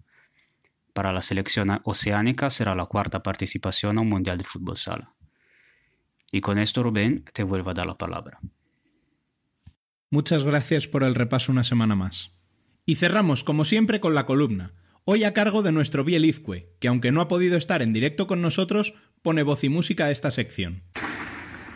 para 0.98 1.12
la 1.12 1.22
selección 1.22 1.80
oceánica 1.84 2.50
será 2.50 2.74
la 2.74 2.86
cuarta 2.86 3.22
participación 3.22 3.98
a 3.98 4.00
un 4.00 4.08
Mundial 4.08 4.36
de 4.36 4.42
Fútbol 4.42 4.76
Sala. 4.76 5.14
Y 6.32 6.40
con 6.40 6.58
esto, 6.58 6.82
Rubén, 6.82 7.24
te 7.32 7.44
vuelvo 7.44 7.70
a 7.70 7.74
dar 7.74 7.86
la 7.86 7.96
palabra. 7.96 8.40
Muchas 10.10 10.42
gracias 10.42 10.88
por 10.88 11.04
el 11.04 11.14
repaso 11.14 11.52
una 11.52 11.62
semana 11.62 11.94
más. 11.94 12.32
Y 12.84 12.96
cerramos, 12.96 13.44
como 13.44 13.64
siempre, 13.64 14.00
con 14.00 14.16
la 14.16 14.26
columna, 14.26 14.72
hoy 15.04 15.22
a 15.22 15.34
cargo 15.34 15.62
de 15.62 15.70
nuestro 15.70 16.02
Biel 16.02 16.24
Izcue, 16.24 16.74
que 16.80 16.88
aunque 16.88 17.12
no 17.12 17.20
ha 17.20 17.28
podido 17.28 17.56
estar 17.56 17.80
en 17.80 17.92
directo 17.92 18.26
con 18.26 18.42
nosotros, 18.42 18.94
pone 19.22 19.44
voz 19.44 19.62
y 19.62 19.68
música 19.68 20.06
a 20.06 20.10
esta 20.10 20.32
sección. 20.32 20.82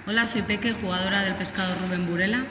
Hola, 0.09 0.27
soy 0.27 0.43
Peque, 0.43 0.73
jugadora 0.73 1.23
del 1.23 1.37
pescado 1.37 1.77
Rubén 1.81 2.11
Burela 2.11 2.45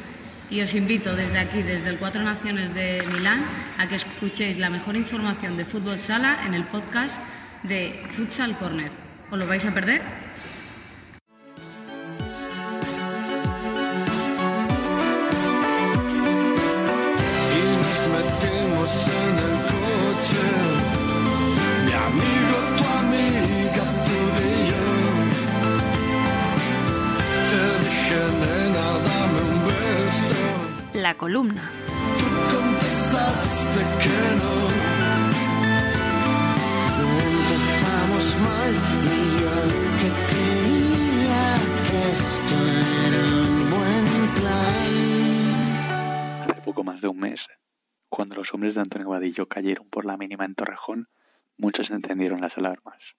y 0.52 0.62
os 0.62 0.74
invito 0.76 1.16
desde 1.16 1.40
aquí, 1.40 1.64
desde 1.64 1.90
el 1.90 1.98
Cuatro 1.98 2.22
Naciones 2.22 2.76
de 2.76 3.02
Milán, 3.14 3.42
a 3.78 3.88
que 3.88 3.96
escuchéis 3.96 4.58
la 4.60 4.70
mejor 4.70 4.98
información 4.98 5.56
de 5.56 5.64
fútbol 5.64 5.98
sala 5.98 6.46
en 6.46 6.54
el 6.54 6.66
podcast 6.66 7.18
de 7.64 8.04
Futsal 8.12 8.58
Corner. 8.58 8.92
¿Os 9.32 9.40
lo 9.40 9.48
vais 9.48 9.64
a 9.64 9.74
perder? 9.74 10.02
Columna. 31.16 31.70
Hace 46.42 46.62
poco 46.62 46.84
más 46.84 47.02
de 47.02 47.08
un 47.08 47.20
mes, 47.20 47.48
cuando 48.10 48.36
los 48.36 48.54
hombres 48.54 48.76
de 48.76 48.82
Antonio 48.82 49.10
Vadillo 49.10 49.48
cayeron 49.48 49.90
por 49.90 50.06
la 50.06 50.18
mínima 50.18 50.46
en 50.46 50.56
Torrejón, 50.56 51.10
muchos 51.58 51.92
encendieron 51.92 52.42
las 52.42 52.58
alarmas. 52.58 53.16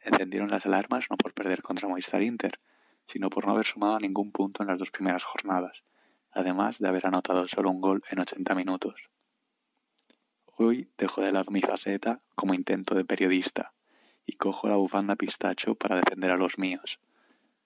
Encendieron 0.00 0.50
las 0.50 0.66
alarmas 0.66 1.06
no 1.10 1.16
por 1.16 1.32
perder 1.32 1.62
contra 1.62 1.88
Movistar 1.88 2.22
Inter, 2.22 2.60
sino 3.06 3.30
por 3.30 3.46
no 3.46 3.52
haber 3.52 3.66
sumado 3.66 3.98
ningún 4.00 4.32
punto 4.32 4.62
en 4.62 4.68
las 4.68 4.78
dos 4.78 4.90
primeras 4.90 5.24
jornadas 5.24 5.82
además 6.34 6.78
de 6.78 6.88
haber 6.88 7.06
anotado 7.06 7.46
solo 7.48 7.70
un 7.70 7.80
gol 7.80 8.02
en 8.10 8.20
80 8.20 8.54
minutos. 8.54 9.10
Hoy 10.56 10.90
dejo 10.98 11.20
de 11.20 11.32
lado 11.32 11.50
mi 11.50 11.60
faceta 11.60 12.18
como 12.34 12.54
intento 12.54 12.94
de 12.94 13.04
periodista 13.04 13.72
y 14.26 14.36
cojo 14.36 14.68
la 14.68 14.76
bufanda 14.76 15.16
pistacho 15.16 15.74
para 15.74 15.96
defender 15.96 16.30
a 16.30 16.36
los 16.36 16.58
míos, 16.58 16.98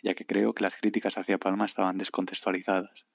ya 0.03 0.15
que 0.15 0.27
creo 0.27 0.53
que 0.53 0.63
las 0.63 0.77
críticas 0.77 1.19
hacia 1.19 1.39
Palma 1.39 1.67
estaban 1.67 1.99
descontextualizadas. 1.99 3.07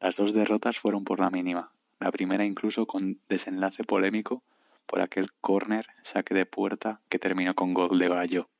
Las 0.00 0.16
dos 0.16 0.34
derrotas 0.34 0.78
fueron 0.78 1.04
por 1.04 1.20
la 1.20 1.30
mínima, 1.30 1.72
la 1.98 2.10
primera 2.10 2.44
incluso 2.44 2.86
con 2.86 3.20
desenlace 3.28 3.84
polémico 3.84 4.42
por 4.86 5.00
aquel 5.00 5.32
córner 5.40 5.86
saque 6.04 6.34
de 6.34 6.46
puerta 6.46 7.00
que 7.08 7.18
terminó 7.18 7.54
con 7.54 7.74
gol 7.74 7.98
de 7.98 8.08
Gallo. 8.08 8.50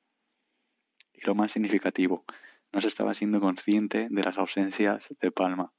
Y 1.13 1.25
lo 1.27 1.35
más 1.35 1.53
significativo, 1.53 2.25
no 2.73 2.81
se 2.81 2.89
estaba 2.89 3.15
siendo 3.15 3.41
consciente 3.41 4.09
de 4.11 4.23
las 4.23 4.39
ausencias 4.39 5.07
de 5.21 5.31
Palma, 5.31 5.73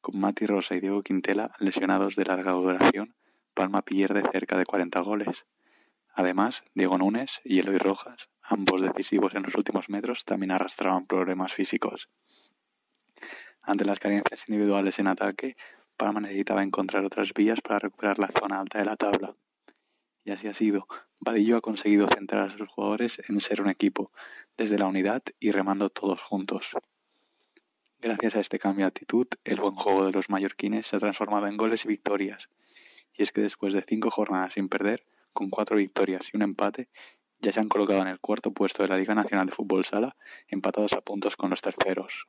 con 0.00 0.20
Mati 0.20 0.46
Rosa 0.46 0.74
y 0.74 0.80
Diego 0.80 1.02
Quintela 1.02 1.52
lesionados 1.58 2.16
de 2.16 2.24
larga 2.24 2.52
duración, 2.52 3.14
Palma 3.54 3.82
pierde 3.82 4.22
cerca 4.30 4.58
de 4.58 4.66
40 4.66 5.00
goles. 5.00 5.46
Además, 6.12 6.62
Diego 6.74 6.98
Núñez 6.98 7.40
y 7.44 7.58
Eloy 7.58 7.78
Rojas, 7.78 8.28
ambos 8.42 8.82
decisivos 8.82 9.34
en 9.34 9.42
los 9.42 9.54
últimos 9.54 9.88
metros, 9.88 10.24
también 10.24 10.52
arrastraban 10.52 11.06
problemas 11.06 11.52
físicos. 11.52 12.08
Ante 13.62 13.84
las 13.84 13.98
carencias 13.98 14.48
individuales 14.48 14.98
en 14.98 15.08
ataque, 15.08 15.56
Palma 15.96 16.20
necesitaba 16.20 16.62
encontrar 16.62 17.04
otras 17.04 17.32
vías 17.32 17.60
para 17.62 17.78
recuperar 17.78 18.18
la 18.18 18.28
zona 18.28 18.60
alta 18.60 18.78
de 18.78 18.84
la 18.84 18.96
tabla. 18.96 19.34
Y 20.24 20.30
así 20.30 20.48
ha 20.48 20.54
sido. 20.54 20.86
Vadillo 21.18 21.56
ha 21.56 21.60
conseguido 21.60 22.06
centrar 22.08 22.48
a 22.50 22.56
sus 22.56 22.68
jugadores 22.68 23.22
en 23.28 23.40
ser 23.40 23.62
un 23.62 23.70
equipo, 23.70 24.12
desde 24.56 24.78
la 24.78 24.86
unidad 24.86 25.22
y 25.40 25.50
remando 25.50 25.88
todos 25.88 26.22
juntos. 26.22 26.70
Gracias 27.98 28.36
a 28.36 28.40
este 28.40 28.58
cambio 28.58 28.84
de 28.84 28.88
actitud, 28.88 29.26
el 29.44 29.58
buen 29.58 29.74
juego 29.74 30.04
de 30.04 30.12
los 30.12 30.28
mallorquines 30.28 30.86
se 30.86 30.96
ha 30.96 30.98
transformado 30.98 31.46
en 31.46 31.56
goles 31.56 31.86
y 31.86 31.88
victorias. 31.88 32.50
Y 33.14 33.22
es 33.22 33.32
que 33.32 33.40
después 33.40 33.72
de 33.72 33.82
cinco 33.82 34.10
jornadas 34.10 34.52
sin 34.52 34.68
perder, 34.68 35.06
con 35.32 35.48
cuatro 35.48 35.78
victorias 35.78 36.28
y 36.30 36.36
un 36.36 36.42
empate, 36.42 36.90
ya 37.40 37.52
se 37.52 37.60
han 37.60 37.68
colocado 37.68 38.02
en 38.02 38.08
el 38.08 38.20
cuarto 38.20 38.52
puesto 38.52 38.82
de 38.82 38.90
la 38.90 38.98
Liga 38.98 39.14
Nacional 39.14 39.46
de 39.46 39.52
Fútbol 39.52 39.86
Sala, 39.86 40.14
empatados 40.48 40.92
a 40.92 41.00
puntos 41.00 41.36
con 41.36 41.48
los 41.48 41.62
terceros. 41.62 42.26